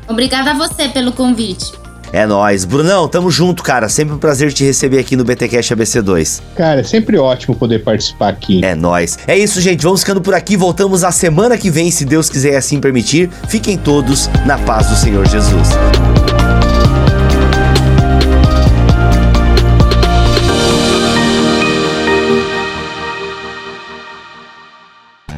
Obrigada 0.09 0.53
a 0.53 0.55
você 0.55 0.89
pelo 0.89 1.13
convite. 1.13 1.73
É 2.13 2.27
nóis. 2.27 2.65
Brunão, 2.65 3.09
tamo 3.09 3.31
junto, 3.31 3.63
cara. 3.63 3.89
Sempre 3.89 4.15
um 4.15 4.19
prazer 4.19 4.53
te 4.53 4.65
receber 4.65 4.99
aqui 4.99 5.17
no 5.17 5.25
BTcast 5.25 5.75
ABC2. 5.75 6.41
Cara, 6.57 6.81
é 6.81 6.85
sempre 6.85 7.17
ótimo 7.19 7.55
poder 7.55 7.81
participar 7.85 8.29
aqui. 8.29 8.65
É 8.65 8.75
nóis. 8.75 9.19
É 9.27 9.39
isso, 9.39 9.61
gente. 9.61 9.83
Vamos 9.83 10.01
ficando 10.01 10.21
por 10.21 10.35
aqui. 10.35 10.57
Voltamos 10.57 11.05
a 11.05 11.13
semana 11.13 11.57
que 11.57 11.71
vem, 11.71 11.91
se 11.91 12.05
Deus 12.05 12.29
quiser 12.29 12.57
assim 12.57 12.81
permitir. 12.81 13.31
Fiquem 13.49 13.77
todos 13.77 14.29
na 14.45 14.59
paz 14.59 14.89
do 14.89 14.97
Senhor 14.97 15.27
Jesus. 15.27 15.69